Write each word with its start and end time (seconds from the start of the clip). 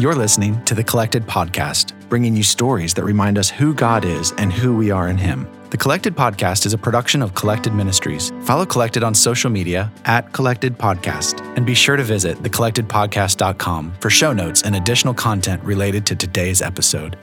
You're 0.00 0.14
listening 0.14 0.64
to 0.64 0.74
the 0.74 0.82
Collected 0.82 1.26
Podcast, 1.26 1.92
bringing 2.08 2.34
you 2.34 2.42
stories 2.42 2.94
that 2.94 3.04
remind 3.04 3.36
us 3.36 3.50
who 3.50 3.74
God 3.74 4.06
is 4.06 4.32
and 4.38 4.50
who 4.50 4.74
we 4.74 4.90
are 4.90 5.08
in 5.08 5.18
Him. 5.18 5.46
The 5.68 5.76
Collected 5.76 6.16
Podcast 6.16 6.64
is 6.64 6.72
a 6.72 6.78
production 6.78 7.20
of 7.20 7.34
Collected 7.34 7.74
Ministries. 7.74 8.32
Follow 8.44 8.64
Collected 8.64 9.04
on 9.04 9.14
social 9.14 9.50
media 9.50 9.92
at 10.06 10.32
Collected 10.32 10.78
Podcast, 10.78 11.46
and 11.54 11.66
be 11.66 11.74
sure 11.74 11.96
to 11.96 12.02
visit 12.02 12.38
thecollectedpodcast.com 12.38 13.92
for 14.00 14.08
show 14.08 14.32
notes 14.32 14.62
and 14.62 14.74
additional 14.74 15.12
content 15.12 15.62
related 15.64 16.06
to 16.06 16.16
today's 16.16 16.62
episode. 16.62 17.18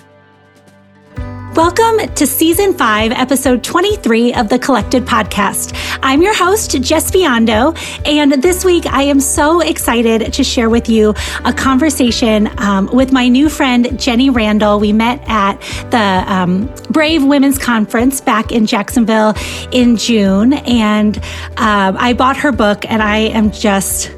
Welcome 1.57 2.13
to 2.13 2.27
season 2.27 2.75
five, 2.75 3.11
episode 3.11 3.63
23 3.63 4.35
of 4.35 4.47
the 4.47 4.59
Collected 4.59 5.05
Podcast. 5.05 5.75
I'm 6.03 6.21
your 6.21 6.35
host, 6.35 6.75
Jes 6.75 7.09
Biondo, 7.09 7.75
and 8.05 8.43
this 8.43 8.63
week 8.63 8.85
I 8.85 9.01
am 9.01 9.19
so 9.19 9.61
excited 9.61 10.31
to 10.33 10.43
share 10.43 10.69
with 10.69 10.87
you 10.87 11.15
a 11.45 11.51
conversation 11.51 12.47
um, 12.59 12.91
with 12.93 13.11
my 13.11 13.27
new 13.27 13.49
friend, 13.49 13.99
Jenny 13.99 14.29
Randle. 14.29 14.79
We 14.79 14.93
met 14.93 15.19
at 15.27 15.59
the 15.89 16.31
um, 16.31 16.71
Brave 16.91 17.25
Women's 17.25 17.57
Conference 17.57 18.21
back 18.21 18.51
in 18.51 18.67
Jacksonville 18.67 19.33
in 19.71 19.97
June, 19.97 20.53
and 20.53 21.17
um, 21.57 21.97
I 21.97 22.13
bought 22.13 22.37
her 22.37 22.51
book, 22.51 22.85
and 22.87 23.01
I 23.01 23.17
am 23.17 23.49
just 23.49 24.11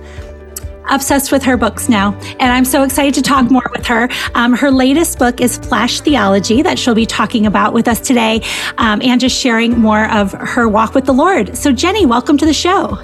obsessed 0.90 1.32
with 1.32 1.44
her 1.44 1.58
books 1.58 1.90
now, 1.90 2.14
and 2.40 2.52
I'm 2.52 2.66
so 2.66 2.84
excited 2.84 3.14
to 3.16 3.22
talk 3.22 3.50
more 3.50 3.70
with 3.72 3.86
her. 3.88 4.10
Um, 4.36 4.54
her 4.54 4.72
latest 4.72 5.20
book 5.20 5.42
is 5.42 5.58
Flash 5.58 6.02
Theology, 6.02 6.62
that 6.62 6.78
she'll 6.78 6.96
be 6.96 7.06
talking 7.06 7.46
about 7.46 7.74
with 7.74 7.88
us 7.88 8.00
today, 8.00 8.42
um, 8.78 9.02
and 9.02 9.20
just 9.20 9.38
sharing 9.38 9.80
more 9.80 10.10
of 10.12 10.32
her 10.34 10.68
walk 10.68 10.94
with 10.94 11.06
the 11.06 11.14
Lord. 11.14 11.58
So, 11.58 11.72
Jenny, 11.72 12.06
welcome 12.06 12.38
to 12.38 12.46
the 12.46 12.54
show. 12.54 12.98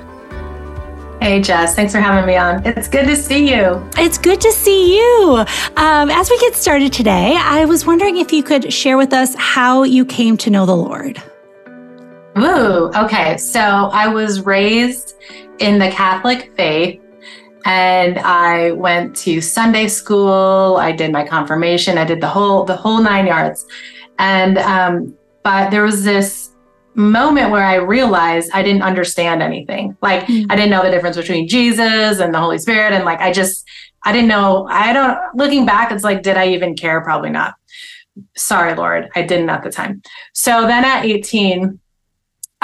Hey, 1.22 1.40
Jes, 1.40 1.76
thanks 1.76 1.94
for 1.94 2.00
having 2.00 2.28
me 2.28 2.36
on. 2.36 2.64
It's 2.66 2.88
good 2.88 3.06
to 3.06 3.16
see 3.16 3.50
you. 3.50 3.84
It's 3.98 4.18
good 4.18 4.42
to 4.42 4.52
see 4.52 4.98
you. 4.98 5.46
Um, 5.78 6.10
as 6.12 6.30
we 6.30 6.38
get 6.40 6.56
started 6.56 6.92
today, 6.92 7.36
I 7.40 7.66
was 7.66 7.86
wondering 7.86 8.18
if 8.18 8.32
you 8.34 8.44
could 8.44 8.72
share 8.72 8.98
with 8.98 9.14
us 9.14 9.34
how 9.36 9.84
you 9.84 10.06
came 10.06 10.38
to 10.38 10.50
know 10.50 10.66
the 10.66 10.76
Lord. 10.76 11.22
Ooh, 12.38 12.92
okay. 12.96 13.38
So 13.38 13.60
I 13.60 14.08
was 14.08 14.42
raised 14.42 15.16
in 15.60 15.80
the 15.80 15.90
Catholic 15.90 16.54
faith 16.58 17.02
and 17.66 18.20
I 18.20 18.72
went 18.72 19.16
to 19.18 19.42
Sunday 19.42 19.88
school. 19.88 20.78
I 20.80 20.92
did 20.92 21.12
my 21.12 21.26
confirmation. 21.28 21.98
I 21.98 22.06
did 22.06 22.22
the 22.22 22.28
whole 22.28 22.64
the 22.64 22.76
whole 22.76 23.02
nine 23.02 23.26
yards. 23.26 23.66
And 24.20 24.60
um, 24.60 25.18
but 25.44 25.72
there 25.72 25.84
was 25.84 26.04
this 26.04 26.52
moment 26.94 27.52
where 27.52 27.66
I 27.66 27.76
realized 27.76 28.52
I 28.54 28.62
didn't 28.62 28.84
understand 28.84 29.42
anything. 29.42 29.98
Like 30.02 30.22
mm-hmm. 30.28 30.50
I 30.52 30.56
didn't 30.56 30.70
know 30.70 30.84
the 30.84 30.92
difference 30.92 31.18
between 31.18 31.48
Jesus 31.48 32.20
and 32.20 32.34
the 32.34 32.40
Holy 32.40 32.60
Spirit, 32.60 32.94
and 32.94 33.04
like 33.04 33.20
I 33.20 33.34
just 33.34 33.68
I 34.04 34.12
didn't 34.12 34.28
know. 34.28 34.68
I 34.70 34.94
don't. 34.94 35.18
Looking 35.36 35.66
back, 35.66 35.92
it's 35.92 36.04
like, 36.04 36.22
did 36.22 36.38
I 36.38 36.50
even 36.50 36.76
care? 36.76 37.02
Probably 37.02 37.32
not. 37.32 37.56
Sorry, 38.38 38.76
Lord, 38.76 39.10
I 39.16 39.24
didn't 39.24 39.50
at 39.50 39.64
the 39.64 39.72
time. 39.72 40.02
So 40.34 40.68
then 40.68 40.86
at 40.86 41.04
18, 41.04 41.80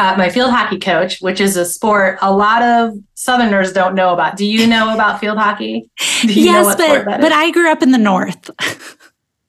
uh, 0.01 0.15
my 0.17 0.29
field 0.29 0.49
hockey 0.49 0.79
coach, 0.79 1.21
which 1.21 1.39
is 1.39 1.55
a 1.55 1.63
sport 1.63 2.17
a 2.21 2.35
lot 2.35 2.63
of 2.63 2.97
Southerners 3.13 3.71
don't 3.71 3.93
know 3.93 4.13
about. 4.13 4.35
Do 4.35 4.45
you 4.45 4.65
know 4.65 4.91
about 4.93 5.19
field 5.19 5.37
hockey? 5.37 5.91
yes, 6.23 6.75
but 6.75 7.05
but 7.05 7.31
I 7.31 7.51
grew 7.51 7.71
up 7.71 7.83
in 7.83 7.91
the 7.91 7.99
North. 7.99 8.49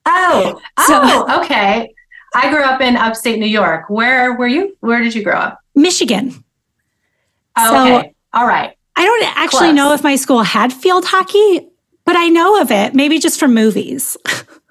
oh, 0.05 0.61
so, 0.87 1.01
oh, 1.03 1.43
okay. 1.43 1.95
I 2.35 2.51
grew 2.51 2.63
up 2.63 2.83
in 2.83 2.97
upstate 2.97 3.39
New 3.39 3.47
York. 3.47 3.89
Where 3.89 4.35
were 4.35 4.47
you? 4.47 4.77
Where 4.81 5.01
did 5.01 5.15
you 5.15 5.25
grow 5.25 5.37
up? 5.37 5.59
Michigan. 5.75 6.45
Oh, 7.57 7.83
okay. 7.83 8.09
So, 8.09 8.39
All 8.39 8.47
right. 8.47 8.77
I 8.95 9.05
don't 9.07 9.25
actually 9.25 9.69
Close. 9.69 9.75
know 9.75 9.93
if 9.95 10.03
my 10.03 10.17
school 10.17 10.43
had 10.43 10.71
field 10.71 11.07
hockey, 11.07 11.67
but 12.05 12.15
I 12.17 12.29
know 12.29 12.61
of 12.61 12.71
it, 12.71 12.95
maybe 12.95 13.19
just 13.19 13.41
from 13.41 13.55
movies. 13.55 14.19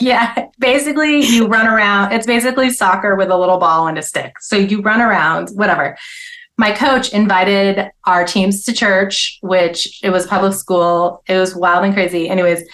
Yeah, 0.00 0.48
basically 0.58 1.20
you 1.20 1.46
run 1.46 1.66
around. 1.66 2.12
It's 2.12 2.26
basically 2.26 2.70
soccer 2.70 3.16
with 3.16 3.30
a 3.30 3.36
little 3.36 3.58
ball 3.58 3.86
and 3.88 3.98
a 3.98 4.02
stick. 4.02 4.40
So 4.40 4.56
you 4.56 4.80
run 4.80 5.00
around, 5.00 5.50
whatever. 5.50 5.96
My 6.56 6.72
coach 6.72 7.12
invited 7.12 7.90
our 8.04 8.24
teams 8.24 8.64
to 8.64 8.72
church, 8.72 9.38
which 9.42 10.00
it 10.02 10.10
was 10.10 10.26
public 10.26 10.54
school. 10.54 11.22
It 11.28 11.38
was 11.38 11.54
wild 11.54 11.84
and 11.84 11.94
crazy. 11.94 12.28
Anyways, 12.28 12.64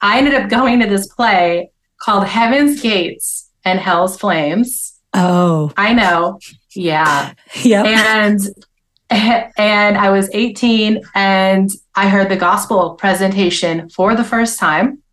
I 0.00 0.18
ended 0.18 0.34
up 0.34 0.48
going 0.48 0.80
to 0.80 0.86
this 0.86 1.06
play 1.08 1.70
called 1.98 2.26
Heaven's 2.26 2.80
Gates 2.80 3.50
and 3.64 3.80
Hell's 3.80 4.16
Flames. 4.18 5.00
Oh. 5.14 5.72
I 5.76 5.94
know. 5.94 6.38
Yeah. 6.74 7.34
Yeah. 7.62 7.84
And 7.84 8.40
and 9.10 9.96
I 9.96 10.10
was 10.10 10.28
18 10.32 11.02
and 11.14 11.70
I 11.94 12.08
heard 12.08 12.28
the 12.28 12.36
gospel 12.36 12.94
presentation 12.94 13.88
for 13.90 14.16
the 14.16 14.24
first 14.24 14.58
time 14.58 15.03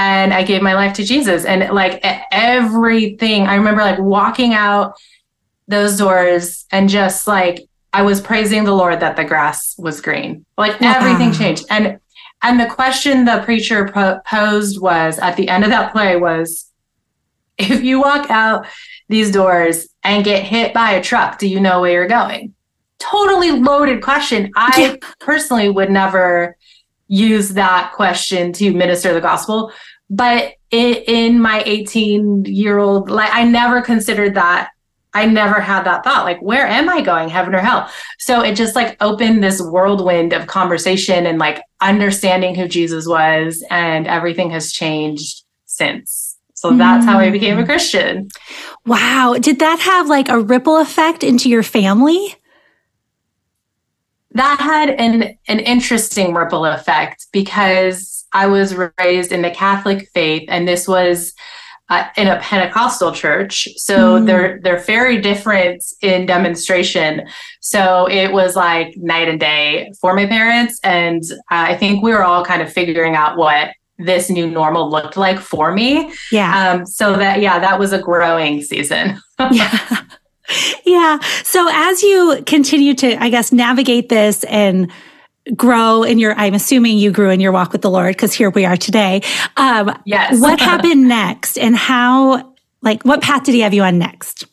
and 0.00 0.32
I 0.32 0.42
gave 0.42 0.62
my 0.62 0.74
life 0.74 0.94
to 0.94 1.04
Jesus. 1.04 1.44
And 1.44 1.74
like 1.74 2.00
everything, 2.32 3.46
I 3.46 3.56
remember 3.56 3.82
like 3.82 3.98
walking 3.98 4.54
out 4.54 4.94
those 5.68 5.98
doors 5.98 6.64
and 6.72 6.88
just 6.88 7.26
like 7.26 7.68
I 7.92 8.00
was 8.00 8.22
praising 8.22 8.64
the 8.64 8.72
Lord 8.72 9.00
that 9.00 9.16
the 9.16 9.24
grass 9.24 9.74
was 9.78 10.00
green. 10.00 10.46
Like 10.56 10.80
wow. 10.80 10.94
everything 10.96 11.32
changed. 11.32 11.66
And 11.68 12.00
and 12.42 12.58
the 12.58 12.66
question 12.66 13.26
the 13.26 13.42
preacher 13.44 13.90
po- 13.92 14.20
posed 14.24 14.80
was 14.80 15.18
at 15.18 15.36
the 15.36 15.50
end 15.50 15.64
of 15.64 15.70
that 15.70 15.92
play 15.92 16.16
was 16.16 16.70
if 17.58 17.82
you 17.82 18.00
walk 18.00 18.30
out 18.30 18.66
these 19.10 19.30
doors 19.30 19.86
and 20.02 20.24
get 20.24 20.44
hit 20.44 20.72
by 20.72 20.92
a 20.92 21.02
truck, 21.02 21.38
do 21.38 21.46
you 21.46 21.60
know 21.60 21.82
where 21.82 21.92
you're 21.92 22.08
going? 22.08 22.54
Totally 22.98 23.50
loaded 23.50 24.02
question. 24.02 24.50
I 24.56 24.80
yeah. 24.80 25.08
personally 25.18 25.68
would 25.68 25.90
never 25.90 26.56
use 27.10 27.50
that 27.50 27.92
question 27.92 28.52
to 28.52 28.72
minister 28.72 29.12
the 29.12 29.20
gospel. 29.20 29.72
But 30.10 30.54
in, 30.70 30.96
in 31.06 31.40
my 31.40 31.62
18 31.64 32.44
year 32.44 32.78
old, 32.78 33.08
like 33.08 33.30
I 33.32 33.44
never 33.44 33.80
considered 33.80 34.34
that. 34.34 34.70
I 35.12 35.26
never 35.26 35.60
had 35.60 35.82
that 35.84 36.04
thought, 36.04 36.24
like, 36.24 36.40
where 36.40 36.64
am 36.64 36.88
I 36.88 37.00
going, 37.00 37.28
heaven 37.30 37.52
or 37.52 37.58
hell? 37.58 37.90
So 38.20 38.42
it 38.42 38.54
just 38.54 38.76
like 38.76 38.96
opened 39.00 39.42
this 39.42 39.60
whirlwind 39.60 40.32
of 40.32 40.46
conversation 40.46 41.26
and 41.26 41.38
like 41.38 41.62
understanding 41.80 42.54
who 42.54 42.68
Jesus 42.68 43.08
was, 43.08 43.64
and 43.70 44.06
everything 44.06 44.50
has 44.50 44.72
changed 44.72 45.42
since. 45.64 46.36
So 46.54 46.76
that's 46.76 47.04
mm. 47.04 47.08
how 47.08 47.18
I 47.18 47.30
became 47.30 47.58
a 47.58 47.62
mm. 47.62 47.66
Christian. 47.66 48.28
Wow. 48.86 49.34
Did 49.40 49.58
that 49.58 49.80
have 49.80 50.08
like 50.08 50.28
a 50.28 50.38
ripple 50.38 50.76
effect 50.78 51.24
into 51.24 51.48
your 51.48 51.64
family? 51.64 52.36
that 54.32 54.60
had 54.60 54.90
an 54.90 55.36
an 55.48 55.60
interesting 55.60 56.34
ripple 56.34 56.64
effect 56.64 57.26
because 57.32 58.19
I 58.32 58.46
was 58.46 58.76
raised 58.98 59.32
in 59.32 59.42
the 59.42 59.50
Catholic 59.50 60.08
faith, 60.14 60.48
and 60.48 60.66
this 60.66 60.86
was 60.86 61.34
uh, 61.88 62.08
in 62.16 62.28
a 62.28 62.38
Pentecostal 62.38 63.12
church, 63.12 63.68
so 63.76 64.20
mm. 64.20 64.26
they're 64.26 64.60
they're 64.62 64.80
very 64.80 65.20
different 65.20 65.82
in 66.02 66.26
demonstration. 66.26 67.26
So 67.60 68.08
it 68.08 68.32
was 68.32 68.54
like 68.54 68.96
night 68.96 69.28
and 69.28 69.40
day 69.40 69.92
for 70.00 70.14
my 70.14 70.26
parents, 70.26 70.78
and 70.84 71.22
uh, 71.32 71.34
I 71.50 71.76
think 71.76 72.02
we 72.02 72.12
were 72.12 72.24
all 72.24 72.44
kind 72.44 72.62
of 72.62 72.72
figuring 72.72 73.16
out 73.16 73.36
what 73.36 73.70
this 73.98 74.30
new 74.30 74.50
normal 74.50 74.88
looked 74.88 75.16
like 75.16 75.38
for 75.38 75.72
me. 75.72 76.12
Yeah. 76.30 76.70
Um, 76.70 76.86
so 76.86 77.16
that 77.16 77.40
yeah, 77.40 77.58
that 77.58 77.78
was 77.78 77.92
a 77.92 77.98
growing 78.00 78.62
season. 78.62 79.20
yeah 79.50 80.04
yeah. 80.84 81.18
So 81.44 81.68
as 81.70 82.02
you 82.02 82.42
continue 82.46 82.94
to, 82.94 83.22
I 83.22 83.30
guess, 83.30 83.52
navigate 83.52 84.08
this 84.08 84.44
and 84.44 84.90
grow 85.56 86.02
in 86.02 86.18
your, 86.18 86.34
I'm 86.34 86.54
assuming 86.54 86.98
you 86.98 87.10
grew 87.10 87.30
in 87.30 87.40
your 87.40 87.52
walk 87.52 87.72
with 87.72 87.82
the 87.82 87.90
Lord 87.90 88.16
because 88.16 88.32
here 88.32 88.50
we 88.50 88.64
are 88.64 88.76
today. 88.76 89.22
Um, 89.56 89.96
yes. 90.04 90.40
what 90.40 90.60
happened 90.60 91.08
next 91.08 91.58
and 91.58 91.76
how, 91.76 92.54
like, 92.82 93.02
what 93.04 93.22
path 93.22 93.44
did 93.44 93.54
he 93.54 93.60
have 93.60 93.74
you 93.74 93.82
on 93.82 93.98
next? 93.98 94.46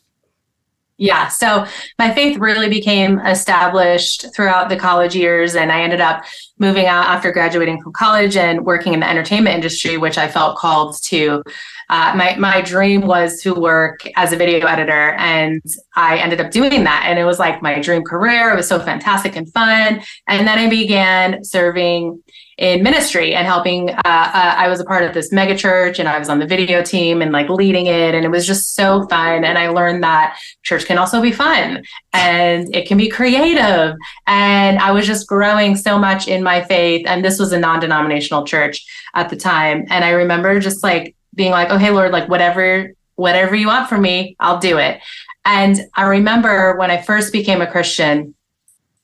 Yeah. 1.00 1.28
So 1.28 1.64
my 2.00 2.12
faith 2.12 2.38
really 2.38 2.68
became 2.68 3.20
established 3.20 4.26
throughout 4.34 4.68
the 4.68 4.76
college 4.76 5.14
years. 5.14 5.54
And 5.54 5.70
I 5.70 5.82
ended 5.82 6.00
up 6.00 6.24
moving 6.58 6.86
out 6.86 7.06
after 7.06 7.30
graduating 7.30 7.80
from 7.80 7.92
college 7.92 8.36
and 8.36 8.66
working 8.66 8.94
in 8.94 9.00
the 9.00 9.08
entertainment 9.08 9.54
industry, 9.54 9.96
which 9.96 10.18
I 10.18 10.26
felt 10.26 10.58
called 10.58 11.00
to 11.04 11.44
uh, 11.90 12.12
my 12.16 12.36
my 12.36 12.60
dream 12.60 13.02
was 13.02 13.40
to 13.42 13.54
work 13.54 14.00
as 14.16 14.32
a 14.32 14.36
video 14.36 14.66
editor, 14.66 15.12
and 15.12 15.62
I 15.96 16.18
ended 16.18 16.40
up 16.40 16.50
doing 16.50 16.84
that. 16.84 17.04
And 17.06 17.18
it 17.18 17.24
was 17.24 17.38
like 17.38 17.62
my 17.62 17.80
dream 17.80 18.02
career. 18.02 18.52
It 18.52 18.56
was 18.56 18.68
so 18.68 18.78
fantastic 18.78 19.36
and 19.36 19.50
fun. 19.52 20.02
And 20.26 20.46
then 20.46 20.58
I 20.58 20.68
began 20.68 21.42
serving 21.44 22.22
in 22.58 22.82
ministry 22.82 23.34
and 23.34 23.46
helping. 23.46 23.90
Uh, 23.90 24.02
uh, 24.04 24.54
I 24.58 24.68
was 24.68 24.80
a 24.80 24.84
part 24.84 25.04
of 25.04 25.14
this 25.14 25.32
mega 25.32 25.56
church, 25.56 25.98
and 25.98 26.08
I 26.08 26.18
was 26.18 26.28
on 26.28 26.40
the 26.40 26.46
video 26.46 26.82
team 26.82 27.22
and 27.22 27.32
like 27.32 27.48
leading 27.48 27.86
it, 27.86 28.14
and 28.14 28.24
it 28.24 28.30
was 28.30 28.46
just 28.46 28.74
so 28.74 29.06
fun. 29.08 29.44
And 29.44 29.56
I 29.56 29.68
learned 29.68 30.02
that 30.02 30.38
church 30.64 30.84
can 30.84 30.98
also 30.98 31.22
be 31.22 31.32
fun 31.32 31.82
and 32.12 32.74
it 32.74 32.86
can 32.86 32.98
be 32.98 33.08
creative. 33.08 33.94
And 34.26 34.78
I 34.78 34.92
was 34.92 35.06
just 35.06 35.26
growing 35.26 35.76
so 35.76 35.98
much 35.98 36.28
in 36.28 36.42
my 36.42 36.64
faith. 36.64 37.06
And 37.06 37.24
this 37.24 37.38
was 37.38 37.52
a 37.52 37.58
non-denominational 37.58 38.44
church 38.44 38.84
at 39.14 39.30
the 39.30 39.36
time, 39.36 39.86
and 39.88 40.04
I 40.04 40.10
remember 40.10 40.60
just 40.60 40.82
like 40.82 41.14
being 41.38 41.52
like, 41.52 41.70
okay, 41.70 41.90
Lord, 41.90 42.12
like 42.12 42.28
whatever, 42.28 42.92
whatever 43.14 43.56
you 43.56 43.68
want 43.68 43.88
from 43.88 44.02
me, 44.02 44.36
I'll 44.38 44.58
do 44.58 44.76
it. 44.76 45.00
And 45.46 45.80
I 45.94 46.04
remember 46.04 46.76
when 46.76 46.90
I 46.90 47.00
first 47.00 47.32
became 47.32 47.62
a 47.62 47.70
Christian, 47.70 48.34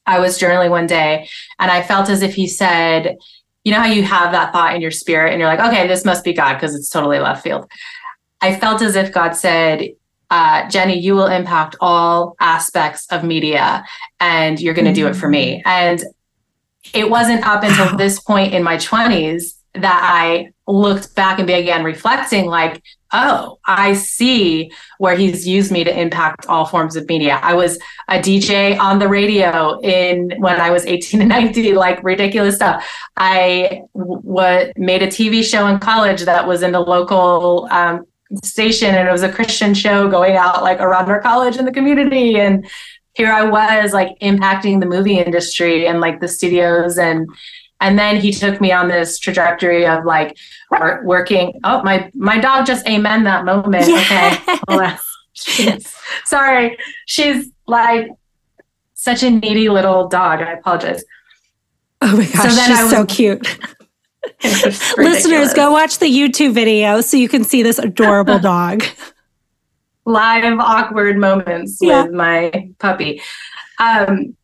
I 0.04 0.18
was 0.18 0.38
journaling 0.38 0.68
one 0.68 0.86
day 0.86 1.26
and 1.58 1.70
I 1.70 1.82
felt 1.82 2.10
as 2.10 2.20
if 2.20 2.34
he 2.34 2.46
said, 2.46 3.16
you 3.62 3.72
know 3.72 3.80
how 3.80 3.86
you 3.86 4.02
have 4.02 4.32
that 4.32 4.52
thought 4.52 4.74
in 4.74 4.82
your 4.82 4.90
spirit 4.90 5.32
and 5.32 5.40
you're 5.40 5.48
like, 5.48 5.60
okay, 5.60 5.86
this 5.86 6.04
must 6.04 6.22
be 6.22 6.34
God 6.34 6.54
because 6.54 6.74
it's 6.74 6.90
totally 6.90 7.18
left 7.18 7.42
field. 7.42 7.70
I 8.42 8.56
felt 8.56 8.82
as 8.82 8.94
if 8.94 9.10
God 9.10 9.32
said, 9.32 9.92
uh, 10.28 10.68
Jenny, 10.68 10.98
you 10.98 11.14
will 11.14 11.28
impact 11.28 11.76
all 11.80 12.36
aspects 12.40 13.06
of 13.10 13.24
media 13.24 13.84
and 14.20 14.60
you're 14.60 14.74
going 14.74 14.84
to 14.84 14.92
do 14.92 15.06
it 15.06 15.14
for 15.14 15.28
me. 15.28 15.62
Mm. 15.64 15.66
And 15.66 16.04
it 16.92 17.08
wasn't 17.08 17.46
up 17.46 17.62
until 17.62 17.96
this 17.96 18.20
point 18.20 18.52
in 18.52 18.62
my 18.62 18.76
20s 18.76 19.53
that 19.74 20.00
I 20.04 20.52
looked 20.66 21.14
back 21.14 21.38
and 21.38 21.46
began 21.46 21.84
reflecting, 21.84 22.46
like, 22.46 22.82
oh, 23.12 23.58
I 23.64 23.94
see 23.94 24.72
where 24.98 25.16
he's 25.16 25.46
used 25.46 25.70
me 25.70 25.84
to 25.84 26.00
impact 26.00 26.46
all 26.46 26.66
forms 26.66 26.96
of 26.96 27.08
media. 27.08 27.38
I 27.42 27.54
was 27.54 27.78
a 28.08 28.18
DJ 28.18 28.78
on 28.78 28.98
the 28.98 29.08
radio 29.08 29.80
in 29.80 30.32
when 30.38 30.60
I 30.60 30.70
was 30.70 30.84
18 30.84 31.20
and 31.20 31.28
19, 31.28 31.74
like 31.76 32.02
ridiculous 32.02 32.56
stuff. 32.56 32.88
I 33.16 33.82
w- 33.94 34.72
made 34.76 35.02
a 35.02 35.06
TV 35.06 35.44
show 35.44 35.66
in 35.68 35.78
college 35.78 36.22
that 36.22 36.46
was 36.46 36.62
in 36.62 36.72
the 36.72 36.80
local 36.80 37.68
um, 37.70 38.04
station 38.42 38.94
and 38.94 39.08
it 39.08 39.12
was 39.12 39.22
a 39.22 39.32
Christian 39.32 39.74
show 39.74 40.08
going 40.08 40.36
out 40.36 40.62
like 40.62 40.80
around 40.80 41.08
our 41.08 41.20
college 41.20 41.56
in 41.56 41.64
the 41.64 41.72
community. 41.72 42.36
And 42.36 42.66
here 43.14 43.30
I 43.30 43.44
was 43.44 43.92
like 43.92 44.18
impacting 44.20 44.80
the 44.80 44.86
movie 44.86 45.18
industry 45.18 45.86
and 45.86 46.00
like 46.00 46.20
the 46.20 46.28
studios 46.28 46.98
and 46.98 47.28
and 47.80 47.98
then 47.98 48.20
he 48.20 48.32
took 48.32 48.60
me 48.60 48.72
on 48.72 48.88
this 48.88 49.18
trajectory 49.18 49.86
of 49.86 50.04
like 50.04 50.36
working 51.02 51.60
oh 51.64 51.82
my 51.82 52.10
my 52.14 52.38
dog 52.38 52.66
just 52.66 52.86
amen 52.88 53.24
that 53.24 53.44
moment 53.44 53.86
yeah. 53.88 54.58
okay 54.70 54.96
she's, 55.32 55.96
sorry 56.24 56.76
she's 57.06 57.50
like 57.66 58.08
such 58.94 59.22
a 59.22 59.30
needy 59.30 59.68
little 59.68 60.08
dog 60.08 60.40
i 60.40 60.52
apologize 60.52 61.04
oh 62.02 62.16
my 62.16 62.24
gosh 62.24 62.50
so 62.50 62.56
then 62.56 62.68
she's 62.68 62.82
was, 62.82 62.90
so 62.90 63.06
cute 63.06 63.58
Listeners, 64.96 65.54
go 65.54 65.70
watch 65.70 65.98
the 65.98 66.06
YouTube 66.06 66.52
video 66.52 67.00
so 67.00 67.16
you 67.16 67.28
can 67.28 67.44
see 67.44 67.62
this 67.62 67.78
adorable 67.78 68.38
dog. 68.40 68.84
Live 70.04 70.44
awkward 70.60 71.16
moments 71.16 71.78
yeah. 71.80 72.02
with 72.02 72.12
my 72.12 72.70
puppy. 72.78 73.22
Um, 73.78 74.36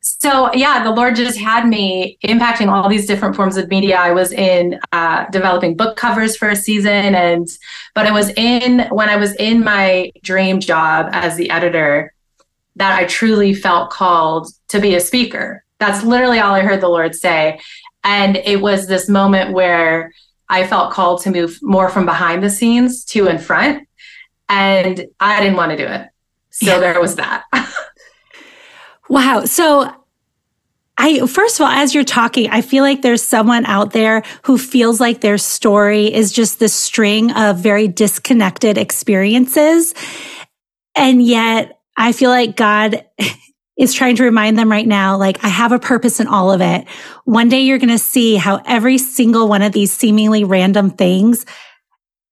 so 0.00 0.52
yeah, 0.54 0.82
the 0.82 0.90
Lord 0.90 1.14
just 1.14 1.38
had 1.38 1.66
me 1.66 2.18
impacting 2.24 2.68
all 2.68 2.88
these 2.88 3.06
different 3.06 3.36
forms 3.36 3.56
of 3.56 3.68
media. 3.68 3.98
I 3.98 4.12
was 4.12 4.32
in 4.32 4.80
uh, 4.92 5.26
developing 5.30 5.76
book 5.76 5.96
covers 5.96 6.36
for 6.36 6.48
a 6.48 6.56
season, 6.56 7.14
and 7.14 7.46
but 7.94 8.06
I 8.06 8.10
was 8.10 8.30
in 8.30 8.88
when 8.90 9.10
I 9.10 9.16
was 9.16 9.34
in 9.36 9.62
my 9.62 10.10
dream 10.22 10.60
job 10.60 11.10
as 11.12 11.36
the 11.36 11.50
editor 11.50 12.14
that 12.76 12.98
I 12.98 13.04
truly 13.04 13.52
felt 13.52 13.90
called 13.90 14.48
to 14.68 14.80
be 14.80 14.94
a 14.94 15.00
speaker. 15.00 15.64
That's 15.78 16.02
literally 16.02 16.38
all 16.38 16.54
I 16.54 16.60
heard 16.60 16.80
the 16.80 16.88
Lord 16.88 17.14
say. 17.14 17.60
And 18.02 18.36
it 18.36 18.60
was 18.60 18.86
this 18.86 19.08
moment 19.08 19.52
where 19.52 20.12
I 20.48 20.66
felt 20.66 20.92
called 20.92 21.22
to 21.22 21.30
move 21.30 21.58
more 21.60 21.90
from 21.90 22.06
behind 22.06 22.42
the 22.42 22.50
scenes 22.50 23.04
to 23.06 23.26
in 23.26 23.38
front. 23.38 23.86
And 24.48 25.06
I 25.20 25.40
didn't 25.40 25.56
want 25.56 25.72
to 25.72 25.76
do 25.76 25.86
it. 25.86 26.08
So 26.50 26.80
there 26.80 27.00
was 27.00 27.16
that. 27.16 27.44
wow. 29.10 29.44
So 29.44 29.92
I 30.96 31.26
first 31.26 31.60
of 31.60 31.64
all, 31.64 31.72
as 31.72 31.94
you're 31.94 32.04
talking, 32.04 32.48
I 32.50 32.62
feel 32.62 32.84
like 32.84 33.02
there's 33.02 33.22
someone 33.22 33.66
out 33.66 33.92
there 33.92 34.22
who 34.42 34.56
feels 34.56 35.00
like 35.00 35.20
their 35.20 35.38
story 35.38 36.12
is 36.12 36.32
just 36.32 36.58
this 36.58 36.72
string 36.72 37.32
of 37.32 37.58
very 37.58 37.88
disconnected 37.88 38.78
experiences. 38.78 39.94
And 40.94 41.22
yet 41.22 41.78
I 41.96 42.12
feel 42.12 42.30
like 42.30 42.56
God 42.56 43.04
is 43.78 43.94
trying 43.94 44.16
to 44.16 44.24
remind 44.24 44.58
them 44.58 44.70
right 44.70 44.86
now, 44.86 45.16
like, 45.16 45.42
I 45.42 45.48
have 45.48 45.72
a 45.72 45.78
purpose 45.78 46.20
in 46.20 46.26
all 46.26 46.52
of 46.52 46.60
it. 46.60 46.86
One 47.24 47.48
day 47.48 47.62
you're 47.62 47.78
going 47.78 47.88
to 47.88 47.98
see 47.98 48.36
how 48.36 48.60
every 48.66 48.98
single 48.98 49.48
one 49.48 49.62
of 49.62 49.72
these 49.72 49.90
seemingly 49.90 50.44
random 50.44 50.90
things 50.90 51.46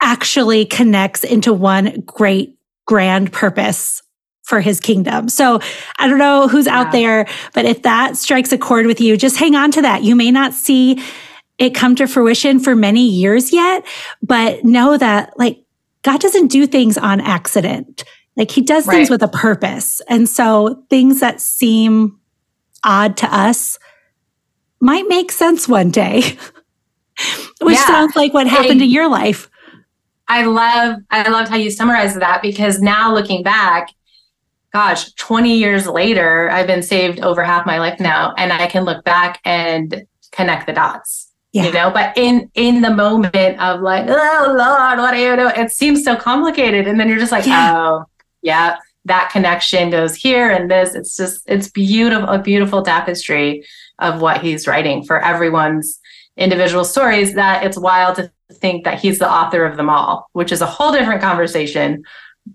actually 0.02 0.66
connects 0.66 1.24
into 1.24 1.54
one 1.54 2.02
great 2.02 2.58
grand 2.86 3.32
purpose 3.32 4.02
for 4.48 4.62
his 4.62 4.80
kingdom. 4.80 5.28
So 5.28 5.60
I 5.98 6.08
don't 6.08 6.18
know 6.18 6.48
who's 6.48 6.64
yeah. 6.64 6.80
out 6.80 6.90
there, 6.90 7.28
but 7.52 7.66
if 7.66 7.82
that 7.82 8.16
strikes 8.16 8.50
a 8.50 8.56
chord 8.56 8.86
with 8.86 8.98
you, 8.98 9.14
just 9.18 9.36
hang 9.36 9.54
on 9.54 9.70
to 9.72 9.82
that. 9.82 10.04
You 10.04 10.16
may 10.16 10.30
not 10.30 10.54
see 10.54 11.02
it 11.58 11.74
come 11.74 11.94
to 11.96 12.06
fruition 12.06 12.58
for 12.58 12.74
many 12.74 13.06
years 13.06 13.52
yet, 13.52 13.86
but 14.22 14.64
know 14.64 14.96
that 14.96 15.38
like 15.38 15.62
God 16.02 16.20
doesn't 16.20 16.46
do 16.46 16.66
things 16.66 16.96
on 16.96 17.20
accident. 17.20 18.04
Like 18.36 18.50
he 18.50 18.62
does 18.62 18.86
right. 18.86 18.94
things 18.94 19.10
with 19.10 19.22
a 19.22 19.28
purpose. 19.28 20.00
And 20.08 20.26
so 20.26 20.82
things 20.88 21.20
that 21.20 21.42
seem 21.42 22.18
odd 22.84 23.18
to 23.18 23.26
us 23.34 23.78
might 24.80 25.06
make 25.08 25.30
sense 25.30 25.68
one 25.68 25.90
day, 25.90 26.20
which 27.60 27.76
yeah. 27.76 27.86
sounds 27.86 28.16
like 28.16 28.32
what 28.32 28.46
happened 28.46 28.80
I, 28.80 28.84
in 28.84 28.90
your 28.90 29.10
life. 29.10 29.50
I 30.26 30.44
love, 30.44 31.00
I 31.10 31.28
loved 31.28 31.50
how 31.50 31.56
you 31.56 31.70
summarized 31.70 32.18
that 32.20 32.40
because 32.40 32.80
now 32.80 33.12
looking 33.12 33.42
back, 33.42 33.90
gosh, 34.72 35.12
20 35.14 35.56
years 35.56 35.86
later, 35.86 36.50
I've 36.50 36.66
been 36.66 36.82
saved 36.82 37.20
over 37.20 37.42
half 37.42 37.66
my 37.66 37.78
life 37.78 38.00
now, 38.00 38.34
and 38.36 38.52
I 38.52 38.66
can 38.66 38.84
look 38.84 39.04
back 39.04 39.40
and 39.44 40.06
connect 40.32 40.66
the 40.66 40.72
dots. 40.72 41.26
Yeah. 41.52 41.64
You 41.64 41.72
know, 41.72 41.90
but 41.90 42.16
in 42.16 42.50
in 42.54 42.82
the 42.82 42.90
moment 42.90 43.58
of 43.58 43.80
like, 43.80 44.04
oh 44.06 44.54
Lord, 44.56 44.98
what 44.98 45.12
do 45.12 45.18
you 45.18 45.34
do? 45.34 45.48
It 45.48 45.70
seems 45.70 46.04
so 46.04 46.14
complicated. 46.14 46.86
And 46.86 47.00
then 47.00 47.08
you're 47.08 47.18
just 47.18 47.32
like, 47.32 47.46
yeah. 47.46 47.74
oh, 47.74 48.04
yeah 48.42 48.76
that 49.08 49.30
connection 49.32 49.90
goes 49.90 50.14
here 50.14 50.50
and 50.50 50.70
this 50.70 50.94
it's 50.94 51.16
just 51.16 51.42
it's 51.46 51.70
beautiful 51.70 52.28
a 52.28 52.38
beautiful 52.38 52.82
tapestry 52.82 53.64
of 53.98 54.20
what 54.20 54.40
he's 54.40 54.66
writing 54.66 55.04
for 55.04 55.20
everyone's 55.20 55.98
individual 56.36 56.84
stories 56.84 57.34
that 57.34 57.64
it's 57.64 57.78
wild 57.78 58.16
to 58.16 58.30
think 58.52 58.84
that 58.84 58.98
he's 58.98 59.18
the 59.18 59.30
author 59.30 59.64
of 59.64 59.76
them 59.76 59.90
all 59.90 60.28
which 60.32 60.52
is 60.52 60.60
a 60.60 60.66
whole 60.66 60.92
different 60.92 61.20
conversation 61.20 62.02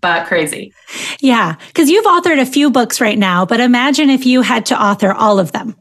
but 0.02 0.26
crazy 0.28 0.74
yeah 1.20 1.56
because 1.68 1.90
you've 1.90 2.06
authored 2.06 2.40
a 2.40 2.46
few 2.46 2.70
books 2.70 3.00
right 3.00 3.18
now 3.18 3.46
but 3.46 3.60
imagine 3.60 4.10
if 4.10 4.26
you 4.26 4.42
had 4.42 4.66
to 4.66 4.82
author 4.82 5.12
all 5.12 5.40
of 5.40 5.52
them 5.52 5.76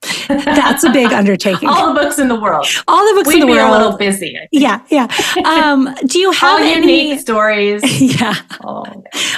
That's 0.28 0.84
a 0.84 0.90
big 0.90 1.12
undertaking. 1.12 1.68
All 1.68 1.92
the 1.92 2.00
books 2.00 2.18
in 2.18 2.28
the 2.28 2.38
world. 2.38 2.66
All 2.88 3.06
the 3.06 3.14
books 3.14 3.28
We'd 3.28 3.34
in 3.34 3.40
the 3.40 3.46
world. 3.46 3.58
We 3.58 3.62
were 3.62 3.68
a 3.68 3.78
little 3.78 3.98
busy. 3.98 4.38
Yeah, 4.50 4.82
yeah. 4.88 5.08
Um, 5.44 5.94
do 6.06 6.18
you 6.18 6.30
have 6.32 6.60
all 6.60 6.66
any 6.66 7.08
unique 7.08 7.20
stories? 7.20 7.82
Yeah. 8.00 8.34
Oh. 8.64 8.84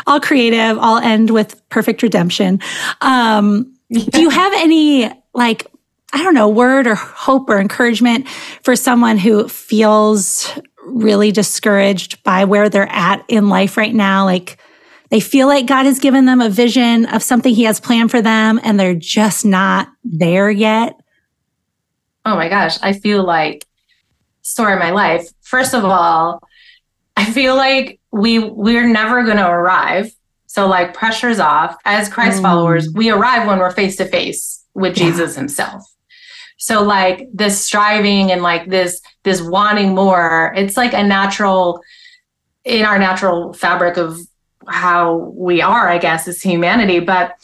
All 0.07 0.21
creative. 0.21 0.79
All 0.79 0.99
end 0.99 1.31
with 1.31 1.69
perfect 1.69 2.03
redemption. 2.03 2.61
Um, 3.01 3.75
yeah. 3.89 4.05
Do 4.11 4.21
you 4.21 4.31
have 4.31 4.53
any 4.55 5.11
like 5.35 5.67
I 6.13 6.23
don't 6.23 6.35
know 6.35 6.49
word 6.49 6.87
or 6.87 6.95
hope 6.95 7.49
or 7.49 7.59
encouragement 7.59 8.29
for 8.63 8.77
someone 8.77 9.19
who 9.19 9.49
feels 9.49 10.49
really 10.85 11.33
discouraged 11.33 12.23
by 12.23 12.45
where 12.45 12.69
they're 12.69 12.91
at 12.91 13.25
in 13.29 13.49
life 13.49 13.77
right 13.77 13.95
now? 13.95 14.25
Like 14.25 14.59
they 15.11 15.21
feel 15.21 15.47
like 15.47 15.67
God 15.67 15.85
has 15.85 15.99
given 15.99 16.25
them 16.25 16.41
a 16.41 16.49
vision 16.49 17.07
of 17.07 17.23
something 17.23 17.55
He 17.55 17.65
has 17.65 17.81
planned 17.81 18.11
for 18.11 18.23
them, 18.23 18.61
and 18.63 18.81
they're 18.81 18.95
just 18.95 19.45
not 19.45 19.89
there 20.05 20.51
yet. 20.51 20.99
Oh 22.25 22.37
my 22.37 22.49
gosh, 22.49 22.79
I 22.83 22.93
feel 22.93 23.25
like 23.25 23.67
story 24.43 24.73
of 24.75 24.79
my 24.79 24.91
life. 24.91 25.29
First 25.43 25.75
of 25.75 25.85
all, 25.85 26.43
I 27.17 27.25
feel 27.31 27.57
like 27.57 28.01
we 28.11 28.39
we're 28.39 28.87
never 28.87 29.23
going 29.25 29.37
to 29.37 29.49
arrive. 29.49 30.13
So 30.47 30.67
like 30.67 30.95
pressure's 30.95 31.41
off. 31.41 31.77
As 31.85 32.09
Christ 32.09 32.39
mm. 32.39 32.43
followers, 32.43 32.89
we 32.93 33.11
arrive 33.11 33.47
when 33.47 33.59
we're 33.59 33.71
face 33.71 33.97
to 33.97 34.05
face 34.05 34.65
with 34.75 34.97
yeah. 34.97 35.07
Jesus 35.07 35.37
himself. 35.37 35.83
So 36.63 36.81
like 36.81 37.29
this 37.35 37.61
striving 37.61 38.31
and 38.31 38.41
like 38.41 38.69
this 38.69 39.01
this 39.25 39.43
wanting 39.43 39.97
more, 39.97 40.55
it's 40.57 40.77
like 40.77 40.93
a 40.93 41.03
natural 41.03 41.83
in 42.65 42.85
our 42.85 43.01
natural 43.01 43.53
fabric 43.53 43.97
of 43.97 44.17
how 44.69 45.33
we 45.35 45.61
are, 45.61 45.89
I 45.89 45.99
guess, 45.99 46.29
as 46.29 46.41
humanity. 46.41 47.01
But 47.01 47.35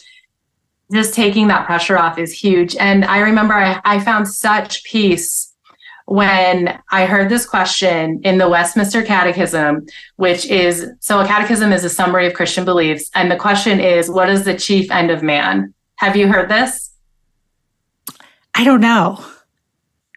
just 0.93 1.13
taking 1.13 1.47
that 1.49 1.65
pressure 1.65 1.97
off 1.97 2.17
is 2.17 2.31
huge. 2.31 2.77
And 2.77 3.03
I 3.03 3.19
remember 3.19 3.55
I, 3.55 3.81
I 3.83 3.99
found 3.99 4.25
such 4.29 4.85
peace 4.85 5.53
when 6.05 6.79
I 6.89 7.05
heard 7.05 7.27
this 7.27 7.45
question 7.45 8.21
in 8.23 8.37
the 8.37 8.47
Westminster 8.47 9.03
Catechism, 9.03 9.85
which 10.15 10.45
is 10.45 10.91
so 11.01 11.19
a 11.19 11.27
catechism 11.27 11.73
is 11.73 11.83
a 11.83 11.89
summary 11.89 12.25
of 12.25 12.35
Christian 12.35 12.63
beliefs. 12.63 13.11
And 13.13 13.29
the 13.29 13.35
question 13.35 13.81
is, 13.81 14.09
what 14.09 14.29
is 14.29 14.45
the 14.45 14.57
chief 14.57 14.89
end 14.89 15.11
of 15.11 15.21
man? 15.23 15.73
Have 15.97 16.15
you 16.15 16.29
heard 16.29 16.47
this? 16.47 16.88
I 18.55 18.63
don't 18.63 18.81
know. 18.81 19.23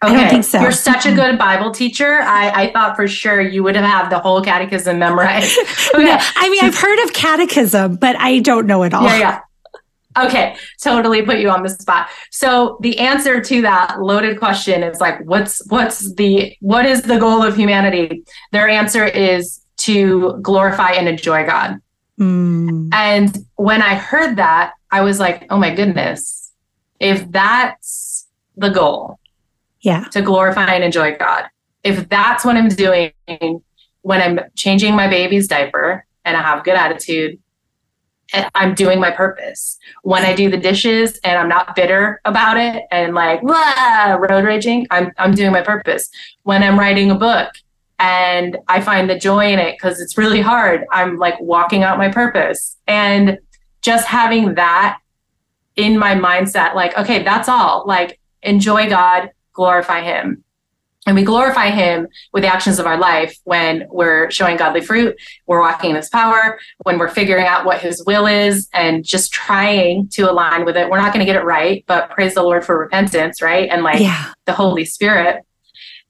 Okay. 0.03 0.13
I 0.13 0.19
don't 0.19 0.29
think 0.29 0.43
so. 0.43 0.59
You're 0.59 0.71
such 0.71 1.05
a 1.05 1.13
good 1.13 1.37
Bible 1.37 1.71
teacher. 1.71 2.19
I, 2.21 2.63
I 2.63 2.71
thought 2.73 2.95
for 2.97 3.07
sure 3.07 3.39
you 3.39 3.63
would 3.63 3.75
have 3.75 3.85
had 3.85 4.09
the 4.09 4.19
whole 4.19 4.41
catechism 4.41 4.99
memorized. 4.99 5.57
Okay. 5.95 6.05
no, 6.05 6.17
I 6.19 6.49
mean, 6.49 6.63
I've 6.63 6.75
heard 6.75 6.97
of 7.03 7.13
catechism, 7.13 7.97
but 7.97 8.15
I 8.15 8.39
don't 8.39 8.65
know 8.65 8.81
it 8.81 8.95
all. 8.95 9.03
Yeah, 9.03 9.17
yeah. 9.17 10.25
Okay, 10.25 10.55
totally 10.81 11.21
put 11.21 11.37
you 11.37 11.49
on 11.51 11.61
the 11.61 11.69
spot. 11.69 12.09
So 12.31 12.77
the 12.81 12.97
answer 12.97 13.41
to 13.41 13.61
that 13.61 14.01
loaded 14.01 14.39
question 14.39 14.81
is 14.81 14.99
like, 14.99 15.19
what's 15.25 15.63
what's 15.69 16.13
the 16.15 16.55
what 16.61 16.85
is 16.85 17.03
the 17.03 17.19
goal 17.19 17.43
of 17.43 17.55
humanity? 17.55 18.23
Their 18.51 18.67
answer 18.67 19.05
is 19.05 19.61
to 19.77 20.39
glorify 20.41 20.91
and 20.91 21.07
enjoy 21.07 21.45
God. 21.45 21.79
Mm. 22.19 22.89
And 22.91 23.37
when 23.55 23.81
I 23.81 23.95
heard 23.95 24.37
that, 24.37 24.73
I 24.91 25.01
was 25.01 25.19
like, 25.19 25.45
oh 25.49 25.57
my 25.57 25.73
goodness, 25.73 26.42
if 27.03 27.29
that's 27.31 28.27
the 28.55 28.69
goal, 28.69 29.19
Yeah. 29.81 30.05
To 30.11 30.21
glorify 30.21 30.73
and 30.73 30.83
enjoy 30.83 31.17
God. 31.17 31.45
If 31.83 32.07
that's 32.07 32.45
what 32.45 32.55
I'm 32.55 32.69
doing 32.69 33.11
when 34.01 34.21
I'm 34.21 34.39
changing 34.55 34.95
my 34.95 35.09
baby's 35.09 35.47
diaper 35.47 36.05
and 36.23 36.37
I 36.37 36.41
have 36.41 36.63
good 36.63 36.75
attitude, 36.75 37.39
I'm 38.55 38.73
doing 38.73 38.99
my 38.99 39.11
purpose. 39.11 39.77
When 40.03 40.23
I 40.23 40.33
do 40.33 40.49
the 40.49 40.57
dishes 40.57 41.19
and 41.23 41.37
I'm 41.37 41.49
not 41.49 41.75
bitter 41.75 42.21
about 42.23 42.57
it 42.57 42.83
and 42.91 43.13
like 43.13 43.43
road 43.43 44.45
raging, 44.45 44.87
I'm 44.89 45.11
I'm 45.17 45.33
doing 45.33 45.51
my 45.51 45.61
purpose. 45.61 46.09
When 46.43 46.63
I'm 46.63 46.79
writing 46.79 47.11
a 47.11 47.15
book 47.15 47.51
and 47.99 48.57
I 48.67 48.79
find 48.81 49.09
the 49.09 49.19
joy 49.19 49.51
in 49.51 49.59
it 49.59 49.75
because 49.75 49.99
it's 49.99 50.17
really 50.17 50.41
hard, 50.41 50.85
I'm 50.91 51.17
like 51.17 51.39
walking 51.41 51.83
out 51.83 51.97
my 51.97 52.09
purpose. 52.09 52.77
And 52.87 53.37
just 53.81 54.07
having 54.07 54.55
that 54.55 54.97
in 55.75 55.97
my 55.97 56.15
mindset, 56.15 56.75
like, 56.75 56.97
okay, 56.97 57.23
that's 57.23 57.49
all. 57.49 57.83
Like, 57.85 58.19
enjoy 58.41 58.89
God, 58.89 59.31
glorify 59.53 60.01
Him. 60.01 60.43
And 61.05 61.15
we 61.15 61.23
glorify 61.23 61.69
him 61.69 62.07
with 62.31 62.43
the 62.43 62.53
actions 62.53 62.79
of 62.79 62.85
our 62.85 62.97
life 62.97 63.37
when 63.43 63.85
we're 63.89 64.31
showing 64.31 64.55
godly 64.55 64.81
fruit, 64.81 65.19
we're 65.47 65.59
walking 65.59 65.89
in 65.89 65.95
his 65.97 66.09
power, 66.09 66.57
when 66.83 66.97
we're 66.97 67.09
figuring 67.09 67.45
out 67.45 67.65
what 67.65 67.81
his 67.81 68.03
will 68.05 68.25
is 68.25 68.69
and 68.73 69.03
just 69.03 69.33
trying 69.33 70.07
to 70.09 70.31
align 70.31 70.63
with 70.63 70.77
it. 70.77 70.89
We're 70.89 71.01
not 71.01 71.13
going 71.13 71.25
to 71.25 71.31
get 71.31 71.35
it 71.35 71.43
right, 71.43 71.83
but 71.87 72.09
praise 72.09 72.35
the 72.35 72.43
Lord 72.43 72.65
for 72.65 72.79
repentance, 72.79 73.41
right? 73.41 73.69
And 73.69 73.83
like 73.83 73.99
yeah. 73.99 74.31
the 74.45 74.53
Holy 74.53 74.85
Spirit. 74.85 75.43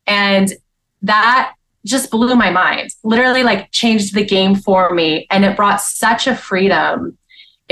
And 0.06 0.54
that 1.02 1.54
just 1.86 2.12
blew 2.12 2.36
my 2.36 2.52
mind, 2.52 2.92
literally 3.04 3.44
like 3.44 3.72
changed 3.72 4.14
the 4.14 4.24
game 4.24 4.56
for 4.56 4.94
me. 4.94 5.26
And 5.32 5.44
it 5.44 5.58
brought 5.58 5.82
such 5.82 6.28
a 6.28 6.36
freedom 6.36 7.18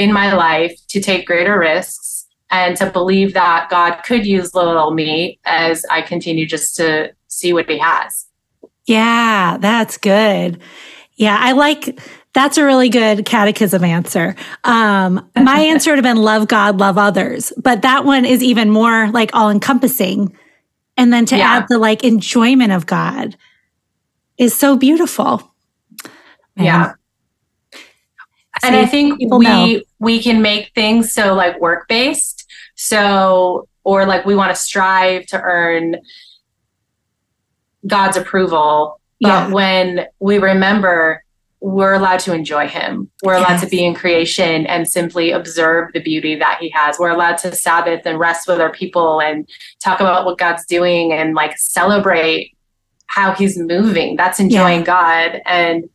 in 0.01 0.12
my 0.12 0.34
life 0.34 0.75
to 0.88 1.00
take 1.00 1.27
greater 1.27 1.60
risks 1.60 2.25
and 2.50 2.75
to 2.77 2.89
believe 2.89 3.34
that 3.34 3.70
God 3.70 4.01
could 4.03 4.25
use 4.25 4.55
little 4.55 4.91
me 4.91 5.39
as 5.46 5.86
I 5.89 6.01
continue 6.01 6.46
just 6.48 6.75
to 6.77 7.13
see 7.27 7.53
what 7.53 7.70
he 7.70 7.77
has. 7.77 8.27
Yeah, 8.86 9.58
that's 9.60 9.98
good. 9.98 10.60
Yeah, 11.15 11.38
I 11.39 11.51
like 11.51 12.00
that's 12.34 12.58
a 12.58 12.65
really 12.65 12.89
good 12.89 13.25
catechism 13.25 13.84
answer. 13.84 14.36
Um, 14.63 15.29
my 15.36 15.60
answer 15.70 15.91
would 15.91 16.03
have 16.03 16.15
been 16.15 16.24
love 16.24 16.48
God, 16.48 16.79
love 16.79 16.98
others, 16.98 17.53
but 17.58 17.84
that 17.84 18.05
one 18.05 18.25
is 18.25 18.41
even 18.41 18.70
more 18.70 19.10
like 19.12 19.31
all 19.36 19.50
encompassing. 19.50 20.36
And 20.98 21.13
then 21.13 21.25
to 21.27 21.38
yeah. 21.38 21.58
add 21.58 21.65
the 21.70 21.77
like 21.77 22.03
enjoyment 22.03 22.72
of 22.72 22.86
God 22.86 23.38
is 24.38 24.55
so 24.55 24.75
beautiful. 24.75 25.53
Yeah. 26.55 26.93
And 28.63 28.75
I 28.75 28.86
think 28.86 29.20
we 29.20 29.46
know. 29.46 29.82
we 30.00 30.22
can 30.22 30.41
make 30.41 30.72
things 30.74 31.13
so 31.13 31.34
like 31.34 31.60
work 31.60 31.88
based 31.88 32.41
so, 32.75 33.68
or 33.84 34.08
like 34.08 34.25
we 34.25 34.36
want 34.36 34.53
to 34.56 34.60
strive 34.60 35.27
to 35.27 35.39
earn 35.39 35.98
God's 37.86 38.18
approval. 38.18 39.00
But 39.20 39.27
yeah. 39.27 39.48
when 39.50 40.08
we 40.20 40.39
remember 40.39 41.24
we're 41.63 41.94
allowed 41.94 42.20
to 42.22 42.34
enjoy 42.34 42.68
him. 42.68 43.08
We're 43.22 43.36
allowed 43.36 43.51
yes. 43.51 43.62
to 43.62 43.68
be 43.68 43.86
in 43.86 43.94
creation 43.94 44.65
and 44.65 44.88
simply 44.88 45.30
observe 45.30 45.94
the 45.94 46.01
beauty 46.01 46.34
that 46.38 46.58
he 46.60 46.70
has. 46.70 46.98
We're 46.98 47.12
allowed 47.12 47.38
to 47.39 47.53
Sabbath 47.53 48.01
and 48.06 48.18
rest 48.18 48.48
with 48.48 48.60
our 48.60 48.72
people 48.72 49.22
and 49.22 49.48
talk 49.80 50.00
about 50.00 50.25
what 50.25 50.39
God's 50.39 50.65
doing 50.65 51.13
and 51.13 51.36
like 51.36 51.56
celebrate 51.60 52.58
how 53.06 53.36
he's 53.36 53.60
moving. 53.60 54.15
That's 54.15 54.39
enjoying 54.39 54.80
yeah. 54.80 54.86
God. 54.86 55.41
And 55.46 55.88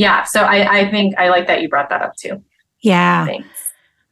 yeah, 0.00 0.24
so 0.24 0.40
I, 0.40 0.78
I 0.78 0.90
think 0.90 1.14
I 1.18 1.28
like 1.28 1.46
that 1.48 1.60
you 1.60 1.68
brought 1.68 1.90
that 1.90 2.00
up 2.00 2.16
too. 2.16 2.42
Yeah. 2.80 3.26
Thanks. 3.26 3.46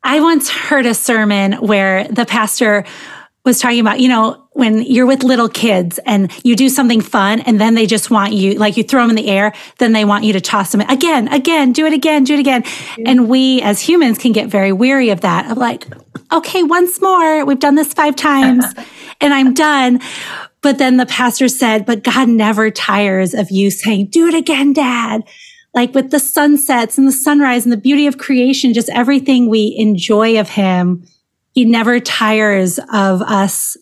I 0.03 0.21
once 0.21 0.51
heard 0.51 0.85
a 0.85 0.93
sermon 0.93 1.55
where 1.55 2.07
the 2.09 2.27
pastor 2.27 2.85
was 3.47 3.59
talking 3.59 3.81
about, 3.81 3.99
you 3.99 4.09
know, 4.11 4.47
when 4.53 4.83
you're 4.83 5.07
with 5.07 5.23
little 5.23 5.49
kids 5.49 5.99
and 6.05 6.31
you 6.45 6.57
do 6.57 6.69
something 6.69 7.01
fun 7.01 7.41
and 7.41 7.59
then 7.59 7.75
they 7.75 7.87
just 7.87 8.11
want 8.11 8.35
you, 8.35 8.59
like 8.59 8.77
you 8.77 8.85
throw 8.85 9.01
them 9.01 9.09
in 9.09 9.17
the 9.17 9.29
air, 9.29 9.55
then 9.79 9.95
they 9.95 10.05
want 10.05 10.25
you 10.25 10.35
to 10.35 10.43
toss 10.43 10.73
them 10.73 10.83
again, 10.83 11.27
again, 11.29 11.73
do 11.73 11.87
it 11.87 11.95
again, 11.95 12.23
do 12.23 12.35
it 12.35 12.41
again. 12.41 12.65
Mm-hmm. 12.65 13.03
And 13.07 13.27
we 13.27 13.63
as 13.63 13.81
humans 13.81 14.19
can 14.19 14.33
get 14.33 14.51
very 14.51 14.73
weary 14.73 15.09
of 15.09 15.23
that, 15.23 15.51
of 15.51 15.57
like, 15.57 15.87
okay, 16.31 16.65
once 16.65 17.01
more, 17.01 17.47
we've 17.47 17.59
done 17.59 17.77
this 17.77 17.95
five 17.95 18.15
times 18.15 18.67
and 19.23 19.33
I'm 19.33 19.55
done. 19.55 20.01
But 20.61 20.77
then 20.77 20.99
the 20.99 21.07
pastor 21.07 21.49
said, 21.49 21.87
but 21.87 22.05
God 22.05 22.29
never 22.29 22.71
tires 22.71 23.33
of 23.33 23.51
you 23.51 23.71
saying, 23.71 24.09
do 24.11 24.27
it 24.27 24.35
again, 24.35 24.75
dad 24.75 25.25
like 25.75 25.95
with 25.95 26.11
the 26.11 26.19
sunsets 26.19 26.99
and 26.99 27.07
the 27.07 27.13
sunrise 27.13 27.65
and 27.65 27.73
the 27.73 27.77
beauty 27.77 28.07
of 28.07 28.19
creation, 28.19 28.73
just 28.73 28.89
everything 28.91 29.49
we 29.49 29.75
enjoy 29.79 30.39
of 30.41 30.49
him. 30.49 31.07
He 31.53 31.65
never 31.65 32.01
tires 32.01 32.79
of 32.93 33.23
us 33.23 33.77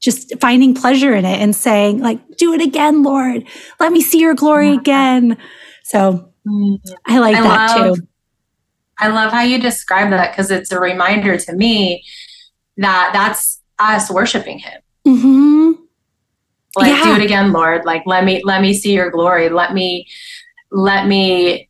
just 0.00 0.38
finding 0.40 0.74
pleasure 0.74 1.14
in 1.14 1.24
it 1.24 1.40
and 1.40 1.54
saying, 1.54 2.00
like, 2.00 2.20
do 2.36 2.52
it 2.52 2.60
again, 2.60 3.02
Lord. 3.02 3.44
Let 3.80 3.92
me 3.92 4.00
see 4.00 4.20
your 4.20 4.34
glory 4.34 4.72
again. 4.72 5.36
So 5.84 6.32
I 7.06 7.18
like 7.18 7.36
I 7.36 7.42
that 7.42 7.76
love, 7.76 7.96
too. 7.96 8.06
I 8.98 9.08
love 9.08 9.32
how 9.32 9.42
you 9.42 9.60
describe 9.60 10.10
that 10.10 10.32
because 10.32 10.50
it's 10.50 10.72
a 10.72 10.80
reminder 10.80 11.36
to 11.36 11.52
me 11.54 12.04
that 12.76 13.10
that's 13.12 13.60
us 13.78 14.10
worshiping 14.10 14.58
him. 14.58 14.80
Mm-hmm. 15.06 15.72
Like, 16.76 16.92
yeah. 16.92 17.04
do 17.04 17.20
it 17.20 17.24
again, 17.24 17.52
Lord. 17.52 17.84
Like, 17.84 18.02
let 18.06 18.24
me 18.24 18.40
let 18.44 18.60
me 18.60 18.74
see 18.74 18.92
your 18.92 19.10
glory. 19.10 19.48
Let 19.48 19.72
me 19.72 20.06
let 20.70 21.06
me 21.06 21.68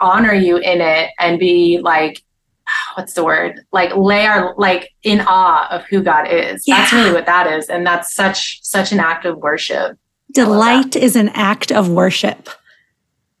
honor 0.00 0.34
you 0.34 0.56
in 0.58 0.80
it 0.80 1.10
and 1.18 1.38
be 1.38 1.78
like 1.82 2.22
what's 2.94 3.14
the 3.14 3.24
word? 3.24 3.60
Like 3.72 3.94
lay 3.96 4.26
our 4.26 4.54
like 4.56 4.92
in 5.02 5.20
awe 5.26 5.68
of 5.70 5.84
who 5.84 6.02
god 6.02 6.30
is. 6.30 6.66
Yeah. 6.66 6.76
that's 6.76 6.92
really 6.92 7.12
what 7.12 7.26
that 7.26 7.46
is. 7.46 7.68
And 7.68 7.86
that's 7.86 8.14
such 8.14 8.62
such 8.62 8.92
an 8.92 9.00
act 9.00 9.24
of 9.24 9.38
worship. 9.38 9.98
Delight 10.32 10.96
is 10.96 11.16
an 11.16 11.30
act 11.30 11.72
of 11.72 11.88
worship. 11.88 12.48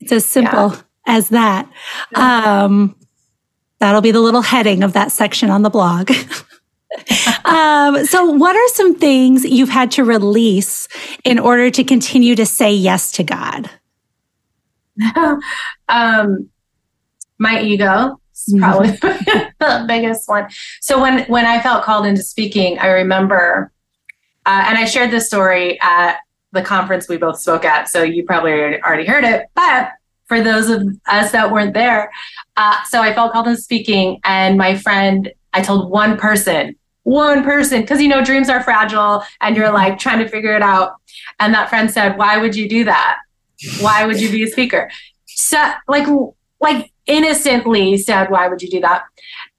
It's 0.00 0.12
as 0.12 0.24
simple 0.24 0.70
yeah. 0.70 0.82
as 1.06 1.28
that. 1.30 1.70
Um 2.14 2.96
that'll 3.78 4.00
be 4.00 4.12
the 4.12 4.20
little 4.20 4.42
heading 4.42 4.82
of 4.82 4.94
that 4.94 5.12
section 5.12 5.50
on 5.50 5.62
the 5.62 5.70
blog. 5.70 6.10
Um, 7.44 8.06
so 8.06 8.24
what 8.24 8.56
are 8.56 8.68
some 8.68 8.94
things 8.94 9.44
you've 9.44 9.68
had 9.68 9.90
to 9.92 10.04
release 10.04 10.88
in 11.24 11.38
order 11.38 11.70
to 11.70 11.84
continue 11.84 12.34
to 12.34 12.46
say 12.46 12.72
yes 12.72 13.12
to 13.12 13.22
god 13.22 13.70
um, 15.88 16.48
my 17.38 17.60
ego 17.60 18.20
is 18.34 18.54
mm-hmm. 18.54 18.58
probably 18.58 18.90
the 19.60 19.84
biggest 19.86 20.28
one. 20.28 20.48
So 20.80 21.00
when 21.00 21.24
when 21.26 21.46
I 21.46 21.60
felt 21.60 21.84
called 21.84 22.06
into 22.06 22.22
speaking, 22.22 22.78
I 22.78 22.88
remember, 22.88 23.72
uh, 24.44 24.64
and 24.68 24.78
I 24.78 24.84
shared 24.84 25.10
this 25.10 25.26
story 25.26 25.80
at 25.80 26.18
the 26.52 26.62
conference 26.62 27.08
we 27.08 27.16
both 27.16 27.38
spoke 27.38 27.64
at. 27.64 27.88
So 27.88 28.02
you 28.02 28.24
probably 28.24 28.52
already 28.82 29.04
heard 29.04 29.24
it, 29.24 29.46
but 29.54 29.90
for 30.26 30.40
those 30.40 30.70
of 30.70 30.82
us 31.06 31.30
that 31.32 31.52
weren't 31.52 31.74
there, 31.74 32.10
uh, 32.56 32.82
so 32.84 33.00
I 33.00 33.14
felt 33.14 33.32
called 33.32 33.46
into 33.46 33.60
speaking, 33.60 34.20
and 34.24 34.58
my 34.58 34.76
friend, 34.76 35.30
I 35.52 35.62
told 35.62 35.90
one 35.90 36.16
person, 36.16 36.74
one 37.04 37.44
person, 37.44 37.82
because 37.82 38.00
you 38.00 38.08
know 38.08 38.24
dreams 38.24 38.48
are 38.48 38.62
fragile, 38.62 39.22
and 39.40 39.56
you're 39.56 39.72
like 39.72 39.98
trying 39.98 40.18
to 40.18 40.28
figure 40.28 40.56
it 40.56 40.62
out. 40.62 40.94
And 41.38 41.54
that 41.54 41.68
friend 41.68 41.90
said, 41.90 42.18
"Why 42.18 42.38
would 42.38 42.56
you 42.56 42.68
do 42.68 42.84
that?" 42.84 43.18
Why 43.80 44.04
would 44.06 44.20
you 44.20 44.30
be 44.30 44.42
a 44.42 44.48
speaker? 44.48 44.90
So 45.26 45.72
like 45.88 46.06
like 46.60 46.90
innocently 47.06 47.96
said, 47.98 48.30
why 48.30 48.48
would 48.48 48.62
you 48.62 48.70
do 48.70 48.80
that? 48.80 49.04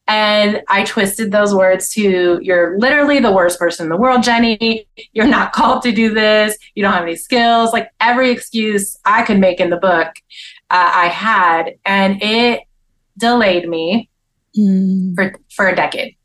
And 0.10 0.64
I 0.70 0.84
twisted 0.84 1.32
those 1.32 1.54
words 1.54 1.90
to 1.90 2.40
you're 2.42 2.80
literally 2.80 3.20
the 3.20 3.32
worst 3.32 3.60
person 3.60 3.86
in 3.86 3.90
the 3.90 3.98
world, 3.98 4.24
Jenny. 4.24 4.88
You're 5.12 5.28
not 5.28 5.52
called 5.54 5.84
to 5.84 5.92
do 5.92 6.14
this. 6.14 6.58
You 6.76 6.84
don't 6.84 6.94
have 6.94 7.04
any 7.04 7.18
skills. 7.18 7.74
Like 7.74 7.90
every 8.00 8.32
excuse 8.32 8.98
I 9.06 9.24
could 9.24 9.40
make 9.40 9.60
in 9.60 9.70
the 9.70 9.78
book, 9.78 10.08
uh, 10.70 10.92
I 10.94 11.08
had, 11.08 11.76
and 11.86 12.22
it 12.22 12.62
delayed 13.18 13.68
me 13.68 14.10
mm. 14.58 15.14
for 15.16 15.36
for 15.54 15.68
a 15.68 15.76
decade. 15.76 16.17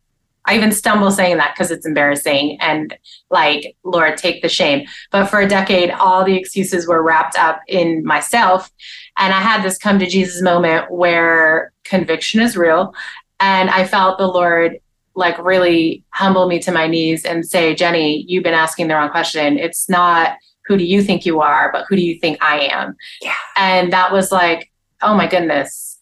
I 0.44 0.56
even 0.56 0.72
stumble 0.72 1.10
saying 1.10 1.36
that 1.36 1.54
because 1.54 1.70
it's 1.70 1.86
embarrassing 1.86 2.58
and 2.60 2.96
like, 3.30 3.76
Lord, 3.84 4.16
take 4.16 4.42
the 4.42 4.48
shame. 4.48 4.86
But 5.10 5.26
for 5.26 5.40
a 5.40 5.48
decade, 5.48 5.90
all 5.90 6.24
the 6.24 6.36
excuses 6.36 6.88
were 6.88 7.02
wrapped 7.02 7.36
up 7.36 7.60
in 7.68 8.04
myself. 8.04 8.70
And 9.16 9.32
I 9.32 9.40
had 9.40 9.62
this 9.62 9.78
come 9.78 9.98
to 10.00 10.06
Jesus 10.06 10.42
moment 10.42 10.90
where 10.90 11.72
conviction 11.84 12.40
is 12.40 12.56
real. 12.56 12.92
And 13.38 13.70
I 13.70 13.86
felt 13.86 14.18
the 14.18 14.26
Lord 14.26 14.78
like 15.14 15.38
really 15.38 16.04
humble 16.10 16.48
me 16.48 16.58
to 16.60 16.72
my 16.72 16.86
knees 16.86 17.24
and 17.24 17.46
say, 17.46 17.74
Jenny, 17.74 18.24
you've 18.26 18.44
been 18.44 18.54
asking 18.54 18.88
the 18.88 18.94
wrong 18.94 19.10
question. 19.10 19.58
It's 19.58 19.88
not 19.88 20.36
who 20.66 20.76
do 20.76 20.84
you 20.84 21.02
think 21.02 21.26
you 21.26 21.40
are, 21.40 21.70
but 21.72 21.84
who 21.88 21.96
do 21.96 22.02
you 22.02 22.18
think 22.18 22.42
I 22.42 22.60
am? 22.60 22.96
Yeah. 23.20 23.34
And 23.56 23.92
that 23.92 24.12
was 24.12 24.32
like, 24.32 24.72
oh 25.02 25.14
my 25.14 25.26
goodness. 25.26 25.98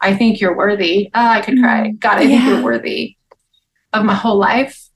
I 0.00 0.16
think 0.16 0.40
you're 0.40 0.56
worthy. 0.56 1.10
Oh, 1.14 1.26
I 1.26 1.42
could 1.42 1.58
cry. 1.58 1.88
Mm. 1.88 1.98
God, 1.98 2.18
I 2.18 2.22
yeah. 2.22 2.28
think 2.28 2.44
you're 2.44 2.62
worthy 2.62 3.16
of 3.92 4.04
my 4.04 4.14
whole 4.14 4.36
life. 4.36 4.88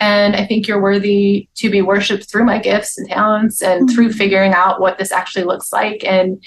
And 0.00 0.36
I 0.36 0.46
think 0.46 0.68
you're 0.68 0.80
worthy 0.80 1.48
to 1.56 1.70
be 1.70 1.82
worshiped 1.82 2.30
through 2.30 2.44
my 2.44 2.58
gifts 2.58 2.98
and 2.98 3.08
talents 3.08 3.60
and 3.60 3.82
mm-hmm. 3.82 3.94
through 3.94 4.12
figuring 4.12 4.52
out 4.52 4.80
what 4.80 4.98
this 4.98 5.10
actually 5.10 5.44
looks 5.44 5.72
like. 5.72 6.04
And 6.04 6.42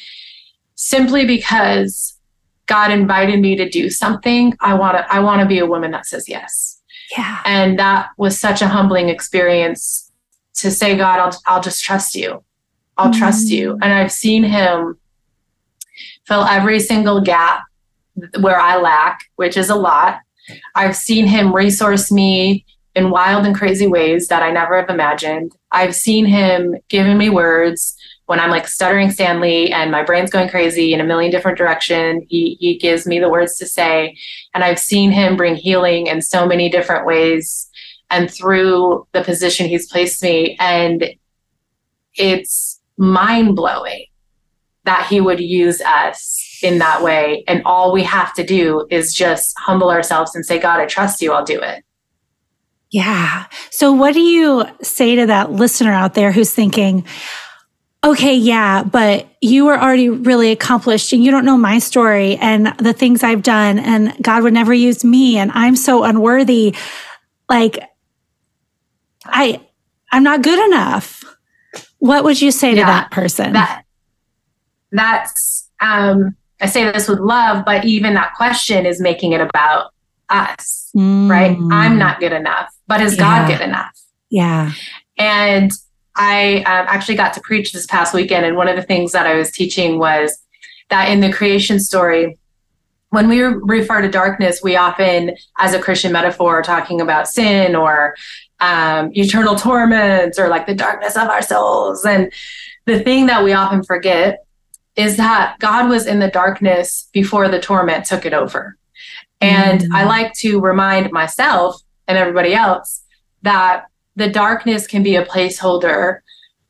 simply 0.76 1.26
because 1.26 2.18
God 2.66 2.92
invited 2.92 3.42
me 3.42 3.58
to 3.58 3.70
do 3.70 3.90
something, 3.90 4.56
I 4.62 4.74
want 4.76 4.98
to 4.98 5.14
I 5.14 5.20
want 5.20 5.42
to 5.42 5.48
be 5.48 5.60
a 5.60 5.66
woman 5.66 5.92
that 5.92 6.06
says 6.06 6.30
yes. 6.30 6.82
Yeah. 7.18 7.42
And 7.44 7.78
that 7.78 8.10
was 8.18 8.40
such 8.40 8.62
a 8.62 8.68
humbling 8.68 9.10
experience 9.10 10.12
to 10.56 10.72
say, 10.72 10.96
God, 10.96 11.20
I'll, 11.20 11.42
I'll 11.46 11.62
just 11.62 11.84
trust 11.84 12.16
you. 12.16 12.44
I'll 12.98 13.10
mm-hmm. 13.10 13.20
trust 13.20 13.50
you. 13.50 13.78
And 13.82 13.92
I've 13.92 14.12
seen 14.12 14.44
him 14.44 14.98
fill 16.26 16.46
every 16.46 16.80
single 16.80 17.20
gap 17.20 17.64
where 18.40 18.60
I 18.60 18.78
lack, 18.78 19.22
which 19.36 19.58
is 19.58 19.70
a 19.70 19.76
lot. 19.76 20.20
I've 20.76 20.96
seen 20.96 21.28
him 21.28 21.54
resource 21.54 22.12
me 22.12 22.66
in 22.96 23.10
wild 23.10 23.46
and 23.46 23.56
crazy 23.56 23.88
ways 23.88 24.28
that 24.28 24.44
I 24.44 24.52
never 24.52 24.80
have 24.80 24.90
imagined. 24.90 25.56
I've 25.72 25.96
seen 25.96 26.26
him 26.26 26.76
giving 26.90 27.18
me 27.18 27.30
words 27.30 27.96
when 28.26 28.40
I'm 28.40 28.50
like 28.50 28.68
stuttering 28.68 29.12
Stanley 29.12 29.72
and 29.72 29.92
my 29.92 30.04
brain's 30.04 30.30
going 30.30 30.50
crazy 30.50 30.94
in 30.94 31.02
a 31.02 31.06
million 31.06 31.32
different 31.32 31.58
directions. 31.58 32.24
He 32.30 32.56
he 32.60 32.78
gives 32.78 33.06
me 33.06 33.20
the 33.20 33.30
words 33.30 33.58
to 33.58 33.66
say, 33.66 34.16
and 34.54 34.64
I've 34.64 34.80
seen 34.80 35.12
him 35.12 35.38
bring 35.38 35.56
healing 35.56 36.08
in 36.08 36.22
so 36.22 36.46
many 36.46 36.70
different 36.70 37.06
ways 37.06 37.70
and 38.10 38.30
through 38.30 39.08
the 39.14 39.24
position 39.24 39.68
he's 39.68 39.90
placed 39.90 40.22
me, 40.22 40.58
and 40.60 41.16
it's 42.16 42.82
mind 42.98 43.56
blowing 43.56 44.06
that 44.84 45.08
he 45.10 45.22
would 45.22 45.40
use 45.40 45.82
us 45.82 46.41
in 46.64 46.78
that 46.80 47.02
way. 47.04 47.44
And 47.48 47.62
all 47.66 47.92
we 47.92 48.04
have 48.04 48.34
to 48.36 48.44
do 48.44 48.88
is 48.90 49.14
just 49.14 49.56
humble 49.60 49.90
ourselves 49.90 50.36
and 50.36 50.46
say, 50.46 50.60
God, 50.60 50.80
I 50.80 50.86
trust 50.86 51.22
you. 51.22 51.34
I'll 51.34 51.46
do 51.46 51.60
it. 51.60 51.84
Yeah. 52.92 53.46
So, 53.70 53.94
what 53.94 54.14
do 54.14 54.20
you 54.20 54.66
say 54.82 55.16
to 55.16 55.26
that 55.28 55.52
listener 55.52 55.94
out 55.94 56.14
there 56.14 56.32
who's 56.34 56.54
thinking, 56.54 57.06
okay, 58.04 58.36
yeah, 58.36 58.84
but 58.84 59.28
you 59.42 59.66
were 59.66 59.80
already 59.80 60.10
really 60.10 60.52
accomplished 60.52 61.14
and 61.14 61.24
you 61.24 61.32
don't 61.32 61.46
know 61.46 61.58
my 61.58 61.80
story 61.80 62.36
and 62.38 62.68
the 62.80 62.94
things 62.94 63.24
I've 63.24 63.44
done, 63.44 63.80
and 63.80 64.14
God 64.22 64.44
would 64.44 64.54
never 64.54 64.74
use 64.74 65.06
me, 65.06 65.38
and 65.38 65.52
I'm 65.54 65.76
so 65.76 66.04
unworthy. 66.04 66.76
Like, 67.48 67.80
I, 69.26 69.66
I'm 70.12 70.24
not 70.24 70.42
good 70.42 70.60
enough. 70.66 71.24
What 72.00 72.24
would 72.24 72.42
you 72.42 72.52
say 72.52 72.76
yeah, 72.76 72.82
to 72.82 72.86
that 72.88 73.12
person? 73.12 73.54
That, 73.54 73.84
that's, 74.92 75.70
um, 75.80 76.36
I 76.62 76.68
say 76.68 76.90
this 76.92 77.08
with 77.08 77.20
love, 77.20 77.66
but 77.66 77.86
even 77.86 78.14
that 78.14 78.34
question 78.36 78.86
is 78.86 79.02
making 79.02 79.32
it 79.32 79.42
about 79.42 79.92
us, 80.30 80.92
mm. 80.96 81.30
right? 81.30 81.58
I'm 81.72 81.98
not 81.98 82.20
good 82.20 82.32
enough, 82.32 82.74
but 82.88 83.02
is 83.02 83.18
yeah. 83.18 83.48
God 83.48 83.48
good 83.48 83.62
enough? 83.68 84.00
Yeah. 84.30 84.72
And 85.18 85.72
I 86.16 86.58
um, 86.58 86.86
actually 86.88 87.16
got 87.16 87.34
to 87.34 87.42
preach 87.42 87.74
this 87.74 87.86
past 87.86 88.14
weekend, 88.14 88.46
and 88.46 88.56
one 88.56 88.68
of 88.68 88.76
the 88.76 88.84
things 88.84 89.12
that 89.12 89.26
I 89.26 89.36
was 89.36 89.52
teaching 89.52 89.98
was 89.98 90.38
that 90.90 91.10
in 91.10 91.20
the 91.20 91.32
creation 91.32 91.80
story, 91.80 92.38
when 93.10 93.28
we 93.28 93.42
refer 93.42 94.02
to 94.02 94.10
darkness, 94.10 94.62
we 94.64 94.76
often, 94.76 95.36
as 95.58 95.74
a 95.74 95.80
Christian 95.80 96.12
metaphor, 96.12 96.60
are 96.60 96.64
talking 96.64 97.02
about 97.02 97.28
sin 97.28 97.76
or 97.76 98.16
um, 98.60 99.12
eternal 99.14 99.56
torments 99.56 100.40
or 100.40 100.48
like 100.48 100.66
the 100.68 100.76
darkness 100.76 101.18
of 101.18 101.28
our 101.28 101.42
souls. 101.42 102.06
And 102.06 102.32
the 102.86 103.00
thing 103.02 103.26
that 103.26 103.44
we 103.44 103.52
often 103.52 103.84
forget 103.84 104.46
is 104.96 105.18
that 105.18 105.58
God 105.60 105.90
was 105.90 106.06
in 106.06 106.20
the 106.20 106.30
darkness 106.30 107.10
before 107.14 107.48
the 107.48 107.60
torment 107.60 108.06
took 108.06 108.26
it 108.26 108.34
over. 108.34 108.78
And 109.40 109.82
mm. 109.82 109.88
I 109.94 110.04
like 110.04 110.34
to 110.36 110.60
remind 110.60 111.12
myself 111.12 111.82
and 112.08 112.18
everybody 112.18 112.54
else 112.54 113.04
that 113.42 113.86
the 114.16 114.30
darkness 114.30 114.88
can 114.88 115.04
be 115.04 115.16
a 115.16 115.26
placeholder 115.26 116.20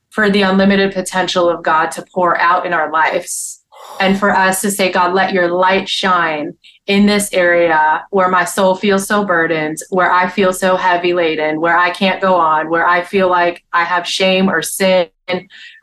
for 0.10 0.30
the 0.30 0.44
unlimited 0.44 0.94
potential 0.94 1.50
of 1.50 1.64
God 1.64 1.92
to 1.92 2.06
pour 2.14 2.38
out 2.38 2.66
in 2.66 2.74
our 2.74 2.92
lives. 2.92 3.64
And 4.00 4.20
for 4.20 4.30
us 4.30 4.62
to 4.62 4.72
say, 4.72 4.92
God, 4.92 5.14
let 5.14 5.34
your 5.34 5.50
light 5.50 5.90
shine 5.90 6.56
in 6.88 7.06
this 7.06 7.34
area 7.34 8.06
where 8.12 8.30
my 8.30 8.46
soul 8.46 8.76
feels 8.76 9.08
so 9.08 9.26
burdened, 9.26 9.78
where 9.90 10.12
I 10.12 10.30
feel 10.30 10.54
so 10.54 10.76
heavy 10.76 11.14
laden, 11.14 11.62
where 11.62 11.78
I 11.78 11.90
can't 11.90 12.22
go 12.22 12.36
on, 12.36 12.70
where 12.70 12.86
I 12.86 13.04
feel 13.04 13.30
like 13.30 13.64
I 13.74 13.84
have 13.84 14.08
shame 14.08 14.50
or 14.50 14.62
sin 14.62 15.10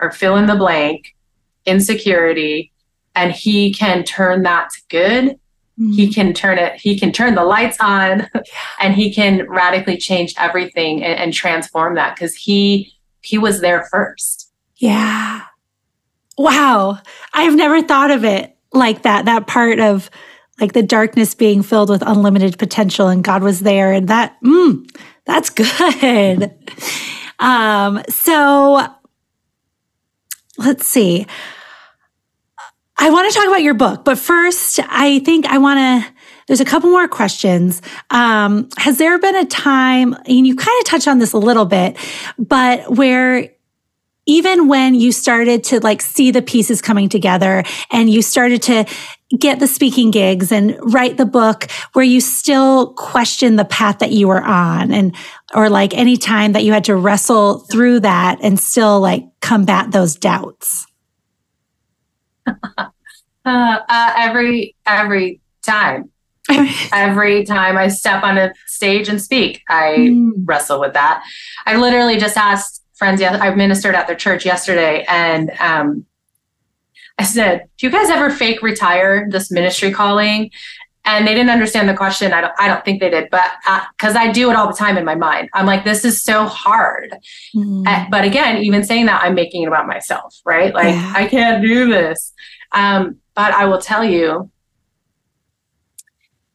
or 0.00 0.12
fill 0.12 0.36
in 0.36 0.46
the 0.46 0.56
blank, 0.56 1.14
insecurity. 1.68 2.72
And 3.14 3.32
He 3.32 3.72
can 3.72 4.04
turn 4.04 4.42
that 4.42 4.70
to 4.70 4.80
good. 4.88 5.38
He 5.78 6.06
mm-hmm. 6.06 6.12
can 6.12 6.34
turn 6.34 6.58
it 6.58 6.80
he 6.80 6.98
can 6.98 7.12
turn 7.12 7.36
the 7.36 7.44
lights 7.44 7.76
on 7.80 8.28
and 8.80 8.94
he 8.94 9.14
can 9.14 9.48
radically 9.48 9.96
change 9.96 10.34
everything 10.36 11.04
and, 11.04 11.20
and 11.20 11.32
transform 11.32 11.94
that 11.94 12.16
because 12.16 12.34
he 12.34 12.92
he 13.20 13.38
was 13.38 13.60
there 13.60 13.86
first. 13.88 14.50
Yeah. 14.78 15.42
Wow. 16.36 16.98
I've 17.32 17.54
never 17.54 17.80
thought 17.80 18.10
of 18.10 18.24
it 18.24 18.56
like 18.72 19.02
that 19.02 19.26
that 19.26 19.46
part 19.46 19.78
of 19.78 20.10
like 20.60 20.72
the 20.72 20.82
darkness 20.82 21.36
being 21.36 21.62
filled 21.62 21.90
with 21.90 22.02
unlimited 22.04 22.58
potential 22.58 23.06
and 23.06 23.22
god 23.22 23.44
was 23.44 23.60
there 23.60 23.92
and 23.92 24.08
that 24.08 24.36
mm, 24.42 24.84
that's 25.26 25.50
good. 25.50 26.52
Um 27.40 28.02
so 28.08 28.84
let's 30.56 30.84
see 30.84 31.24
I 33.00 33.10
want 33.10 33.30
to 33.30 33.38
talk 33.38 33.46
about 33.46 33.62
your 33.62 33.74
book, 33.74 34.04
but 34.04 34.18
first, 34.18 34.80
I 34.88 35.20
think 35.20 35.46
I 35.46 35.58
want 35.58 35.78
to. 35.78 36.12
There's 36.48 36.60
a 36.60 36.64
couple 36.64 36.90
more 36.90 37.06
questions. 37.06 37.80
Um, 38.10 38.68
has 38.76 38.98
there 38.98 39.18
been 39.18 39.36
a 39.36 39.44
time, 39.44 40.14
and 40.14 40.46
you 40.46 40.56
kind 40.56 40.76
of 40.80 40.84
touched 40.84 41.06
on 41.06 41.18
this 41.18 41.32
a 41.32 41.38
little 41.38 41.64
bit, 41.64 41.96
but 42.38 42.90
where 42.90 43.50
even 44.26 44.68
when 44.68 44.94
you 44.94 45.12
started 45.12 45.64
to 45.64 45.80
like 45.80 46.02
see 46.02 46.30
the 46.30 46.42
pieces 46.42 46.82
coming 46.82 47.08
together 47.08 47.62
and 47.90 48.10
you 48.10 48.20
started 48.20 48.62
to 48.62 48.84
get 49.38 49.58
the 49.58 49.66
speaking 49.66 50.10
gigs 50.10 50.52
and 50.52 50.76
write 50.92 51.16
the 51.16 51.24
book 51.24 51.70
where 51.94 52.04
you 52.04 52.20
still 52.20 52.92
question 52.94 53.56
the 53.56 53.64
path 53.64 54.00
that 54.00 54.10
you 54.10 54.28
were 54.28 54.42
on 54.42 54.92
and 54.92 55.16
or 55.54 55.70
like 55.70 55.94
any 55.94 56.16
time 56.18 56.52
that 56.52 56.62
you 56.62 56.72
had 56.72 56.84
to 56.84 56.94
wrestle 56.94 57.60
through 57.70 58.00
that 58.00 58.38
and 58.42 58.60
still 58.60 59.00
like 59.00 59.24
combat 59.40 59.92
those 59.92 60.14
doubts 60.14 60.87
uh, 62.78 62.88
uh, 63.44 64.12
every 64.16 64.74
every 64.86 65.40
time. 65.62 66.10
every 66.94 67.44
time 67.44 67.76
I 67.76 67.88
step 67.88 68.22
on 68.22 68.38
a 68.38 68.54
stage 68.66 69.10
and 69.10 69.20
speak, 69.20 69.62
I 69.68 69.96
mm. 69.98 70.32
wrestle 70.46 70.80
with 70.80 70.94
that. 70.94 71.22
I 71.66 71.76
literally 71.76 72.16
just 72.16 72.38
asked 72.38 72.82
friends. 72.94 73.20
I 73.20 73.54
ministered 73.54 73.94
at 73.94 74.06
their 74.06 74.16
church 74.16 74.46
yesterday, 74.46 75.04
and 75.08 75.50
um, 75.60 76.06
I 77.18 77.24
said, 77.24 77.66
"Do 77.76 77.86
you 77.86 77.92
guys 77.92 78.08
ever 78.08 78.30
fake 78.30 78.62
retire 78.62 79.28
this 79.30 79.50
ministry 79.50 79.92
calling?" 79.92 80.50
And 81.08 81.26
they 81.26 81.34
didn't 81.34 81.48
understand 81.48 81.88
the 81.88 81.94
question. 81.94 82.34
I 82.34 82.42
don't. 82.42 82.52
I 82.58 82.68
don't 82.68 82.84
think 82.84 83.00
they 83.00 83.08
did, 83.08 83.30
but 83.30 83.50
because 83.96 84.14
uh, 84.14 84.18
I 84.18 84.30
do 84.30 84.50
it 84.50 84.56
all 84.56 84.66
the 84.66 84.76
time 84.76 84.98
in 84.98 85.06
my 85.06 85.14
mind, 85.14 85.48
I'm 85.54 85.64
like, 85.64 85.82
"This 85.82 86.04
is 86.04 86.22
so 86.22 86.44
hard." 86.44 87.16
Mm. 87.56 87.86
Uh, 87.86 88.04
but 88.10 88.24
again, 88.24 88.58
even 88.58 88.84
saying 88.84 89.06
that, 89.06 89.22
I'm 89.24 89.34
making 89.34 89.62
it 89.62 89.68
about 89.68 89.86
myself, 89.86 90.38
right? 90.44 90.74
Like, 90.74 90.94
yeah. 90.94 91.12
I 91.16 91.26
can't 91.26 91.62
do 91.62 91.88
this. 91.88 92.34
Um, 92.72 93.16
but 93.34 93.54
I 93.54 93.64
will 93.64 93.80
tell 93.80 94.04
you, 94.04 94.50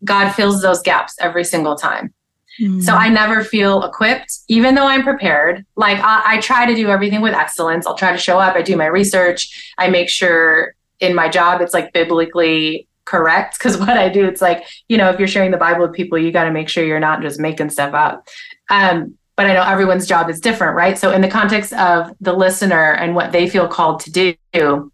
God 0.03 0.31
fills 0.33 0.61
those 0.61 0.83
gaps 0.83 1.15
every 1.19 1.43
single 1.43 1.75
time. 1.75 2.13
Mm-hmm. 2.61 2.81
So 2.81 2.93
I 2.93 3.09
never 3.09 3.43
feel 3.43 3.81
equipped, 3.81 4.31
even 4.49 4.75
though 4.75 4.85
I'm 4.85 5.01
prepared. 5.01 5.65
Like 5.75 5.97
I, 5.97 6.35
I, 6.35 6.37
try 6.39 6.67
to 6.67 6.75
do 6.75 6.89
everything 6.89 7.21
with 7.21 7.33
excellence. 7.33 7.87
I'll 7.87 7.95
try 7.95 8.11
to 8.11 8.17
show 8.19 8.37
up. 8.37 8.55
I 8.55 8.61
do 8.61 8.77
my 8.77 8.85
research. 8.85 9.73
I 9.79 9.89
make 9.89 10.07
sure 10.07 10.75
in 10.99 11.15
my 11.15 11.29
job 11.29 11.61
it's 11.61 11.73
like 11.73 11.91
biblically 11.93 12.87
correct. 13.05 13.57
Because 13.57 13.77
what 13.79 13.97
I 13.97 14.09
do, 14.09 14.25
it's 14.25 14.41
like 14.41 14.65
you 14.87 14.97
know, 14.97 15.09
if 15.09 15.19
you're 15.19 15.27
sharing 15.27 15.51
the 15.51 15.57
Bible 15.57 15.87
with 15.87 15.93
people, 15.93 16.17
you 16.17 16.31
got 16.31 16.45
to 16.45 16.51
make 16.51 16.69
sure 16.69 16.85
you're 16.85 16.99
not 16.99 17.21
just 17.21 17.39
making 17.39 17.69
stuff 17.69 17.93
up. 17.93 18.27
Um, 18.69 19.17
but 19.35 19.47
I 19.47 19.53
know 19.53 19.63
everyone's 19.63 20.05
job 20.05 20.29
is 20.29 20.39
different, 20.39 20.75
right? 20.75 20.97
So 20.97 21.11
in 21.11 21.21
the 21.21 21.27
context 21.27 21.73
of 21.73 22.11
the 22.21 22.33
listener 22.33 22.93
and 22.93 23.15
what 23.15 23.31
they 23.31 23.49
feel 23.49 23.67
called 23.67 23.99
to 24.01 24.11
do, 24.11 24.91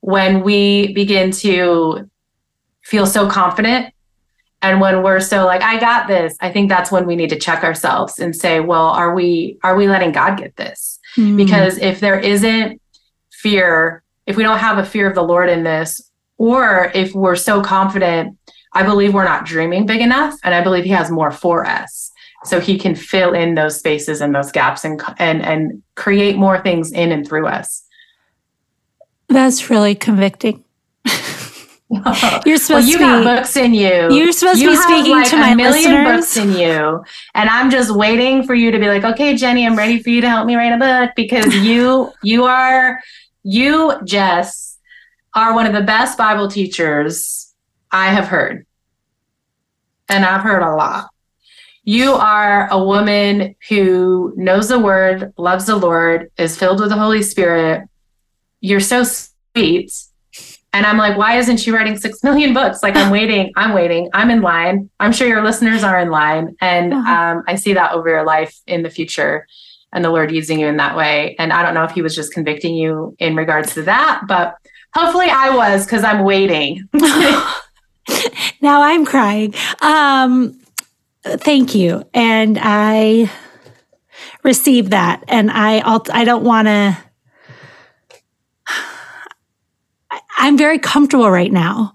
when 0.00 0.42
we 0.42 0.92
begin 0.92 1.30
to 1.30 2.08
feel 2.82 3.06
so 3.06 3.28
confident 3.28 3.92
and 4.62 4.80
when 4.80 5.02
we're 5.02 5.20
so 5.20 5.44
like 5.44 5.62
i 5.62 5.78
got 5.78 6.06
this 6.06 6.36
i 6.40 6.50
think 6.50 6.68
that's 6.68 6.92
when 6.92 7.06
we 7.06 7.16
need 7.16 7.30
to 7.30 7.38
check 7.38 7.64
ourselves 7.64 8.18
and 8.18 8.34
say 8.34 8.60
well 8.60 8.86
are 8.86 9.14
we 9.14 9.58
are 9.64 9.76
we 9.76 9.88
letting 9.88 10.12
god 10.12 10.38
get 10.38 10.54
this 10.56 10.98
mm. 11.16 11.36
because 11.36 11.78
if 11.78 11.98
there 12.00 12.18
isn't 12.18 12.80
fear 13.32 14.02
if 14.26 14.36
we 14.36 14.42
don't 14.42 14.58
have 14.58 14.78
a 14.78 14.84
fear 14.84 15.08
of 15.08 15.14
the 15.14 15.22
lord 15.22 15.48
in 15.48 15.64
this 15.64 16.00
or 16.38 16.90
if 16.94 17.14
we're 17.14 17.36
so 17.36 17.62
confident 17.62 18.36
i 18.72 18.82
believe 18.82 19.14
we're 19.14 19.24
not 19.24 19.44
dreaming 19.44 19.86
big 19.86 20.00
enough 20.00 20.34
and 20.44 20.54
i 20.54 20.62
believe 20.62 20.84
he 20.84 20.90
has 20.90 21.10
more 21.10 21.30
for 21.30 21.66
us 21.66 22.10
so 22.44 22.60
he 22.60 22.78
can 22.78 22.94
fill 22.94 23.34
in 23.34 23.54
those 23.54 23.78
spaces 23.78 24.20
and 24.20 24.34
those 24.34 24.52
gaps 24.52 24.84
and 24.84 25.02
and 25.18 25.44
and 25.44 25.82
create 25.94 26.36
more 26.36 26.60
things 26.60 26.92
in 26.92 27.10
and 27.12 27.26
through 27.26 27.46
us 27.46 27.86
that's 29.28 29.70
really 29.70 29.94
convicting. 29.94 30.64
you're 31.88 32.58
supposed 32.58 32.68
well, 32.68 32.82
you 32.82 32.98
to 32.98 32.98
got 32.98 33.24
books 33.24 33.56
in 33.56 33.74
you. 33.74 34.12
You're 34.12 34.32
supposed 34.32 34.60
you 34.60 34.70
to 34.70 34.76
be 34.76 34.82
speaking 34.82 35.12
like 35.12 35.30
to 35.30 35.36
my 35.36 35.54
million 35.54 35.90
listeners. 35.90 36.16
books 36.16 36.36
in 36.36 36.52
you, 36.52 37.04
and 37.34 37.48
I'm 37.48 37.70
just 37.70 37.94
waiting 37.94 38.44
for 38.44 38.54
you 38.54 38.70
to 38.70 38.78
be 38.78 38.88
like, 38.88 39.04
"Okay, 39.04 39.36
Jenny, 39.36 39.66
I'm 39.66 39.76
ready 39.76 40.02
for 40.02 40.10
you 40.10 40.20
to 40.20 40.28
help 40.28 40.46
me 40.46 40.56
write 40.56 40.72
a 40.72 40.78
book," 40.78 41.12
because 41.16 41.54
you, 41.54 42.12
you 42.22 42.44
are, 42.44 43.00
you, 43.44 43.94
Jes, 44.04 44.65
are 45.36 45.54
one 45.54 45.66
of 45.66 45.74
the 45.74 45.82
best 45.82 46.18
Bible 46.18 46.48
teachers 46.48 47.54
I 47.92 48.06
have 48.06 48.26
heard, 48.26 48.66
and 50.08 50.24
I've 50.24 50.42
heard 50.42 50.62
a 50.62 50.74
lot. 50.74 51.10
you 51.84 52.14
are 52.14 52.68
a 52.70 52.82
woman 52.82 53.54
who 53.68 54.34
knows 54.36 54.68
the 54.68 54.78
word, 54.78 55.32
loves 55.38 55.66
the 55.66 55.76
Lord, 55.76 56.32
is 56.36 56.58
filled 56.58 56.80
with 56.80 56.88
the 56.88 56.96
Holy 56.96 57.22
Spirit. 57.22 57.88
You're 58.60 58.80
so 58.80 59.04
sweet. 59.04 59.92
And 60.72 60.84
I'm 60.84 60.98
like, 60.98 61.16
why 61.16 61.38
isn't 61.38 61.58
she 61.58 61.70
writing 61.70 61.96
six 61.96 62.24
million 62.24 62.52
books? 62.52 62.82
Like, 62.82 62.96
I'm 62.96 63.10
waiting, 63.18 63.52
I'm 63.56 63.72
waiting, 63.72 64.10
I'm 64.12 64.30
in 64.30 64.42
line. 64.42 64.90
I'm 64.98 65.12
sure 65.12 65.28
your 65.28 65.44
listeners 65.44 65.84
are 65.84 65.98
in 66.00 66.10
line. 66.10 66.56
And 66.60 66.92
uh-huh. 66.92 67.14
um, 67.14 67.44
I 67.46 67.54
see 67.54 67.74
that 67.74 67.92
over 67.92 68.08
your 68.08 68.24
life 68.24 68.58
in 68.66 68.82
the 68.82 68.90
future 68.90 69.46
and 69.92 70.04
the 70.04 70.10
Lord 70.10 70.32
using 70.32 70.58
you 70.58 70.66
in 70.66 70.78
that 70.78 70.96
way. 70.96 71.36
And 71.38 71.52
I 71.52 71.62
don't 71.62 71.72
know 71.72 71.84
if 71.84 71.92
He 71.92 72.02
was 72.02 72.16
just 72.16 72.34
convicting 72.34 72.74
you 72.74 73.14
in 73.20 73.36
regards 73.36 73.74
to 73.74 73.82
that, 73.84 74.22
but 74.26 74.56
hopefully 74.96 75.28
I 75.28 75.50
was 75.50 75.84
because 75.84 76.02
I'm 76.02 76.24
waiting. 76.24 76.88
now 78.60 78.82
I'm 78.82 79.04
crying. 79.04 79.54
Um, 79.82 80.58
thank 81.22 81.74
you. 81.74 82.08
And 82.14 82.58
I 82.60 83.30
receive 84.42 84.90
that. 84.90 85.22
And 85.28 85.50
I, 85.50 85.82
I 86.12 86.24
don't 86.24 86.44
want 86.44 86.68
to, 86.68 86.96
I'm 90.38 90.56
very 90.56 90.78
comfortable 90.78 91.30
right 91.30 91.52
now. 91.52 91.92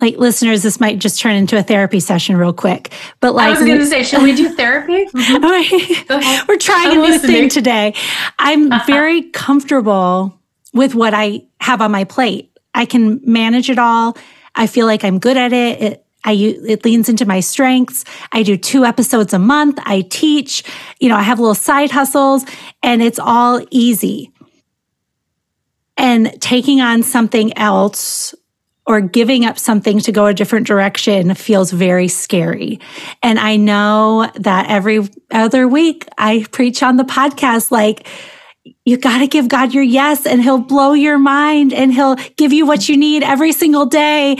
Like 0.00 0.16
listeners, 0.16 0.62
this 0.62 0.80
might 0.80 0.98
just 0.98 1.20
turn 1.20 1.36
into 1.36 1.56
a 1.56 1.62
therapy 1.62 2.00
session 2.00 2.36
real 2.36 2.52
quick. 2.52 2.92
But 3.20 3.34
like, 3.34 3.46
I 3.46 3.50
was 3.50 3.60
going 3.60 3.78
to 3.78 3.86
say, 3.86 4.02
should 4.02 4.22
we 4.22 4.34
do 4.34 4.52
therapy? 4.54 5.06
We're 5.14 6.58
trying 6.58 6.88
I'm 6.88 6.90
a 6.90 6.94
new 6.94 7.00
listening. 7.02 7.32
thing 7.36 7.48
today. 7.48 7.94
I'm 8.38 8.72
uh-huh. 8.72 8.84
very 8.86 9.22
comfortable 9.30 10.38
with 10.74 10.94
what 10.94 11.14
I 11.14 11.46
have 11.60 11.80
on 11.80 11.90
my 11.90 12.04
plate. 12.04 12.50
I 12.74 12.84
can 12.84 13.20
manage 13.24 13.70
it 13.70 13.78
all. 13.78 14.16
I 14.54 14.66
feel 14.66 14.86
like 14.86 15.04
I'm 15.04 15.18
good 15.18 15.36
at 15.36 15.52
it. 15.52 15.80
it 15.80 16.06
I 16.24 16.32
it 16.32 16.84
leans 16.84 17.08
into 17.08 17.26
my 17.26 17.40
strengths. 17.40 18.04
I 18.32 18.42
do 18.42 18.56
two 18.56 18.84
episodes 18.84 19.32
a 19.34 19.38
month. 19.38 19.78
I 19.84 20.02
teach, 20.02 20.64
you 20.98 21.08
know, 21.08 21.16
I 21.16 21.22
have 21.22 21.38
little 21.38 21.54
side 21.54 21.90
hustles 21.90 22.44
and 22.82 23.02
it's 23.02 23.18
all 23.18 23.64
easy. 23.70 24.32
And 25.96 26.40
taking 26.40 26.80
on 26.80 27.02
something 27.02 27.56
else 27.56 28.34
or 28.86 29.00
giving 29.00 29.44
up 29.44 29.58
something 29.58 30.00
to 30.00 30.12
go 30.12 30.26
a 30.26 30.34
different 30.34 30.66
direction 30.66 31.34
feels 31.34 31.70
very 31.70 32.08
scary. 32.08 32.80
And 33.22 33.38
I 33.38 33.56
know 33.56 34.30
that 34.34 34.68
every 34.68 35.08
other 35.30 35.68
week 35.68 36.06
I 36.18 36.46
preach 36.50 36.82
on 36.82 36.96
the 36.96 37.04
podcast 37.04 37.70
like 37.70 38.06
you 38.84 38.96
got 38.96 39.18
to 39.18 39.26
give 39.26 39.48
God 39.48 39.74
your 39.74 39.82
yes 39.82 40.26
and 40.26 40.42
he'll 40.42 40.58
blow 40.58 40.92
your 40.92 41.18
mind 41.18 41.72
and 41.72 41.92
he'll 41.92 42.16
give 42.36 42.52
you 42.52 42.66
what 42.66 42.88
you 42.88 42.96
need 42.96 43.22
every 43.22 43.52
single 43.52 43.86
day. 43.86 44.36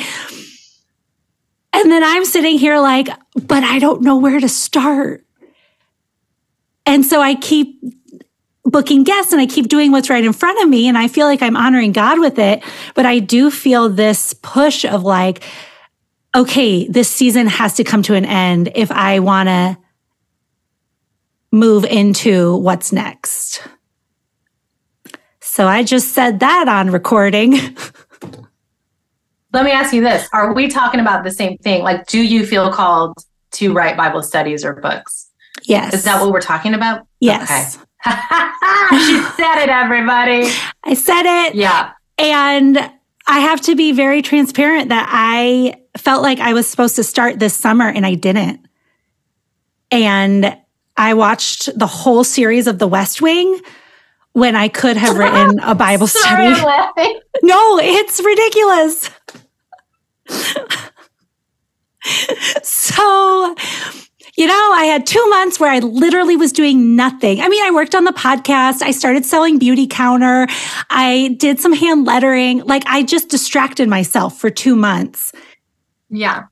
And 1.73 1.91
then 1.91 2.05
I'm 2.05 2.25
sitting 2.25 2.59
here 2.59 2.79
like, 2.79 3.09
but 3.35 3.65
I 3.65 3.79
don't 3.79 4.03
know 4.03 4.17
where 4.17 4.39
to 4.39 4.49
start. 4.49 5.25
And 6.87 7.05
so 7.05 7.21
I 7.21 7.35
keep 7.35 7.83
booking 8.65 9.05
guests 9.05 9.33
and 9.33 9.41
I 9.41 9.47
keep 9.47 9.69
doing 9.69 9.93
what's 9.93 10.11
right 10.11 10.25
in 10.25 10.33
front 10.33 10.63
of 10.63 10.69
me. 10.69 10.89
And 10.89 10.97
I 10.97 11.09
feel 11.09 11.27
like 11.27 11.43
I'm 11.43 11.57
honoring 11.57 11.93
God 11.93 12.21
with 12.21 12.39
it. 12.39 12.63
But 12.95 13.07
I 13.07 13.19
do 13.19 13.51
feel 13.51 13.89
this 13.89 14.35
push 14.35 14.85
of 14.85 15.03
like, 15.03 15.43
okay, 16.35 16.87
this 16.89 17.09
season 17.09 17.47
has 17.47 17.75
to 17.77 17.85
come 17.85 18.03
to 18.05 18.15
an 18.15 18.25
end 18.25 18.73
if 18.75 18.91
I 18.91 19.21
want 19.21 19.49
to 19.49 19.79
move 21.53 21.85
into 21.85 22.57
what's 22.57 22.93
next. 22.93 23.63
So 25.55 25.69
I 25.69 25.85
just 25.85 26.15
said 26.15 26.41
that 26.41 26.67
on 26.67 26.91
recording. 26.91 27.53
Let 29.53 29.65
me 29.65 29.71
ask 29.71 29.95
you 29.95 30.01
this. 30.01 30.29
Are 30.33 30.53
we 30.53 30.67
talking 30.67 30.99
about 30.99 31.23
the 31.23 31.31
same 31.31 31.59
thing? 31.59 31.85
Like, 31.85 32.09
do 32.09 32.21
you 32.21 32.45
feel 32.45 32.73
called 32.73 33.17
to 33.53 33.73
write 33.73 33.97
Bible 33.97 34.21
studies 34.21 34.65
or 34.65 34.73
books? 34.73 35.31
Yes. 35.63 35.95
Is 35.95 36.03
that 36.07 36.21
what 36.21 36.33
we're 36.33 36.41
talking 36.41 36.75
about? 36.75 37.07
Yes. 37.21 37.79
Okay. 38.05 38.05
she 39.07 39.23
said 39.37 39.63
it, 39.63 39.69
everybody. 39.69 40.51
I 40.83 40.95
said 40.95 41.47
it. 41.47 41.55
Yeah. 41.55 41.93
And 42.19 42.77
I 43.29 43.39
have 43.39 43.61
to 43.61 43.77
be 43.77 43.93
very 43.93 44.23
transparent 44.23 44.89
that 44.89 45.09
I 45.09 45.77
felt 45.97 46.23
like 46.23 46.41
I 46.41 46.53
was 46.53 46.69
supposed 46.69 46.97
to 46.97 47.05
start 47.05 47.39
this 47.39 47.55
summer 47.55 47.89
and 47.89 48.05
I 48.05 48.17
didn't. 48.17 48.67
And 49.93 50.59
I 50.97 51.15
watched 51.15 51.79
the 51.79 51.87
whole 51.87 52.25
series 52.25 52.67
of 52.67 52.81
The 52.81 52.89
West 52.89 53.23
Wing 53.23 53.61
when 54.35 54.57
I 54.57 54.69
could 54.69 54.97
have 54.97 55.17
written 55.17 55.61
a 55.61 55.75
Bible 55.75 56.07
study. 56.07 56.61
no, 57.43 57.79
it's 57.79 58.23
ridiculous. 58.23 59.11
so, 62.63 63.55
you 64.37 64.47
know, 64.47 64.73
I 64.75 64.87
had 64.87 65.07
two 65.07 65.25
months 65.31 65.61
where 65.61 65.71
I 65.71 65.79
literally 65.79 66.37
was 66.37 66.53
doing 66.53 66.97
nothing. 66.97 67.41
I 67.41 67.49
mean, 67.49 67.65
I 67.65 67.71
worked 67.71 67.95
on 67.95 68.03
the 68.03 68.13
podcast. 68.13 68.83
I 68.83 68.91
started 68.91 69.25
selling 69.25 69.61
BeautyCounter. 69.61 70.51
I 70.91 71.37
did 71.39 71.61
some 71.61 71.73
hand 71.73 72.05
lettering. 72.05 72.59
Like 72.65 72.83
I 72.87 73.05
just 73.05 73.29
distracted 73.29 73.89
myself 73.89 74.39
for 74.39 74.51
two 74.51 74.75
months. 74.75 75.33
Yeah. 76.11 76.47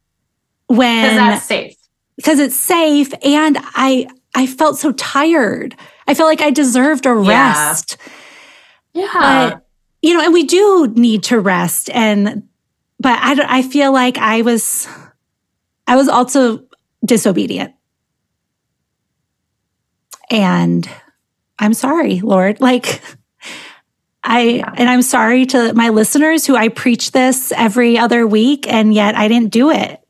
When 0.68 1.02
because 1.02 1.16
that's 1.16 1.46
safe. 1.46 1.76
Because 2.14 2.38
it's 2.38 2.56
safe. 2.56 3.12
And 3.24 3.58
I 3.60 4.06
I 4.36 4.46
felt 4.46 4.78
so 4.78 4.92
tired. 4.92 5.74
I 6.06 6.14
felt 6.14 6.28
like 6.28 6.40
I 6.40 6.50
deserved 6.50 7.06
a 7.06 7.14
rest. 7.14 7.96
Yeah. 8.92 9.02
yeah. 9.04 9.50
But, 9.50 9.66
you 10.02 10.14
know, 10.14 10.24
and 10.24 10.32
we 10.32 10.44
do 10.44 10.92
need 10.94 11.22
to 11.24 11.38
rest. 11.38 11.90
And 11.90 12.48
but 13.02 13.18
I, 13.20 13.58
I 13.58 13.62
feel 13.62 13.92
like 13.92 14.16
I 14.16 14.42
was, 14.42 14.86
I 15.88 15.96
was 15.96 16.08
also 16.08 16.64
disobedient. 17.04 17.74
And 20.30 20.88
I'm 21.58 21.74
sorry, 21.74 22.20
Lord. 22.20 22.60
Like, 22.60 23.02
I, 24.22 24.62
and 24.76 24.88
I'm 24.88 25.02
sorry 25.02 25.46
to 25.46 25.74
my 25.74 25.88
listeners 25.88 26.46
who 26.46 26.54
I 26.54 26.68
preach 26.68 27.10
this 27.10 27.52
every 27.52 27.98
other 27.98 28.24
week, 28.24 28.72
and 28.72 28.94
yet 28.94 29.16
I 29.16 29.26
didn't 29.26 29.50
do 29.50 29.70
it. 29.70 30.00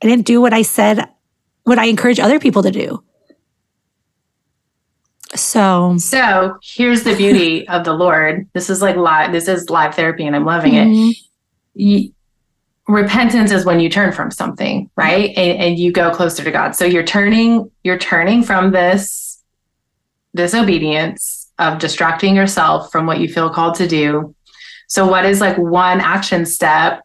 I 0.00 0.06
didn't 0.06 0.26
do 0.26 0.40
what 0.40 0.54
I 0.54 0.62
said, 0.62 1.08
what 1.64 1.78
I 1.78 1.86
encourage 1.86 2.20
other 2.20 2.38
people 2.38 2.62
to 2.62 2.70
do. 2.70 3.02
So, 5.34 5.96
so 5.98 6.58
here's 6.62 7.02
the 7.02 7.14
beauty 7.14 7.68
of 7.68 7.84
the 7.84 7.92
Lord. 7.92 8.48
This 8.54 8.70
is 8.70 8.80
like 8.80 8.96
live, 8.96 9.32
this 9.32 9.48
is 9.48 9.70
live 9.70 9.94
therapy, 9.94 10.26
and 10.26 10.34
I'm 10.34 10.44
loving 10.44 10.72
mm-hmm. 10.72 11.10
it 11.74 12.12
repentance 12.88 13.52
is 13.52 13.66
when 13.66 13.78
you 13.78 13.90
turn 13.90 14.12
from 14.12 14.30
something 14.30 14.90
right? 14.96 15.28
And, 15.36 15.60
and, 15.60 15.78
you 15.78 15.92
go 15.92 16.10
closer 16.10 16.42
to 16.42 16.50
god. 16.50 16.74
So 16.74 16.84
you're 16.86 17.04
turning 17.04 17.70
you're 17.84 17.98
turning 17.98 18.42
from 18.42 18.72
this 18.72 19.42
disobedience 20.34 21.50
of 21.58 21.78
distracting 21.78 22.34
yourself 22.34 22.90
from 22.90 23.06
what 23.06 23.20
you 23.20 23.28
feel 23.28 23.50
called 23.50 23.74
to 23.76 23.86
do. 23.86 24.34
So 24.88 25.06
what 25.06 25.26
is 25.26 25.40
like 25.40 25.58
one 25.58 26.00
action 26.00 26.46
step? 26.46 27.02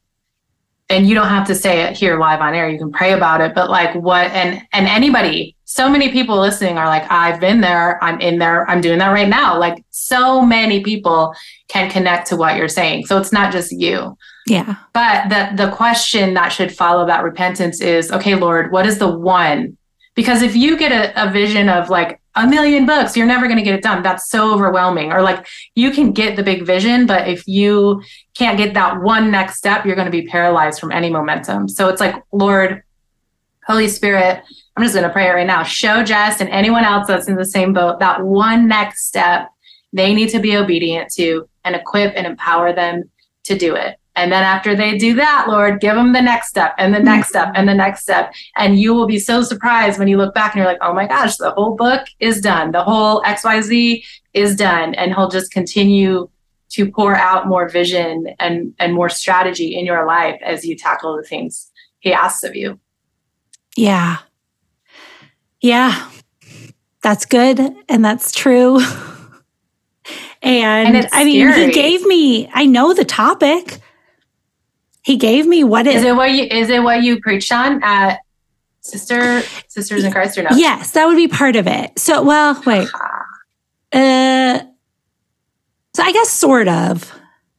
And 0.90 1.08
you 1.08 1.16
don't 1.16 1.28
have 1.28 1.48
to 1.48 1.56
say 1.56 1.82
it 1.82 1.98
here 1.98 2.18
live 2.18 2.40
on 2.40 2.54
air. 2.56 2.70
You 2.70 2.78
can 2.78 2.92
pray 2.92 3.12
about 3.12 3.42
it 3.42 3.54
but 3.54 3.70
like 3.70 3.94
what 3.94 4.32
and 4.32 4.66
and 4.72 4.88
anybody 4.88 5.53
so 5.66 5.90
many 5.90 6.12
people 6.12 6.40
listening 6.40 6.78
are 6.78 6.88
like 6.88 7.10
i've 7.12 7.40
been 7.40 7.62
there 7.62 8.04
i'm 8.04 8.20
in 8.22 8.40
there 8.40 8.70
i'm 8.70 8.82
doing 8.82 9.00
that 9.00 9.10
right 9.10 9.30
now 9.30 9.58
like 9.58 9.84
so 9.90 10.42
many 10.42 10.84
people 10.84 11.34
can 11.68 11.90
connect 11.90 12.28
to 12.28 12.36
what 12.36 12.56
you're 12.56 12.68
saying 12.68 13.06
so 13.06 13.18
it's 13.18 13.32
not 13.32 13.52
just 13.52 13.72
you 13.72 14.16
yeah. 14.46 14.76
But 14.94 15.30
the 15.30 15.66
the 15.66 15.72
question 15.72 16.34
that 16.34 16.50
should 16.50 16.76
follow 16.76 17.06
that 17.06 17.24
repentance 17.24 17.82
is, 17.82 18.12
okay, 18.12 18.36
Lord, 18.36 18.72
what 18.72 18.86
is 18.86 18.98
the 18.98 19.08
one? 19.08 19.78
Because 20.16 20.42
if 20.42 20.56
you 20.56 20.78
get 20.78 20.92
a, 20.92 21.28
a 21.28 21.32
vision 21.32 21.70
of 21.70 21.90
like 21.90 22.20
a 22.36 22.46
million 22.46 22.86
books, 22.86 23.16
you're 23.16 23.28
never 23.28 23.48
going 23.48 23.58
to 23.58 23.64
get 23.64 23.74
it 23.74 23.84
done. 23.84 24.04
That's 24.04 24.30
so 24.30 24.54
overwhelming. 24.54 25.12
Or 25.12 25.22
like 25.22 25.48
you 25.76 25.92
can 25.92 26.12
get 26.12 26.36
the 26.36 26.44
big 26.44 26.66
vision, 26.66 27.06
but 27.06 27.28
if 27.28 27.48
you 27.48 28.04
can't 28.36 28.58
get 28.58 28.74
that 28.74 29.02
one 29.02 29.32
next 29.32 29.58
step, 29.58 29.86
you're 29.86 29.96
going 29.96 30.06
to 30.06 30.12
be 30.12 30.28
paralyzed 30.28 30.80
from 30.80 30.92
any 30.92 31.10
momentum. 31.10 31.68
So 31.70 31.90
it's 31.90 32.02
like, 32.02 32.16
Lord, 32.32 32.84
Holy 33.66 33.88
Spirit, 33.88 34.44
I'm 34.76 34.84
just 34.84 34.96
going 34.96 35.08
to 35.08 35.14
pray 35.14 35.28
it 35.28 35.34
right 35.34 35.48
now. 35.48 35.64
Show 35.64 36.00
Jes 36.00 36.42
and 36.42 36.50
anyone 36.50 36.84
else 36.84 37.08
that's 37.08 37.28
in 37.28 37.36
the 37.36 37.46
same 37.46 37.74
boat 37.74 38.00
that 38.00 38.24
one 38.24 38.68
next 38.68 39.08
step 39.08 39.50
they 39.94 40.14
need 40.14 40.30
to 40.30 40.40
be 40.40 40.58
obedient 40.58 41.12
to 41.14 41.48
and 41.64 41.76
equip 41.76 42.14
and 42.16 42.26
empower 42.26 42.74
them 42.74 43.10
to 43.44 43.58
do 43.58 43.76
it. 43.76 43.98
And 44.16 44.32
then 44.32 44.44
after 44.44 44.76
they 44.76 44.98
do 44.98 45.16
that, 45.16 45.46
Lord, 45.48 45.80
give 45.80 45.96
them 45.96 46.14
the 46.14 46.22
next 46.22 46.50
step 46.50 46.76
and 46.78 46.94
the 46.94 47.00
next 47.00 47.30
step 47.30 47.52
and 47.56 47.68
the 47.68 47.74
next 47.74 48.02
step. 48.02 48.34
And 48.58 48.80
you 48.80 48.94
will 48.94 49.08
be 49.08 49.20
so 49.20 49.42
surprised 49.42 49.98
when 49.98 50.08
you 50.08 50.18
look 50.18 50.36
back 50.36 50.54
and 50.54 50.60
you're 50.60 50.68
like, 50.68 50.82
oh 50.82 50.94
my 50.94 51.08
gosh, 51.08 51.38
the 51.38 51.52
whole 51.52 51.76
book 51.76 52.06
is 52.20 52.40
done. 52.40 52.72
The 52.72 52.84
whole 52.84 53.22
XYZ 53.24 54.04
is 54.34 54.56
done. 54.56 54.94
And 54.96 55.14
he'll 55.14 55.30
just 55.30 55.52
continue 55.52 56.30
to 56.70 56.92
pour 56.92 57.16
out 57.16 57.48
more 57.48 57.70
vision 57.70 58.28
and, 58.40 58.74
and 58.80 58.94
more 58.94 59.10
strategy 59.10 59.76
in 59.76 59.86
your 59.86 60.06
life 60.06 60.40
as 60.44 60.64
you 60.64 60.76
tackle 60.76 61.18
the 61.18 61.24
things 61.24 61.72
he 62.00 62.14
asks 62.14 62.44
of 62.44 62.56
you. 62.56 62.80
Yeah. 63.76 64.18
Yeah. 65.64 66.10
That's 67.02 67.26
good. 67.26 67.60
And 67.90 68.06
that's 68.06 68.32
true. 68.32 68.80
and, 70.42 70.96
and 70.96 71.10
I 71.12 71.24
mean, 71.24 71.52
he 71.52 71.72
gave 71.72 72.06
me, 72.06 72.50
I 72.54 72.66
know 72.66 72.94
the 72.94 73.06
topic. 73.06 73.80
He 75.04 75.18
gave 75.18 75.48
me 75.48 75.64
what 75.66 75.86
is 75.86 76.02
it 76.02 76.16
what 76.16 76.32
you 76.32 76.44
is 76.44 76.70
it 76.70 76.82
what 76.82 77.04
you 77.04 77.20
preached 77.20 77.52
on 77.52 77.84
at 77.84 78.20
sister 78.80 79.42
sisters 79.68 80.06
in 80.06 80.14
Christ 80.14 80.38
or 80.38 80.44
no? 80.44 80.52
Yes, 80.56 80.92
that 80.92 81.08
would 81.08 81.18
be 81.18 81.28
part 81.28 81.58
of 81.58 81.68
it. 81.68 82.00
So, 82.00 82.24
well, 82.24 82.62
wait. 82.66 82.88
Uh, 83.92 84.60
so 85.94 86.04
I 86.04 86.12
guess 86.14 86.30
sort 86.30 86.70
of. 86.70 87.14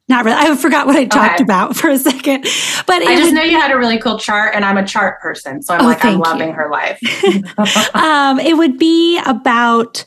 Not 0.09 0.25
really. 0.27 0.37
I 0.39 0.55
forgot 0.57 0.87
what 0.87 0.97
I 0.97 1.07
talked 1.07 1.35
Okay. 1.37 1.45
about 1.45 1.77
for 1.79 1.89
a 1.89 1.99
second. 1.99 2.43
But 2.87 3.03
I 3.03 3.17
just 3.17 3.25
would- 3.27 3.35
know 3.35 3.43
you 3.43 3.59
had 3.59 3.71
a 3.71 3.79
really 3.79 3.99
cool 3.99 4.19
chart, 4.19 4.55
and 4.55 4.65
I'm 4.65 4.77
a 4.77 4.87
chart 4.87 5.21
person, 5.21 5.63
so 5.63 5.75
I'm 5.75 5.81
Oh, 5.81 5.85
like 5.85 6.05
I'm 6.05 6.19
loving 6.19 6.49
you. 6.49 6.55
her 6.55 6.69
life. 6.71 6.99
um, 7.95 8.39
it 8.39 8.57
would 8.57 8.79
be 8.79 9.19
about 9.25 10.05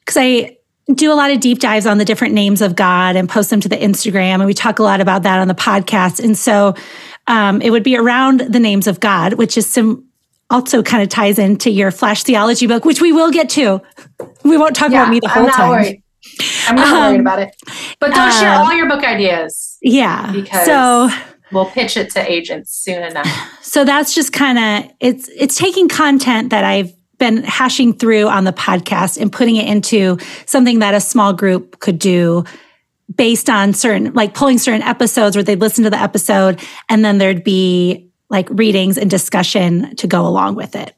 because 0.00 0.16
I 0.18 0.56
do 0.94 1.10
a 1.12 1.14
lot 1.14 1.30
of 1.32 1.40
deep 1.40 1.58
dives 1.58 1.84
on 1.86 1.98
the 1.98 2.04
different 2.04 2.32
names 2.34 2.62
of 2.62 2.76
God 2.76 3.16
and 3.16 3.28
post 3.28 3.50
them 3.50 3.60
to 3.60 3.68
the 3.68 3.76
Instagram, 3.76 4.34
and 4.34 4.46
we 4.46 4.54
talk 4.54 4.78
a 4.78 4.82
lot 4.82 5.00
about 5.00 5.22
that 5.24 5.40
on 5.40 5.48
the 5.48 5.54
podcast. 5.54 6.22
And 6.22 6.36
so 6.38 6.74
um, 7.26 7.60
it 7.62 7.70
would 7.70 7.82
be 7.82 7.96
around 7.96 8.40
the 8.40 8.60
names 8.60 8.86
of 8.86 9.00
God, 9.00 9.32
which 9.34 9.56
is 9.56 9.66
some 9.68 10.04
also 10.50 10.82
kind 10.82 11.02
of 11.02 11.08
ties 11.08 11.40
into 11.40 11.70
your 11.72 11.90
flash 11.90 12.22
theology 12.22 12.66
book, 12.68 12.84
which 12.84 13.00
we 13.00 13.12
will 13.12 13.32
get 13.32 13.48
to. 13.50 13.80
We 14.44 14.56
won't 14.56 14.76
talk 14.76 14.90
about 14.90 15.08
me 15.08 15.18
the 15.18 15.28
whole 15.28 15.48
time. 15.48 15.70
worried. 15.70 16.02
I'm 16.68 16.76
not 16.76 16.86
Um, 16.88 16.98
worried 17.12 17.20
about 17.20 17.38
it. 17.40 17.54
But 18.00 18.12
don't 18.14 18.32
share 18.32 18.54
um, 18.54 18.62
all 18.66 18.72
your 18.72 18.88
book 18.88 19.04
ideas. 19.04 19.78
Yeah. 19.82 20.32
Because- 20.32 20.66
so 20.66 21.08
We'll 21.52 21.66
pitch 21.66 21.96
it 21.96 22.10
to 22.10 22.30
agents 22.30 22.72
soon 22.72 23.04
enough. 23.04 23.28
so 23.62 23.84
that's 23.84 24.12
just 24.14 24.32
kind 24.32 24.58
of 24.58 24.90
it's 25.00 25.28
it's 25.28 25.56
taking 25.56 25.88
content 25.88 26.50
that 26.50 26.64
I've 26.64 26.92
been 27.18 27.44
hashing 27.44 27.92
through 27.94 28.26
on 28.28 28.42
the 28.44 28.52
podcast 28.52 29.16
and 29.20 29.32
putting 29.32 29.54
it 29.56 29.66
into 29.68 30.18
something 30.46 30.80
that 30.80 30.92
a 30.94 31.00
small 31.00 31.32
group 31.32 31.78
could 31.78 31.98
do 32.00 32.44
based 33.14 33.48
on 33.48 33.72
certain 33.72 34.12
like 34.12 34.34
pulling 34.34 34.58
certain 34.58 34.82
episodes 34.82 35.36
where 35.36 35.42
they'd 35.44 35.60
listen 35.60 35.84
to 35.84 35.90
the 35.90 36.00
episode 36.02 36.60
and 36.88 37.04
then 37.04 37.18
there'd 37.18 37.44
be 37.44 38.10
like 38.28 38.48
readings 38.50 38.98
and 38.98 39.08
discussion 39.08 39.94
to 39.96 40.08
go 40.08 40.26
along 40.26 40.56
with 40.56 40.74
it. 40.74 40.94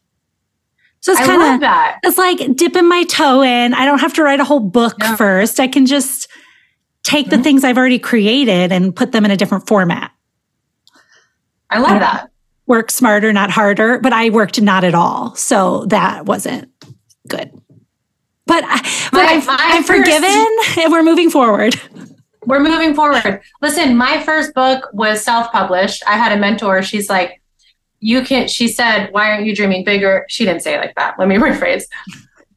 So 1.00 1.12
it's 1.12 1.20
kind 1.20 1.54
of 1.54 1.61
that. 1.61 1.98
it's 2.02 2.18
like 2.18 2.56
dipping 2.56 2.88
my 2.88 3.04
toe 3.04 3.42
in. 3.42 3.72
I 3.74 3.84
don't 3.84 4.00
have 4.00 4.12
to 4.14 4.22
write 4.22 4.40
a 4.40 4.44
whole 4.44 4.61
book 4.61 4.94
Yeah. 5.00 5.16
first. 5.16 5.61
I 5.61 5.68
can 5.68 5.87
just 5.87 6.28
take 7.04 7.30
the 7.30 7.37
Mhm. 7.37 7.42
things 7.44 7.64
I've 7.64 7.78
already 7.78 7.98
created 7.98 8.72
and 8.72 8.94
put 8.94 9.12
them 9.12 9.24
in 9.24 9.30
a 9.30 9.37
different 9.37 9.66
format 9.68 10.11
I 11.70 11.78
love 11.78 12.00
that. 12.00 12.28
work 12.66 12.90
smarter, 12.90 13.32
not 13.32 13.50
harder, 13.50 13.98
but 14.00 14.12
I 14.12 14.30
worked 14.30 14.61
not 14.61 14.84
at 14.84 14.94
all. 14.94 15.34
So 15.34 15.87
that 15.87 16.26
wasn't 16.26 16.68
good. 17.28 17.50
But, 18.46 18.64
I, 18.66 18.80
but 19.12 19.22
My- 19.24 19.32
I've, 19.32 19.46
my 19.46 19.56
I'm 19.58 19.82
first- 19.84 20.00
forgiven 20.00 20.46
and 20.78 20.92
we're 20.92 21.02
moving 21.02 21.30
forward. 21.30 21.80
We're 22.46 22.61
moving 22.61 22.94
forward. 22.94 23.42
Listen, 23.61 23.96
my 23.96 24.22
first 24.22 24.54
book 24.54 24.88
was 24.94 25.22
self-published. 25.22 26.02
I 26.06 26.16
had 26.16 26.32
a 26.32 26.37
mentor. 26.38 26.82
She's 26.82 27.11
like, 27.11 27.42
you 28.00 28.22
can, 28.22 28.48
she 28.48 28.68
said, 28.68 29.08
why 29.12 29.30
aren't 29.30 29.46
you 29.46 29.54
dreaming 29.54 29.84
bigger? 29.84 30.24
She 30.28 30.44
didn't 30.44 30.62
say 30.62 30.74
it 30.74 30.80
like 30.80 30.94
that. 30.96 31.18
Let 31.18 31.28
me 31.28 31.37
rephrase. 31.38 31.84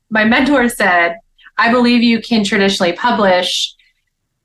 My 0.10 0.26
mentor 0.26 0.70
said, 0.70 1.18
I 1.58 1.72
believe 1.72 2.04
you 2.04 2.22
can 2.22 2.44
traditionally 2.44 2.94
publish. 2.94 3.74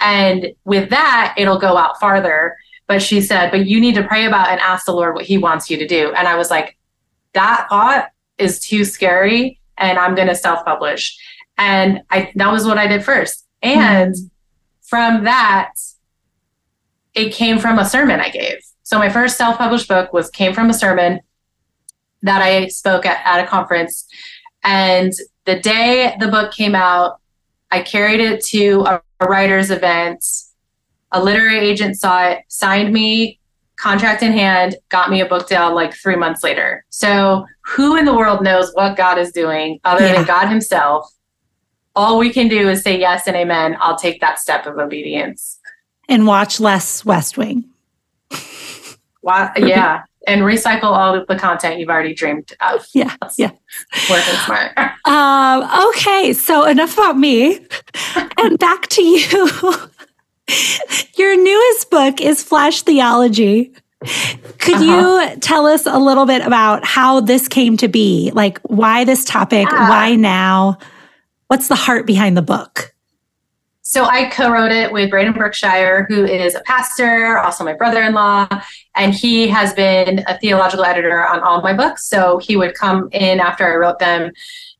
And 0.01 0.49
with 0.65 0.91
that, 0.91 1.35
it'll 1.37 1.59
go 1.59 1.77
out 1.77 1.99
farther. 1.99 2.57
But 2.87 3.03
she 3.03 3.21
said, 3.21 3.51
but 3.51 3.67
you 3.67 3.81
need 3.81 3.95
to 3.97 4.07
pray 4.07 4.27
about 4.27 4.49
and 4.49 4.61
ask 4.61 4.87
the 4.87 4.93
Lord 4.93 5.15
what 5.15 5.25
he 5.25 5.39
wants 5.39 5.71
you 5.71 5.77
to 5.77 5.87
do. 5.87 6.13
And 6.13 6.29
I 6.29 6.37
was 6.37 6.51
like, 6.51 6.77
that 7.33 7.67
thought 7.69 8.09
is 8.39 8.61
too 8.61 8.85
scary. 8.85 9.61
And 9.79 9.99
I'm 9.99 10.15
going 10.15 10.29
to 10.29 10.35
self-publish. 10.35 11.19
And 11.59 12.03
I, 12.11 12.33
that 12.37 12.53
was 12.53 12.65
what 12.65 12.79
I 12.79 12.87
did 12.87 13.05
first. 13.05 13.47
Mm-hmm. 13.63 13.81
And 13.81 14.15
from 14.83 15.25
that, 15.25 15.73
it 17.15 17.33
came 17.33 17.59
from 17.59 17.79
a 17.79 17.85
sermon 17.85 18.21
I 18.21 18.29
gave. 18.29 18.59
So 18.87 19.01
my 19.01 19.09
first 19.09 19.37
self-published 19.37 19.89
book 19.89 20.13
was 20.13 20.31
came 20.31 20.55
from 20.55 20.71
a 20.71 20.73
sermon 20.73 21.19
that 22.23 22.41
I 22.41 22.69
spoke 22.69 23.05
at, 23.05 23.21
at 23.27 23.45
a 23.45 23.47
conference. 23.49 24.07
And 24.63 25.13
the 25.45 25.59
day 25.59 26.15
the 26.21 26.29
book 26.29 26.53
came 26.53 26.77
out, 26.77 27.19
I 27.73 27.81
carried 27.83 28.21
it 28.21 28.45
to 28.45 28.85
a, 28.87 29.03
a 29.19 29.27
writer's 29.27 29.73
event. 29.73 30.25
A 31.11 31.21
literary 31.21 31.59
agent 31.59 31.97
saw 31.99 32.29
it, 32.29 32.43
signed 32.47 32.93
me, 32.93 33.41
contract 33.75 34.23
in 34.23 34.31
hand, 34.31 34.77
got 34.89 35.11
me 35.11 35.21
a 35.21 35.27
book 35.27 35.49
deal 35.49 35.75
like 35.75 35.93
three 35.93 36.15
months 36.15 36.45
later. 36.45 36.85
So 36.91 37.45
who 37.63 37.97
in 37.97 38.05
the 38.05 38.15
world 38.15 38.45
knows 38.45 38.71
what 38.75 38.97
God 38.97 39.19
is 39.19 39.33
doing 39.33 39.81
other 39.83 40.07
Yeah. 40.07 40.13
than 40.15 40.27
God 40.27 40.47
Himself? 40.47 41.11
All 41.97 42.21
we 42.21 42.31
can 42.33 42.47
do 42.47 42.69
is 42.69 42.83
say 42.85 43.01
yes 43.01 43.27
and 43.27 43.35
amen. 43.35 43.77
I'll 43.81 43.99
take 43.99 44.21
that 44.21 44.39
step 44.39 44.65
of 44.65 44.79
obedience. 44.79 45.59
And 46.09 46.25
watch 46.25 46.61
less 46.61 47.05
West 47.05 47.37
Wing. 47.37 47.65
Wow, 49.27 49.53
yeah. 49.59 50.05
And 50.29 50.43
recycle 50.43 50.85
all 50.85 51.15
of 51.15 51.27
the 51.27 51.37
content 51.37 51.79
you've 51.79 51.89
already 51.91 52.15
dreamed 52.15 52.53
of. 52.61 52.87
Yeah. 52.95 53.15
Yeah. 53.37 53.51
Working 54.09 54.35
smart. 54.47 54.73
Um, 55.07 55.89
okay. 55.91 56.33
So 56.33 56.65
enough 56.65 56.95
about 56.95 57.17
me 57.19 57.61
and 58.39 58.59
back 58.59 58.89
to 58.89 59.03
you. 59.03 59.49
Your 61.17 61.41
newest 61.41 61.91
book 61.91 62.21
is 62.21 62.43
Flash 62.43 62.83
Theology. 62.83 63.73
Could 64.59 64.75
Uh-huh. 64.77 65.31
you 65.33 65.37
tell 65.41 65.67
us 65.67 65.87
a 65.87 65.99
little 65.99 66.27
bit 66.27 66.45
about 66.45 66.85
how 66.85 67.21
this 67.21 67.47
came 67.49 67.77
to 67.79 67.87
be? 67.89 68.31
Like, 68.35 68.59
why 68.63 69.05
this 69.05 69.25
topic? 69.25 69.69
Yeah. 69.71 69.89
Why 69.89 70.15
now? 70.17 70.79
What's 71.49 71.69
the 71.69 71.77
heart 71.77 72.05
behind 72.07 72.37
the 72.37 72.43
book? 72.43 72.93
So 73.97 74.05
I 74.05 74.27
co-wrote 74.27 74.73
it 74.73 74.93
with 74.93 75.09
Braden 75.09 75.33
Berkshire, 75.33 76.05
who 76.11 76.27
is 76.27 76.55
a 76.55 76.61
pastor, 76.61 77.39
also 77.39 77.65
my 77.65 77.73
brother-in-law, 77.73 78.47
and 78.95 79.15
he 79.15 79.49
has 79.49 79.73
been 79.73 80.23
a 80.29 80.39
theological 80.39 80.85
editor 80.85 81.27
on 81.27 81.41
all 81.41 81.63
my 81.63 81.73
books. 81.73 82.07
So 82.07 82.37
he 82.37 82.59
would 82.59 82.75
come 82.75 83.09
in 83.13 83.41
after 83.41 83.65
I 83.65 83.77
wrote 83.77 83.99
them 83.99 84.33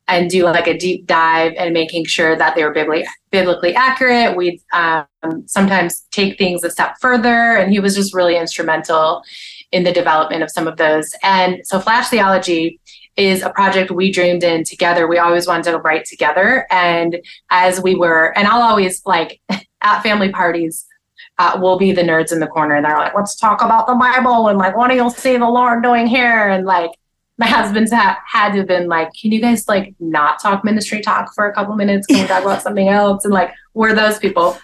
and 0.07 0.29
do 0.29 0.43
like 0.43 0.67
a 0.67 0.77
deep 0.77 1.07
dive 1.07 1.53
and 1.57 1.73
making 1.73 2.05
sure 2.05 2.35
that 2.35 2.53
they 2.53 2.63
were 2.63 2.71
biblically 2.71 3.07
biblically 3.31 3.73
accurate. 3.73 4.37
We'd 4.37 4.61
um, 4.71 5.07
sometimes 5.47 6.01
take 6.11 6.37
things 6.37 6.63
a 6.63 6.69
step 6.69 6.97
further, 7.01 7.57
and 7.57 7.71
he 7.71 7.79
was 7.79 7.95
just 7.95 8.13
really 8.13 8.37
instrumental 8.37 9.23
in 9.71 9.83
the 9.83 9.91
development 9.91 10.43
of 10.43 10.51
some 10.51 10.67
of 10.67 10.77
those. 10.77 11.09
And 11.23 11.61
so 11.63 11.79
Flash 11.79 12.09
Theology 12.09 12.79
is 13.17 13.41
a 13.41 13.49
project 13.49 13.91
we 13.91 14.11
dreamed 14.11 14.43
in 14.43 14.63
together. 14.63 15.07
We 15.07 15.17
always 15.17 15.47
wanted 15.47 15.71
to 15.71 15.79
write 15.79 16.05
together, 16.05 16.67
and 16.71 17.17
as 17.49 17.81
we 17.81 17.95
were, 17.95 18.37
and 18.37 18.47
I'll 18.47 18.61
always 18.61 19.01
like 19.05 19.41
at 19.81 20.01
family 20.01 20.29
parties, 20.29 20.85
uh, 21.39 21.57
we'll 21.59 21.77
be 21.77 21.91
the 21.91 22.03
nerds 22.03 22.31
in 22.31 22.39
the 22.39 22.47
corner, 22.47 22.75
and 22.75 22.85
they're 22.85 22.97
like, 22.97 23.15
"Let's 23.15 23.35
talk 23.35 23.61
about 23.61 23.87
the 23.87 23.95
Bible," 23.95 24.47
and 24.47 24.57
like, 24.57 24.77
"What 24.77 24.89
do 24.89 24.95
you 24.95 25.09
see 25.09 25.37
the 25.37 25.49
Lord 25.49 25.83
doing 25.83 26.07
here?" 26.07 26.47
And 26.49 26.65
like, 26.65 26.91
my 27.37 27.47
husband's 27.47 27.91
ha- 27.91 28.19
had 28.31 28.51
to 28.51 28.59
have 28.59 28.67
been 28.67 28.87
like, 28.87 29.09
"Can 29.19 29.31
you 29.31 29.41
guys 29.41 29.67
like 29.67 29.95
not 29.99 30.39
talk 30.39 30.63
ministry 30.63 31.01
talk 31.01 31.33
for 31.33 31.47
a 31.47 31.53
couple 31.53 31.75
minutes? 31.75 32.05
Can 32.07 32.21
we 32.21 32.27
talk 32.27 32.43
about 32.43 32.61
something 32.61 32.87
else?" 32.87 33.25
And 33.25 33.33
like, 33.33 33.51
we're 33.73 33.95
those 33.95 34.19
people. 34.19 34.57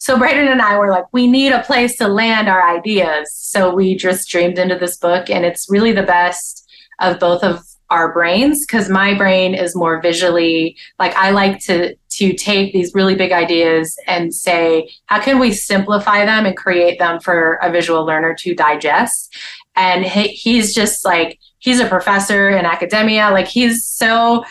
So 0.00 0.16
Braden 0.16 0.46
and 0.46 0.62
I 0.62 0.78
were 0.78 0.90
like, 0.90 1.06
we 1.12 1.26
need 1.26 1.50
a 1.50 1.62
place 1.62 1.96
to 1.96 2.06
land 2.06 2.48
our 2.48 2.62
ideas. 2.62 3.34
So 3.34 3.74
we 3.74 3.96
just 3.96 4.28
dreamed 4.28 4.56
into 4.58 4.76
this 4.76 4.96
book, 4.96 5.28
and 5.28 5.44
it's 5.44 5.68
really 5.68 5.92
the 5.92 6.04
best 6.04 6.67
of 7.00 7.18
both 7.18 7.42
of 7.42 7.64
our 7.90 8.12
brains 8.12 8.66
because 8.66 8.88
my 8.88 9.14
brain 9.14 9.54
is 9.54 9.74
more 9.74 10.00
visually 10.02 10.76
like 10.98 11.14
I 11.16 11.30
like 11.30 11.58
to 11.60 11.94
to 12.10 12.34
take 12.34 12.72
these 12.72 12.94
really 12.94 13.14
big 13.14 13.32
ideas 13.32 13.98
and 14.06 14.34
say 14.34 14.90
how 15.06 15.20
can 15.20 15.38
we 15.38 15.52
simplify 15.52 16.24
them 16.24 16.44
and 16.44 16.56
create 16.56 16.98
them 16.98 17.18
for 17.20 17.54
a 17.62 17.70
visual 17.70 18.04
learner 18.04 18.34
to 18.34 18.54
digest? 18.54 19.34
And 19.74 20.04
he, 20.04 20.28
he's 20.28 20.74
just 20.74 21.04
like 21.04 21.38
he's 21.58 21.80
a 21.80 21.88
professor 21.88 22.50
in 22.50 22.66
academia 22.66 23.30
like 23.30 23.48
he's 23.48 23.86
so 23.86 24.44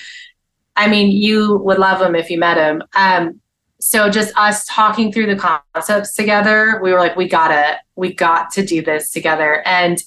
I 0.76 0.88
mean 0.88 1.12
you 1.12 1.58
would 1.58 1.80
love 1.80 2.02
him 2.02 2.16
if 2.16 2.32
you 2.32 2.40
met 2.40 2.58
him. 2.58 2.82
Um 2.96 3.40
so 3.80 4.10
just 4.10 4.36
us 4.36 4.66
talking 4.66 5.12
through 5.12 5.28
the 5.28 5.36
concepts 5.76 6.16
together 6.16 6.80
we 6.82 6.92
were 6.92 6.98
like 6.98 7.16
we 7.16 7.28
gotta 7.28 7.78
we 7.96 8.14
got 8.14 8.52
to 8.52 8.66
do 8.66 8.82
this 8.82 9.12
together. 9.12 9.62
And 9.68 10.02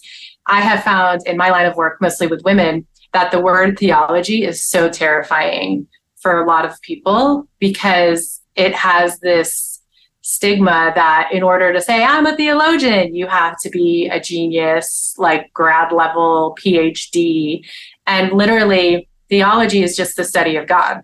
I 0.46 0.60
have 0.60 0.82
found 0.82 1.22
in 1.26 1.36
my 1.36 1.50
line 1.50 1.66
of 1.66 1.76
work, 1.76 2.00
mostly 2.00 2.26
with 2.26 2.42
women, 2.44 2.86
that 3.12 3.30
the 3.30 3.40
word 3.40 3.78
theology 3.78 4.44
is 4.44 4.64
so 4.64 4.88
terrifying 4.88 5.86
for 6.16 6.42
a 6.42 6.46
lot 6.46 6.64
of 6.64 6.80
people 6.82 7.46
because 7.58 8.40
it 8.56 8.74
has 8.74 9.18
this 9.20 9.80
stigma 10.22 10.92
that 10.94 11.30
in 11.32 11.42
order 11.42 11.72
to 11.72 11.80
say, 11.80 12.04
I'm 12.04 12.26
a 12.26 12.36
theologian, 12.36 13.14
you 13.14 13.26
have 13.26 13.56
to 13.62 13.70
be 13.70 14.08
a 14.08 14.20
genius, 14.20 15.14
like 15.18 15.50
grad 15.52 15.92
level 15.92 16.56
PhD. 16.60 17.64
And 18.06 18.32
literally, 18.32 19.08
theology 19.28 19.82
is 19.82 19.96
just 19.96 20.16
the 20.16 20.24
study 20.24 20.56
of 20.56 20.66
God. 20.66 21.02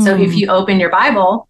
So 0.00 0.14
if 0.14 0.32
Mm. 0.32 0.36
you 0.36 0.46
open 0.48 0.78
your 0.78 0.90
Bible, 0.90 1.48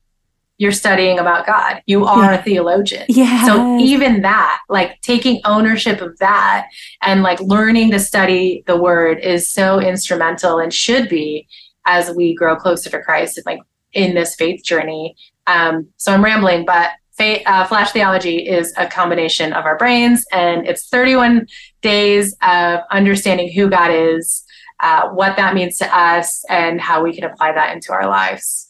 you're 0.60 0.72
studying 0.72 1.18
about 1.18 1.46
God. 1.46 1.82
You 1.86 2.04
are 2.04 2.32
Yeah. 2.32 2.38
a 2.38 2.42
theologian. 2.42 3.06
yeah, 3.08 3.46
So 3.46 3.78
even 3.78 4.20
that, 4.20 4.60
like 4.68 5.00
taking 5.00 5.40
ownership 5.46 6.02
of 6.02 6.18
that 6.18 6.66
and 7.02 7.22
like 7.22 7.40
learning 7.40 7.90
to 7.92 7.98
study 7.98 8.62
the 8.66 8.76
word 8.76 9.20
is 9.20 9.50
so 9.50 9.80
instrumental 9.80 10.58
and 10.58 10.72
should 10.72 11.08
be 11.08 11.48
as 11.86 12.10
we 12.14 12.34
grow 12.34 12.56
closer 12.56 12.90
to 12.90 13.00
Christ 13.00 13.38
and 13.38 13.46
like 13.46 13.60
in 13.94 14.14
this 14.14 14.34
faith 14.34 14.62
journey. 14.62 15.16
Um, 15.46 15.88
so 15.96 16.12
I'm 16.12 16.22
rambling, 16.22 16.66
but 16.66 16.90
uh, 17.18 17.66
Flash 17.66 17.92
Theology 17.92 18.46
is 18.48 18.72
a 18.78 18.86
combination 18.86 19.52
of 19.52 19.64
our 19.66 19.76
brains, 19.76 20.24
and 20.32 20.66
it's 20.66 20.88
31 20.88 21.46
days 21.82 22.34
of 22.42 22.80
understanding 22.90 23.52
who 23.52 23.68
God 23.68 23.90
is, 23.90 24.42
uh, 24.82 25.08
what 25.10 25.36
that 25.36 25.54
means 25.54 25.76
to 25.78 25.94
us, 25.94 26.42
and 26.48 26.80
how 26.80 27.02
we 27.02 27.14
can 27.14 27.24
apply 27.24 27.52
that 27.52 27.74
into 27.74 27.92
our 27.92 28.06
lives. 28.06 28.69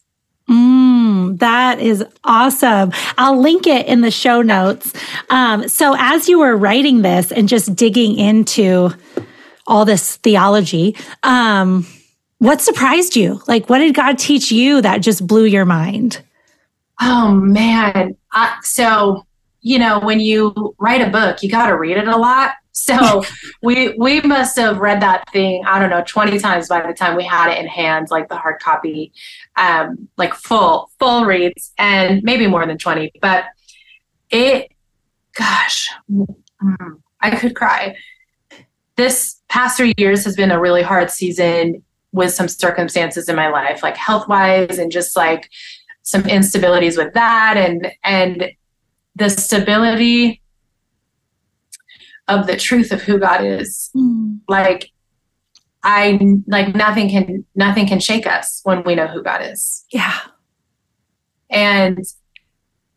Mm, 0.50 1.38
that 1.38 1.78
is 1.78 2.04
awesome. 2.24 2.92
I'll 3.16 3.40
link 3.40 3.68
it 3.68 3.86
in 3.86 4.00
the 4.00 4.10
show 4.10 4.42
notes. 4.42 4.92
Um, 5.30 5.68
so, 5.68 5.94
as 5.96 6.28
you 6.28 6.40
were 6.40 6.56
writing 6.56 7.02
this 7.02 7.30
and 7.30 7.48
just 7.48 7.76
digging 7.76 8.18
into 8.18 8.90
all 9.66 9.84
this 9.84 10.16
theology, 10.16 10.96
um, 11.22 11.86
what 12.38 12.60
surprised 12.60 13.14
you? 13.14 13.40
Like, 13.46 13.70
what 13.70 13.78
did 13.78 13.94
God 13.94 14.18
teach 14.18 14.50
you 14.50 14.80
that 14.82 15.02
just 15.02 15.24
blew 15.24 15.44
your 15.44 15.64
mind? 15.64 16.20
Oh, 17.00 17.32
man. 17.32 18.16
Uh, 18.32 18.54
so, 18.62 19.24
you 19.60 19.78
know, 19.78 20.00
when 20.00 20.18
you 20.18 20.74
write 20.78 21.00
a 21.00 21.10
book, 21.10 21.44
you 21.44 21.50
got 21.50 21.68
to 21.68 21.76
read 21.76 21.96
it 21.96 22.08
a 22.08 22.16
lot. 22.16 22.54
So 22.72 23.22
we 23.62 23.94
we 23.98 24.20
must 24.22 24.56
have 24.56 24.78
read 24.78 25.02
that 25.02 25.30
thing 25.32 25.62
I 25.66 25.78
don't 25.78 25.90
know 25.90 26.02
20 26.06 26.38
times 26.38 26.68
by 26.68 26.86
the 26.86 26.94
time 26.94 27.16
we 27.16 27.24
had 27.24 27.50
it 27.52 27.58
in 27.58 27.66
hand 27.66 28.08
like 28.10 28.28
the 28.28 28.36
hard 28.36 28.60
copy 28.60 29.12
um 29.60 30.08
like 30.16 30.34
full 30.34 30.90
full 30.98 31.24
reads 31.24 31.72
and 31.78 32.22
maybe 32.22 32.46
more 32.46 32.66
than 32.66 32.78
20 32.78 33.12
but 33.20 33.44
it 34.30 34.72
gosh 35.36 35.88
mm, 36.10 36.26
I 37.20 37.36
could 37.36 37.54
cry 37.54 37.96
this 38.96 39.40
past 39.48 39.76
3 39.76 39.94
years 39.96 40.24
has 40.24 40.34
been 40.34 40.50
a 40.50 40.60
really 40.60 40.82
hard 40.82 41.10
season 41.10 41.82
with 42.12 42.32
some 42.32 42.48
circumstances 42.48 43.28
in 43.28 43.36
my 43.36 43.48
life 43.48 43.82
like 43.82 43.96
health 43.96 44.26
wise 44.28 44.78
and 44.78 44.90
just 44.90 45.16
like 45.16 45.48
some 46.02 46.22
instabilities 46.22 46.96
with 46.96 47.12
that 47.14 47.56
and 47.56 47.92
and 48.02 48.50
the 49.16 49.28
stability 49.28 50.40
of 52.30 52.46
the 52.46 52.56
truth 52.56 52.92
of 52.92 53.02
who 53.02 53.18
God 53.18 53.44
is. 53.44 53.90
Mm. 53.94 54.40
Like 54.48 54.90
I 55.82 56.18
like 56.46 56.74
nothing 56.74 57.08
can 57.08 57.44
nothing 57.54 57.86
can 57.86 58.00
shake 58.00 58.26
us 58.26 58.60
when 58.64 58.82
we 58.84 58.94
know 58.94 59.06
who 59.06 59.22
God 59.22 59.42
is. 59.42 59.84
Yeah. 59.90 60.18
And 61.48 62.04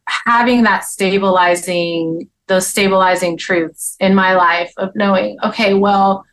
having 0.05 0.63
that 0.63 0.83
stabilizing 0.83 2.29
those 2.47 2.67
stabilizing 2.67 3.37
truths 3.37 3.95
in 4.01 4.13
my 4.13 4.35
life 4.35 4.73
of 4.77 4.91
knowing, 4.95 5.37
okay, 5.43 5.73
well, 5.73 6.25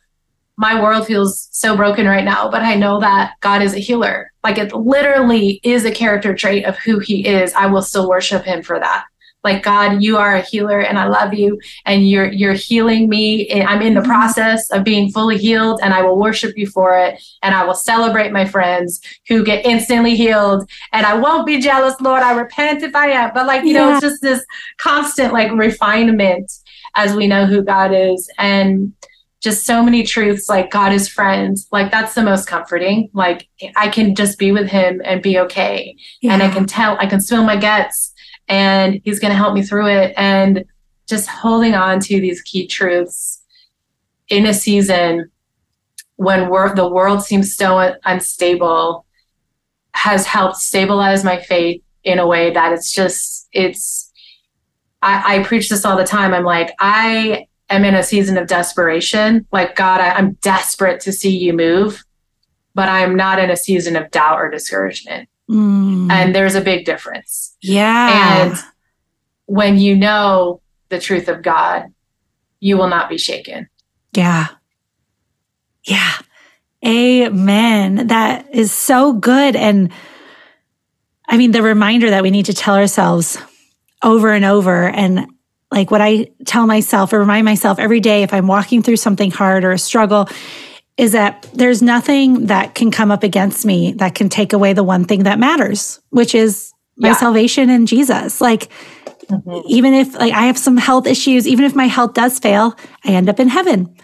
my 0.57 0.81
world 0.81 1.07
feels 1.07 1.47
so 1.51 1.75
broken 1.75 2.05
right 2.05 2.25
now, 2.25 2.51
but 2.51 2.61
I 2.61 2.75
know 2.75 2.99
that 2.99 3.33
God 3.39 3.61
is 3.61 3.73
a 3.73 3.79
healer. 3.79 4.31
Like 4.43 4.57
it 4.57 4.73
literally 4.73 5.61
is 5.63 5.85
a 5.85 5.91
character 5.91 6.35
trait 6.35 6.65
of 6.65 6.77
who 6.77 6.99
he 6.99 7.25
is. 7.25 7.53
I 7.53 7.67
will 7.67 7.81
still 7.81 8.09
worship 8.09 8.43
him 8.43 8.61
for 8.61 8.77
that 8.77 9.05
like 9.43 9.63
god 9.63 10.01
you 10.01 10.17
are 10.17 10.35
a 10.35 10.41
healer 10.41 10.79
and 10.79 10.97
i 10.97 11.07
love 11.07 11.33
you 11.33 11.59
and 11.85 12.09
you're 12.09 12.31
you're 12.31 12.53
healing 12.53 13.09
me 13.09 13.61
i'm 13.63 13.81
in 13.81 13.93
the 13.93 13.99
mm-hmm. 13.99 14.09
process 14.09 14.69
of 14.71 14.83
being 14.83 15.11
fully 15.11 15.37
healed 15.37 15.79
and 15.83 15.93
i 15.93 16.01
will 16.01 16.17
worship 16.17 16.57
you 16.57 16.67
for 16.67 16.97
it 16.97 17.21
and 17.41 17.55
i 17.55 17.63
will 17.63 17.73
celebrate 17.73 18.31
my 18.31 18.45
friends 18.45 19.01
who 19.27 19.43
get 19.43 19.65
instantly 19.65 20.15
healed 20.15 20.69
and 20.93 21.05
i 21.05 21.13
won't 21.13 21.45
be 21.45 21.59
jealous 21.59 21.99
lord 22.01 22.21
i 22.21 22.33
repent 22.33 22.83
if 22.83 22.95
i 22.95 23.07
am 23.07 23.31
but 23.33 23.45
like 23.45 23.63
you 23.63 23.73
yeah. 23.73 23.79
know 23.79 23.91
it's 23.93 24.01
just 24.01 24.21
this 24.21 24.45
constant 24.77 25.33
like 25.33 25.51
refinement 25.51 26.51
as 26.95 27.15
we 27.15 27.27
know 27.27 27.45
who 27.45 27.63
god 27.63 27.93
is 27.93 28.29
and 28.37 28.93
just 29.41 29.65
so 29.65 29.83
many 29.83 30.03
truths 30.03 30.47
like 30.47 30.69
God 30.69 30.93
is 30.93 31.07
friend. 31.07 31.57
Like 31.71 31.91
that's 31.91 32.13
the 32.13 32.21
most 32.21 32.47
comforting. 32.47 33.09
Like 33.11 33.49
I 33.75 33.89
can 33.89 34.13
just 34.13 34.37
be 34.37 34.51
with 34.51 34.69
him 34.69 35.01
and 35.03 35.21
be 35.21 35.39
okay. 35.39 35.95
Yeah. 36.21 36.33
And 36.33 36.43
I 36.43 36.49
can 36.49 36.67
tell, 36.67 36.95
I 36.99 37.07
can 37.07 37.19
spill 37.19 37.43
my 37.43 37.57
guts 37.57 38.10
and 38.51 38.99
he's 39.05 39.19
going 39.19 39.31
to 39.31 39.37
help 39.37 39.53
me 39.53 39.63
through 39.63 39.87
it. 39.87 40.13
And 40.17 40.65
just 41.07 41.27
holding 41.27 41.73
on 41.73 41.99
to 42.01 42.19
these 42.19 42.41
key 42.41 42.67
truths 42.67 43.41
in 44.27 44.45
a 44.45 44.53
season 44.53 45.31
when 46.17 46.41
the 46.75 46.89
world 46.89 47.23
seems 47.23 47.55
so 47.55 47.95
unstable 48.03 49.05
has 49.93 50.25
helped 50.25 50.57
stabilize 50.57 51.23
my 51.23 51.39
faith 51.39 51.81
in 52.03 52.19
a 52.19 52.27
way 52.27 52.51
that 52.51 52.73
it's 52.73 52.91
just, 52.91 53.47
it's, 53.53 54.11
I, 55.01 55.37
I 55.37 55.43
preach 55.43 55.69
this 55.69 55.85
all 55.85 55.97
the 55.97 56.03
time. 56.03 56.33
I'm 56.33 56.43
like, 56.43 56.73
I 56.79 57.47
am 57.69 57.85
in 57.85 57.95
a 57.95 58.03
season 58.03 58.37
of 58.37 58.47
desperation. 58.47 59.47
Like, 59.51 59.75
God, 59.75 60.01
I, 60.01 60.11
I'm 60.11 60.33
desperate 60.41 60.99
to 61.01 61.11
see 61.11 61.35
you 61.35 61.53
move, 61.53 62.03
but 62.75 62.89
I'm 62.89 63.15
not 63.15 63.39
in 63.39 63.49
a 63.49 63.57
season 63.57 63.95
of 63.95 64.11
doubt 64.11 64.39
or 64.39 64.49
discouragement. 64.49 65.29
Mm. 65.51 66.09
And 66.09 66.33
there's 66.33 66.55
a 66.55 66.61
big 66.61 66.85
difference. 66.85 67.57
Yeah. 67.61 68.47
And 68.47 68.57
when 69.45 69.77
you 69.77 69.97
know 69.97 70.61
the 70.89 70.99
truth 70.99 71.27
of 71.27 71.41
God, 71.41 71.93
you 72.61 72.77
will 72.77 72.87
not 72.87 73.09
be 73.09 73.17
shaken. 73.17 73.67
Yeah. 74.13 74.47
Yeah. 75.83 76.13
Amen. 76.85 78.07
That 78.07 78.53
is 78.53 78.71
so 78.71 79.13
good. 79.13 79.55
And 79.55 79.91
I 81.27 81.37
mean, 81.37 81.51
the 81.51 81.61
reminder 81.61 82.09
that 82.09 82.23
we 82.23 82.31
need 82.31 82.45
to 82.45 82.53
tell 82.53 82.75
ourselves 82.75 83.37
over 84.01 84.31
and 84.31 84.45
over. 84.45 84.89
And 84.89 85.27
like 85.69 85.91
what 85.91 86.01
I 86.01 86.27
tell 86.45 86.65
myself 86.65 87.13
or 87.13 87.19
remind 87.19 87.45
myself 87.45 87.77
every 87.77 87.99
day 87.99 88.23
if 88.23 88.33
I'm 88.33 88.47
walking 88.47 88.81
through 88.81 88.97
something 88.97 89.31
hard 89.31 89.63
or 89.63 89.71
a 89.71 89.77
struggle 89.77 90.27
is 90.97 91.13
that 91.13 91.47
there's 91.53 91.81
nothing 91.81 92.47
that 92.47 92.75
can 92.75 92.91
come 92.91 93.11
up 93.11 93.23
against 93.23 93.65
me 93.65 93.93
that 93.93 94.15
can 94.15 94.29
take 94.29 94.53
away 94.53 94.73
the 94.73 94.83
one 94.83 95.05
thing 95.05 95.23
that 95.23 95.39
matters, 95.39 95.99
which 96.09 96.35
is 96.35 96.73
my 96.97 97.09
yeah. 97.09 97.15
salvation 97.15 97.69
in 97.69 97.85
Jesus. 97.85 98.41
Like, 98.41 98.69
mm-hmm. 99.27 99.61
even 99.67 99.93
if 99.93 100.13
like 100.15 100.33
I 100.33 100.45
have 100.45 100.57
some 100.57 100.77
health 100.77 101.07
issues, 101.07 101.47
even 101.47 101.65
if 101.65 101.75
my 101.75 101.85
health 101.85 102.13
does 102.13 102.39
fail, 102.39 102.75
I 103.05 103.11
end 103.11 103.29
up 103.29 103.39
in 103.39 103.47
heaven. 103.47 103.95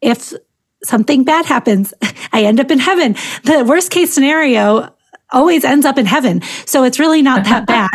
If 0.00 0.34
something 0.84 1.24
bad 1.24 1.46
happens, 1.46 1.94
I 2.32 2.44
end 2.44 2.60
up 2.60 2.70
in 2.70 2.78
heaven. 2.78 3.14
The 3.44 3.64
worst 3.66 3.90
case 3.90 4.12
scenario 4.12 4.94
always 5.30 5.64
ends 5.64 5.86
up 5.86 5.98
in 5.98 6.06
heaven. 6.06 6.42
So 6.66 6.84
it's 6.84 6.98
really 6.98 7.22
not 7.22 7.44
that 7.44 7.66
bad. 7.66 7.90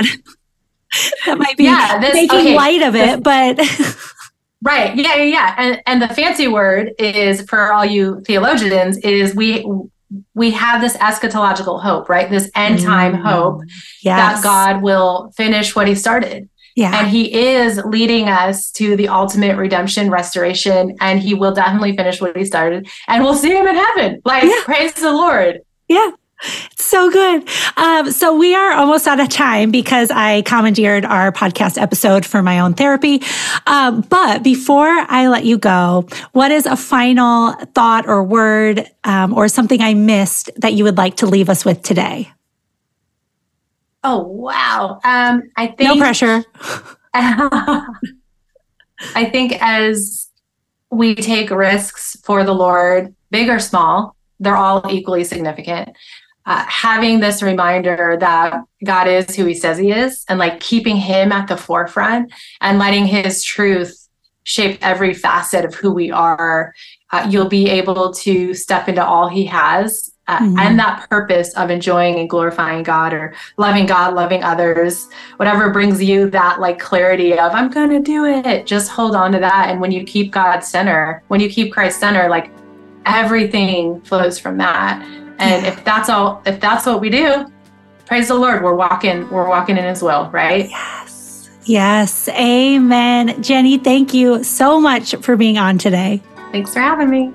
that 1.25 1.37
might 1.37 1.57
be 1.57 1.65
yeah, 1.65 1.99
this, 1.99 2.13
making 2.13 2.39
okay, 2.39 2.55
light 2.55 2.81
of 2.81 2.95
it, 2.95 3.21
but 3.21 3.59
Right. 4.61 4.95
Yeah, 4.95 5.15
yeah, 5.15 5.23
yeah. 5.23 5.55
And 5.57 5.81
and 5.85 6.01
the 6.01 6.07
fancy 6.07 6.47
word 6.47 6.93
is 6.97 7.43
for 7.43 7.71
all 7.71 7.85
you 7.85 8.21
theologians 8.21 8.97
is 8.97 9.35
we 9.35 9.65
we 10.33 10.51
have 10.51 10.81
this 10.81 10.95
eschatological 10.97 11.81
hope, 11.81 12.09
right? 12.09 12.29
This 12.29 12.49
end 12.55 12.81
time 12.81 13.15
mm 13.15 13.21
hope 13.21 13.61
yes. 14.01 14.41
that 14.41 14.43
God 14.43 14.81
will 14.81 15.31
finish 15.35 15.75
what 15.75 15.87
he 15.87 15.95
started. 15.95 16.49
Yeah. 16.75 16.97
And 16.97 17.07
he 17.09 17.33
is 17.33 17.81
leading 17.85 18.29
us 18.29 18.71
to 18.73 18.95
the 18.95 19.09
ultimate 19.09 19.57
redemption, 19.57 20.11
restoration, 20.11 20.95
and 21.01 21.19
he 21.19 21.33
will 21.33 21.53
definitely 21.53 21.97
finish 21.97 22.21
what 22.21 22.37
he 22.37 22.45
started. 22.45 22.87
And 23.07 23.23
we'll 23.23 23.33
see 23.33 23.49
him 23.49 23.65
in 23.65 23.75
heaven. 23.75 24.21
Like, 24.23 24.43
yeah. 24.43 24.61
praise 24.63 24.93
the 24.93 25.11
Lord. 25.11 25.61
Yeah. 25.87 26.11
It's 26.43 26.85
so 26.85 27.09
good. 27.09 27.47
Um, 27.77 28.11
so 28.11 28.37
we 28.37 28.53
are 28.53 28.73
almost 28.73 29.07
out 29.07 29.19
of 29.19 29.29
time 29.29 29.71
because 29.71 30.11
I 30.11 30.43
commandeered 30.43 31.03
our 31.03 31.31
podcast 31.31 31.81
episode 31.81 32.25
for 32.25 32.43
my 32.43 32.59
own 32.59 32.75
therapy. 32.75 33.23
Um, 33.65 34.01
but 34.01 34.43
before 34.43 34.87
I 34.87 35.27
let 35.27 35.45
you 35.45 35.57
go, 35.57 36.07
what 36.33 36.51
is 36.51 36.65
a 36.67 36.75
final 36.75 37.53
thought 37.73 38.07
or 38.07 38.23
word 38.23 38.87
um, 39.03 39.33
or 39.33 39.47
something 39.47 39.81
I 39.81 39.95
missed 39.95 40.51
that 40.57 40.73
you 40.73 40.83
would 40.83 40.97
like 40.97 41.17
to 41.17 41.25
leave 41.25 41.49
us 41.49 41.65
with 41.65 41.81
today? 41.81 42.31
Oh 44.03 44.19
wow! 44.19 44.99
Um, 45.03 45.43
I 45.57 45.67
think 45.67 45.81
no 45.81 45.97
pressure. 45.97 46.45
I 47.13 47.83
think 49.31 49.57
as 49.59 50.29
we 50.91 51.15
take 51.15 51.49
risks 51.49 52.15
for 52.23 52.43
the 52.43 52.53
Lord, 52.53 53.13
big 53.31 53.49
or 53.49 53.59
small, 53.59 54.15
they're 54.39 54.55
all 54.55 54.85
equally 54.89 55.23
significant 55.23 55.89
uh, 56.47 56.65
having 56.67 57.19
this 57.19 57.43
reminder 57.43 58.17
that 58.19 58.63
God 58.83 59.07
is 59.07 59.35
who 59.35 59.45
he 59.45 59.53
says 59.53 59.77
he 59.77 59.91
is 59.91 60.23
and 60.29 60.39
like 60.39 60.61
keeping 60.61 60.95
him 60.95 61.31
at 61.31 61.47
the 61.47 61.57
forefront 61.57 62.33
and 62.61 62.79
letting 62.79 63.05
his 63.05 63.43
truth 63.43 64.07
shape 64.43 64.79
every 64.81 65.13
facet 65.13 65.65
of 65.65 65.75
who 65.75 65.91
we 65.91 66.09
are, 66.09 66.73
uh, 67.11 67.27
you'll 67.29 67.49
be 67.49 67.69
able 67.69 68.13
to 68.13 68.53
step 68.53 68.87
into 68.87 69.05
all 69.05 69.27
he 69.27 69.45
has 69.45 70.09
uh, 70.29 70.39
mm-hmm. 70.39 70.57
and 70.57 70.79
that 70.79 71.09
purpose 71.09 71.53
of 71.55 71.69
enjoying 71.69 72.17
and 72.17 72.29
glorifying 72.29 72.81
God 72.81 73.13
or 73.13 73.33
loving 73.57 73.85
God, 73.85 74.13
loving 74.13 74.41
others, 74.43 75.09
whatever 75.35 75.69
brings 75.71 76.01
you 76.01 76.29
that 76.29 76.61
like 76.61 76.79
clarity 76.79 77.33
of, 77.33 77.51
I'm 77.53 77.69
going 77.69 77.89
to 77.89 77.99
do 77.99 78.23
it. 78.23 78.65
Just 78.65 78.89
hold 78.89 79.15
on 79.15 79.33
to 79.33 79.39
that. 79.39 79.69
And 79.69 79.81
when 79.81 79.91
you 79.91 80.05
keep 80.05 80.31
God 80.31 80.61
center, 80.61 81.23
when 81.27 81.41
you 81.41 81.49
keep 81.49 81.73
Christ 81.73 81.99
center, 81.99 82.29
like 82.29 82.51
everything 83.05 83.99
flows 84.01 84.39
from 84.39 84.57
that. 84.59 85.05
And 85.39 85.65
if 85.65 85.83
that's 85.83 86.09
all, 86.09 86.41
if 86.45 86.59
that's 86.59 86.85
what 86.85 87.01
we 87.01 87.09
do, 87.09 87.51
praise 88.05 88.27
the 88.27 88.35
Lord, 88.35 88.63
we're 88.63 88.75
walking, 88.75 89.29
we're 89.29 89.47
walking 89.47 89.77
in 89.77 89.83
His 89.83 90.01
will, 90.01 90.29
right? 90.31 90.69
Yes. 90.69 91.49
Yes. 91.65 92.29
Amen. 92.29 93.41
Jenny, 93.43 93.77
thank 93.77 94.13
you 94.13 94.43
so 94.43 94.79
much 94.79 95.15
for 95.17 95.35
being 95.35 95.57
on 95.57 95.77
today. 95.77 96.21
Thanks 96.51 96.73
for 96.73 96.79
having 96.79 97.09
me. 97.09 97.33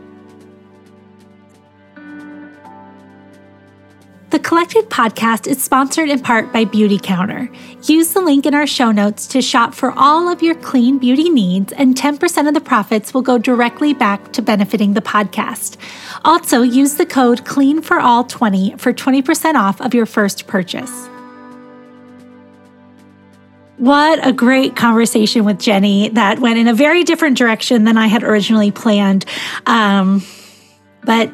The 4.33 4.39
Collected 4.39 4.89
podcast 4.89 5.47
is 5.47 5.63
sponsored 5.63 6.09
in 6.09 6.21
part 6.21 6.55
by 6.55 6.65
BeautyCounter. 6.65 7.55
Use 7.87 8.15
the 8.15 8.23
link 8.23 8.47
in 8.47 8.55
our 8.55 8.67
show 8.67 8.91
notes 8.91 9.27
to 9.27 9.43
shop 9.43 9.75
for 9.75 9.93
all 9.95 10.27
of 10.27 10.41
your 10.41 10.55
clean 10.55 10.99
beauty 10.99 11.29
needs, 11.29 11.71
and 11.75 11.95
10% 11.95 12.49
of 12.49 12.55
the 12.55 12.61
profits 12.63 13.13
will 13.13 13.21
go 13.21 13.37
directly 13.37 13.93
back 13.93 14.33
to 14.33 14.41
benefiting 14.41 14.95
the 14.95 15.03
podcast. 15.03 15.77
Also, 16.25 16.63
use 16.63 16.95
the 16.95 17.05
code 17.05 17.45
CLEANFORALL20 17.45 18.81
for 18.81 18.95
20% 18.95 19.55
off 19.57 19.79
of 19.83 19.93
your 19.93 20.07
first 20.07 20.47
purchase. 20.47 21.11
What 23.77 24.27
a 24.27 24.33
great 24.33 24.77
conversation 24.77 25.45
with 25.45 25.59
Jenny 25.59 26.09
that 26.09 26.39
went 26.39 26.59
in 26.59 26.69
a 26.69 26.75
very 26.75 27.05
different 27.05 27.37
direction 27.37 27.85
than 27.85 27.99
I 27.99 28.07
had 28.07 28.23
originally 28.23 28.71
planned. 28.71 29.27
Um, 29.67 30.23
but 31.05 31.31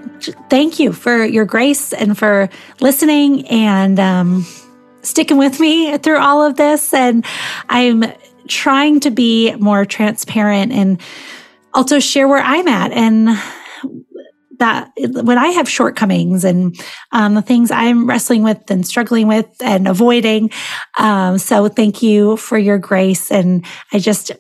thank 0.48 0.78
you 0.78 0.92
for 0.92 1.24
your 1.24 1.44
grace 1.44 1.92
and 1.92 2.16
for 2.16 2.48
listening 2.80 3.46
and 3.48 3.98
um, 4.00 4.46
sticking 5.02 5.36
with 5.36 5.60
me 5.60 5.96
through 5.98 6.18
all 6.18 6.42
of 6.44 6.56
this. 6.56 6.94
And 6.94 7.24
I'm 7.68 8.04
trying 8.48 9.00
to 9.00 9.10
be 9.10 9.54
more 9.56 9.84
transparent 9.84 10.72
and 10.72 11.00
also 11.74 11.98
share 11.98 12.26
where 12.26 12.42
I'm 12.42 12.66
at 12.66 12.92
and 12.92 13.28
that 14.58 14.90
when 14.96 15.38
I 15.38 15.48
have 15.48 15.68
shortcomings 15.68 16.44
and 16.44 16.74
um, 17.12 17.34
the 17.34 17.42
things 17.42 17.70
I'm 17.70 18.08
wrestling 18.08 18.42
with 18.42 18.70
and 18.70 18.86
struggling 18.86 19.28
with 19.28 19.46
and 19.60 19.86
avoiding. 19.86 20.50
Um, 20.98 21.38
so 21.38 21.68
thank 21.68 22.02
you 22.02 22.36
for 22.36 22.58
your 22.58 22.78
grace. 22.78 23.30
And 23.30 23.64
I 23.92 24.00
just, 24.00 24.32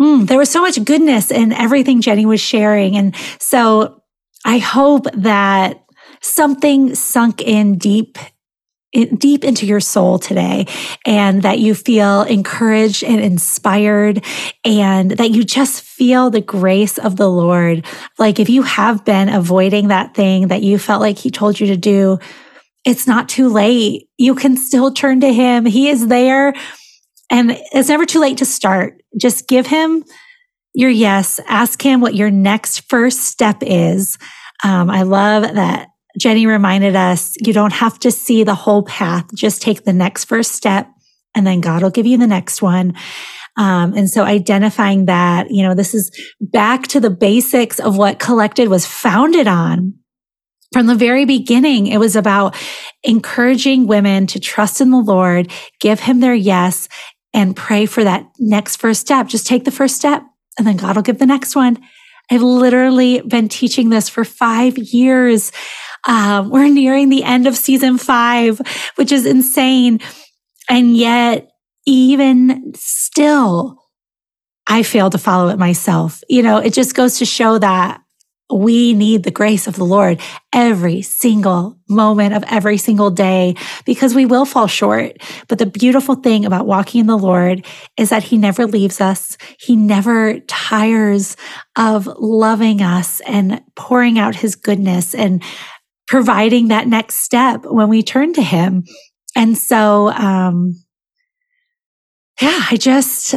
mm, 0.00 0.26
there 0.26 0.38
was 0.38 0.50
so 0.50 0.62
much 0.62 0.82
goodness 0.84 1.30
in 1.30 1.52
everything 1.52 2.00
Jenny 2.00 2.24
was 2.24 2.40
sharing. 2.40 2.96
And 2.96 3.14
so 3.38 3.99
I 4.44 4.58
hope 4.58 5.06
that 5.14 5.84
something 6.20 6.94
sunk 6.94 7.42
in 7.42 7.78
deep 7.78 8.18
deep 8.92 9.44
into 9.44 9.66
your 9.66 9.80
soul 9.80 10.18
today 10.18 10.66
and 11.06 11.42
that 11.42 11.60
you 11.60 11.74
feel 11.74 12.22
encouraged 12.22 13.04
and 13.04 13.20
inspired 13.20 14.24
and 14.64 15.12
that 15.12 15.30
you 15.30 15.44
just 15.44 15.82
feel 15.82 16.28
the 16.28 16.40
grace 16.40 16.98
of 16.98 17.16
the 17.16 17.30
Lord. 17.30 17.86
Like 18.18 18.40
if 18.40 18.48
you 18.48 18.62
have 18.62 19.04
been 19.04 19.28
avoiding 19.28 19.88
that 19.88 20.14
thing 20.14 20.48
that 20.48 20.62
you 20.62 20.76
felt 20.78 21.00
like 21.00 21.18
he 21.18 21.30
told 21.30 21.60
you 21.60 21.68
to 21.68 21.76
do, 21.76 22.18
it's 22.84 23.06
not 23.06 23.28
too 23.28 23.48
late. 23.48 24.08
You 24.18 24.34
can 24.34 24.56
still 24.56 24.92
turn 24.92 25.20
to 25.20 25.32
him. 25.32 25.66
He 25.66 25.88
is 25.88 26.08
there 26.08 26.52
and 27.30 27.56
it's 27.72 27.88
never 27.88 28.06
too 28.06 28.20
late 28.20 28.38
to 28.38 28.44
start. 28.44 29.00
Just 29.16 29.46
give 29.46 29.68
him 29.68 30.04
your 30.74 30.90
yes. 30.90 31.40
Ask 31.46 31.82
him 31.82 32.00
what 32.00 32.14
your 32.14 32.30
next 32.30 32.88
first 32.88 33.20
step 33.20 33.58
is. 33.62 34.18
Um, 34.62 34.90
I 34.90 35.02
love 35.02 35.42
that 35.42 35.88
Jenny 36.18 36.46
reminded 36.46 36.96
us 36.96 37.34
you 37.44 37.52
don't 37.52 37.72
have 37.72 37.98
to 38.00 38.10
see 38.10 38.44
the 38.44 38.54
whole 38.54 38.82
path, 38.82 39.26
just 39.34 39.62
take 39.62 39.84
the 39.84 39.92
next 39.92 40.24
first 40.24 40.52
step, 40.52 40.88
and 41.34 41.46
then 41.46 41.60
God 41.60 41.82
will 41.82 41.90
give 41.90 42.06
you 42.06 42.18
the 42.18 42.26
next 42.26 42.60
one. 42.60 42.94
Um, 43.56 43.94
and 43.94 44.08
so 44.08 44.24
identifying 44.24 45.06
that, 45.06 45.50
you 45.50 45.62
know, 45.62 45.74
this 45.74 45.94
is 45.94 46.10
back 46.40 46.86
to 46.88 47.00
the 47.00 47.10
basics 47.10 47.78
of 47.78 47.96
what 47.96 48.18
Collected 48.18 48.68
was 48.68 48.86
founded 48.86 49.46
on. 49.46 49.94
From 50.72 50.86
the 50.86 50.94
very 50.94 51.24
beginning, 51.24 51.88
it 51.88 51.98
was 51.98 52.14
about 52.14 52.56
encouraging 53.02 53.88
women 53.88 54.28
to 54.28 54.38
trust 54.38 54.80
in 54.80 54.90
the 54.90 54.98
Lord, 54.98 55.50
give 55.80 55.98
him 55.98 56.20
their 56.20 56.34
yes, 56.34 56.88
and 57.34 57.56
pray 57.56 57.86
for 57.86 58.04
that 58.04 58.26
next 58.38 58.76
first 58.76 59.00
step. 59.00 59.26
Just 59.26 59.46
take 59.46 59.64
the 59.64 59.72
first 59.72 59.96
step 59.96 60.22
and 60.58 60.66
then 60.66 60.76
God 60.76 60.96
will 60.96 61.02
give 61.02 61.18
the 61.18 61.26
next 61.26 61.54
one. 61.54 61.78
I've 62.30 62.42
literally 62.42 63.20
been 63.22 63.48
teaching 63.48 63.90
this 63.90 64.08
for 64.08 64.24
five 64.24 64.78
years. 64.78 65.50
Um, 66.06 66.50
we're 66.50 66.68
nearing 66.68 67.08
the 67.08 67.24
end 67.24 67.46
of 67.46 67.56
season 67.56 67.98
five, 67.98 68.60
which 68.94 69.10
is 69.10 69.26
insane. 69.26 70.00
And 70.68 70.96
yet, 70.96 71.50
even 71.86 72.72
still, 72.76 73.76
I 74.68 74.84
fail 74.84 75.10
to 75.10 75.18
follow 75.18 75.48
it 75.48 75.58
myself. 75.58 76.22
You 76.28 76.42
know, 76.42 76.58
it 76.58 76.72
just 76.72 76.94
goes 76.94 77.18
to 77.18 77.24
show 77.24 77.58
that 77.58 78.00
we 78.52 78.94
need 78.94 79.22
the 79.22 79.30
grace 79.30 79.66
of 79.66 79.76
the 79.76 79.84
Lord 79.84 80.20
every 80.52 81.02
single 81.02 81.78
moment 81.88 82.34
of 82.34 82.44
every 82.48 82.76
single 82.76 83.10
day 83.10 83.54
because 83.84 84.14
we 84.14 84.26
will 84.26 84.44
fall 84.44 84.66
short. 84.66 85.18
But 85.48 85.58
the 85.58 85.66
beautiful 85.66 86.16
thing 86.16 86.44
about 86.44 86.66
walking 86.66 87.00
in 87.00 87.06
the 87.06 87.18
Lord 87.18 87.64
is 87.96 88.10
that 88.10 88.24
He 88.24 88.36
never 88.36 88.66
leaves 88.66 89.00
us. 89.00 89.36
He 89.58 89.76
never 89.76 90.40
tires 90.40 91.36
of 91.76 92.06
loving 92.18 92.82
us 92.82 93.20
and 93.20 93.62
pouring 93.76 94.18
out 94.18 94.34
His 94.34 94.56
goodness 94.56 95.14
and 95.14 95.42
providing 96.08 96.68
that 96.68 96.88
next 96.88 97.18
step 97.18 97.64
when 97.64 97.88
we 97.88 98.02
turn 98.02 98.32
to 98.34 98.42
Him. 98.42 98.84
And 99.36 99.56
so, 99.56 100.08
um, 100.08 100.74
yeah, 102.40 102.66
I 102.70 102.76
just, 102.76 103.34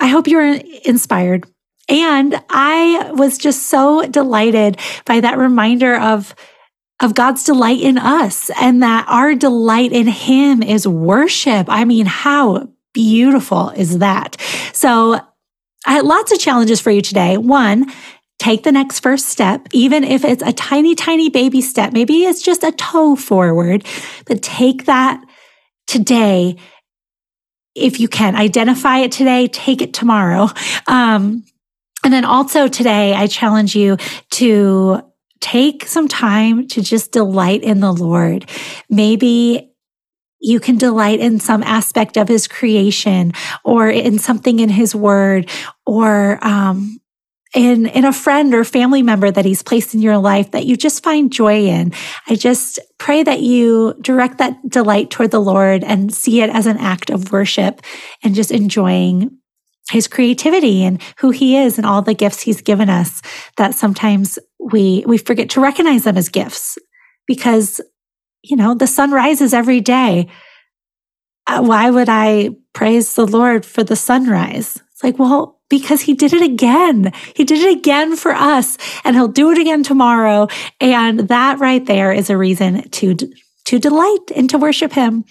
I 0.00 0.06
hope 0.06 0.28
you're 0.28 0.54
inspired 0.84 1.44
and 1.90 2.40
I 2.48 3.10
was 3.12 3.36
just 3.36 3.66
so 3.66 4.06
delighted 4.06 4.78
by 5.04 5.20
that 5.20 5.36
reminder 5.36 5.96
of, 5.96 6.34
of 7.00 7.14
God's 7.14 7.42
delight 7.42 7.80
in 7.80 7.98
us 7.98 8.48
and 8.60 8.82
that 8.82 9.06
our 9.08 9.34
delight 9.34 9.92
in 9.92 10.06
Him 10.06 10.62
is 10.62 10.86
worship. 10.86 11.66
I 11.68 11.84
mean, 11.84 12.06
how 12.06 12.68
beautiful 12.94 13.70
is 13.70 13.98
that? 13.98 14.36
So 14.72 15.20
I 15.84 15.92
had 15.94 16.04
lots 16.04 16.30
of 16.32 16.38
challenges 16.38 16.80
for 16.80 16.92
you 16.92 17.02
today. 17.02 17.36
One, 17.36 17.90
take 18.38 18.62
the 18.62 18.72
next 18.72 19.00
first 19.00 19.26
step, 19.26 19.66
even 19.72 20.04
if 20.04 20.24
it's 20.24 20.42
a 20.44 20.52
tiny, 20.52 20.94
tiny 20.94 21.28
baby 21.28 21.60
step. 21.60 21.92
Maybe 21.92 22.24
it's 22.24 22.42
just 22.42 22.62
a 22.62 22.70
toe 22.70 23.16
forward, 23.16 23.84
but 24.26 24.42
take 24.42 24.84
that 24.84 25.22
today. 25.88 26.56
If 27.74 27.98
you 27.98 28.06
can 28.06 28.36
identify 28.36 28.98
it 28.98 29.10
today, 29.10 29.48
take 29.48 29.82
it 29.82 29.92
tomorrow. 29.92 30.48
Um, 30.86 31.44
and 32.04 32.12
then 32.12 32.24
also 32.24 32.68
today, 32.68 33.14
I 33.14 33.26
challenge 33.26 33.76
you 33.76 33.96
to 34.32 35.02
take 35.40 35.86
some 35.86 36.08
time 36.08 36.68
to 36.68 36.82
just 36.82 37.12
delight 37.12 37.62
in 37.62 37.80
the 37.80 37.92
Lord. 37.92 38.48
Maybe 38.88 39.72
you 40.40 40.60
can 40.60 40.78
delight 40.78 41.20
in 41.20 41.38
some 41.38 41.62
aspect 41.62 42.16
of 42.16 42.28
his 42.28 42.48
creation 42.48 43.32
or 43.64 43.88
in 43.88 44.18
something 44.18 44.60
in 44.60 44.70
his 44.70 44.94
word 44.94 45.50
or, 45.86 46.38
um, 46.42 46.98
in, 47.54 47.86
in 47.86 48.04
a 48.04 48.12
friend 48.12 48.54
or 48.54 48.64
family 48.64 49.02
member 49.02 49.30
that 49.30 49.44
he's 49.44 49.62
placed 49.62 49.92
in 49.92 50.00
your 50.00 50.18
life 50.18 50.52
that 50.52 50.66
you 50.66 50.76
just 50.76 51.02
find 51.02 51.32
joy 51.32 51.64
in. 51.64 51.92
I 52.28 52.36
just 52.36 52.78
pray 52.96 53.22
that 53.24 53.40
you 53.40 53.94
direct 54.00 54.38
that 54.38 54.56
delight 54.68 55.10
toward 55.10 55.32
the 55.32 55.40
Lord 55.40 55.82
and 55.82 56.14
see 56.14 56.42
it 56.42 56.50
as 56.50 56.66
an 56.66 56.78
act 56.78 57.10
of 57.10 57.32
worship 57.32 57.82
and 58.22 58.36
just 58.36 58.52
enjoying 58.52 59.39
his 59.90 60.06
creativity 60.06 60.84
and 60.84 61.02
who 61.18 61.30
he 61.30 61.56
is 61.56 61.76
and 61.76 61.86
all 61.86 62.02
the 62.02 62.14
gifts 62.14 62.40
he's 62.40 62.60
given 62.60 62.88
us 62.88 63.22
that 63.56 63.74
sometimes 63.74 64.38
we 64.58 65.04
we 65.06 65.18
forget 65.18 65.50
to 65.50 65.60
recognize 65.60 66.04
them 66.04 66.16
as 66.16 66.28
gifts 66.28 66.78
because 67.26 67.80
you 68.42 68.56
know 68.56 68.74
the 68.74 68.86
sun 68.86 69.10
rises 69.10 69.52
every 69.52 69.80
day 69.80 70.28
uh, 71.46 71.62
why 71.62 71.90
would 71.90 72.08
i 72.08 72.50
praise 72.72 73.14
the 73.14 73.26
lord 73.26 73.66
for 73.66 73.82
the 73.82 73.96
sunrise 73.96 74.80
it's 74.92 75.02
like 75.02 75.18
well 75.18 75.60
because 75.70 76.02
he 76.02 76.12
did 76.12 76.34
it 76.34 76.42
again. 76.42 77.12
He 77.34 77.44
did 77.44 77.62
it 77.62 77.78
again 77.78 78.16
for 78.16 78.32
us 78.32 78.76
and 79.04 79.16
he'll 79.16 79.28
do 79.28 79.50
it 79.50 79.58
again 79.58 79.82
tomorrow. 79.82 80.48
And 80.80 81.20
that 81.28 81.58
right 81.60 81.86
there 81.86 82.12
is 82.12 82.28
a 82.28 82.36
reason 82.36 82.90
to, 82.90 83.14
to 83.14 83.78
delight 83.78 84.30
and 84.36 84.50
to 84.50 84.58
worship 84.58 84.92
him. 84.92 85.24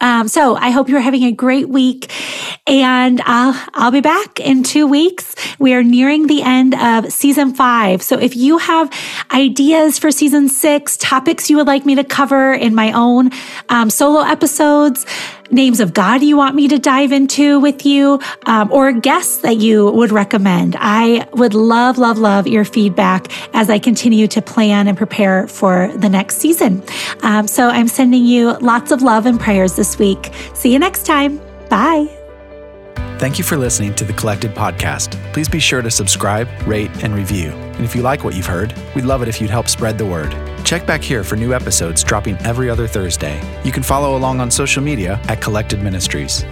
Um, 0.00 0.28
so 0.28 0.56
I 0.56 0.70
hope 0.70 0.88
you're 0.88 1.00
having 1.00 1.24
a 1.24 1.32
great 1.32 1.68
week 1.68 2.12
and 2.66 3.20
I'll, 3.24 3.54
I'll 3.74 3.90
be 3.90 4.00
back 4.00 4.40
in 4.40 4.62
two 4.62 4.86
weeks. 4.86 5.34
We 5.58 5.72
are 5.74 5.82
nearing 5.82 6.26
the 6.26 6.42
end 6.42 6.74
of 6.74 7.12
season 7.12 7.54
five. 7.54 8.02
So 8.02 8.18
if 8.18 8.36
you 8.36 8.58
have 8.58 8.92
ideas 9.32 9.98
for 9.98 10.10
season 10.10 10.48
six, 10.48 10.96
topics 10.96 11.48
you 11.48 11.56
would 11.56 11.66
like 11.66 11.86
me 11.86 11.94
to 11.94 12.04
cover 12.04 12.52
in 12.52 12.74
my 12.74 12.92
own 12.92 13.30
um, 13.68 13.88
solo 13.88 14.20
episodes, 14.20 15.06
names 15.50 15.80
of 15.80 15.92
God 15.92 16.22
you 16.22 16.36
want 16.36 16.54
me 16.54 16.68
to 16.68 16.78
dive 16.78 17.12
into 17.12 17.60
with 17.60 17.84
you, 17.86 18.20
um, 18.46 18.72
or 18.72 18.92
guests 18.92 19.38
that 19.38 19.56
you 19.56 19.90
would 19.90 20.12
recommend. 20.12 20.76
I 20.78 21.28
would 21.32 21.54
love, 21.54 21.98
love, 21.98 22.18
love 22.18 22.46
your 22.46 22.64
feedback 22.64 23.28
as 23.54 23.70
I 23.70 23.78
continue 23.78 24.26
to 24.28 24.42
plan 24.42 24.88
and 24.88 24.96
prepare 24.96 25.46
for 25.46 25.90
the 25.96 26.08
next 26.08 26.38
season. 26.38 26.82
Um, 27.22 27.48
so 27.48 27.68
I'm 27.68 27.88
sending 27.88 28.24
you 28.24 28.52
lots 28.58 28.90
of 28.90 29.02
love 29.02 29.26
and 29.26 29.38
prayers 29.38 29.76
this 29.76 29.98
week. 29.98 30.32
See 30.54 30.72
you 30.72 30.78
next 30.78 31.06
time. 31.06 31.40
Bye. 31.68 32.25
Thank 33.18 33.38
you 33.38 33.44
for 33.44 33.56
listening 33.56 33.94
to 33.94 34.04
the 34.04 34.12
Collected 34.12 34.54
Podcast. 34.54 35.12
Please 35.32 35.48
be 35.48 35.58
sure 35.58 35.80
to 35.80 35.90
subscribe, 35.90 36.48
rate, 36.66 36.90
and 37.02 37.14
review. 37.14 37.48
And 37.50 37.82
if 37.82 37.96
you 37.96 38.02
like 38.02 38.24
what 38.24 38.34
you've 38.34 38.44
heard, 38.44 38.74
we'd 38.94 39.06
love 39.06 39.22
it 39.22 39.28
if 39.28 39.40
you'd 39.40 39.48
help 39.48 39.68
spread 39.68 39.96
the 39.96 40.04
word. 40.04 40.36
Check 40.66 40.86
back 40.86 41.02
here 41.02 41.24
for 41.24 41.34
new 41.34 41.54
episodes 41.54 42.04
dropping 42.04 42.36
every 42.44 42.68
other 42.68 42.86
Thursday. 42.86 43.40
You 43.64 43.72
can 43.72 43.82
follow 43.82 44.18
along 44.18 44.40
on 44.40 44.50
social 44.50 44.82
media 44.82 45.18
at 45.28 45.40
Collected 45.40 45.82
Ministries. 45.82 46.44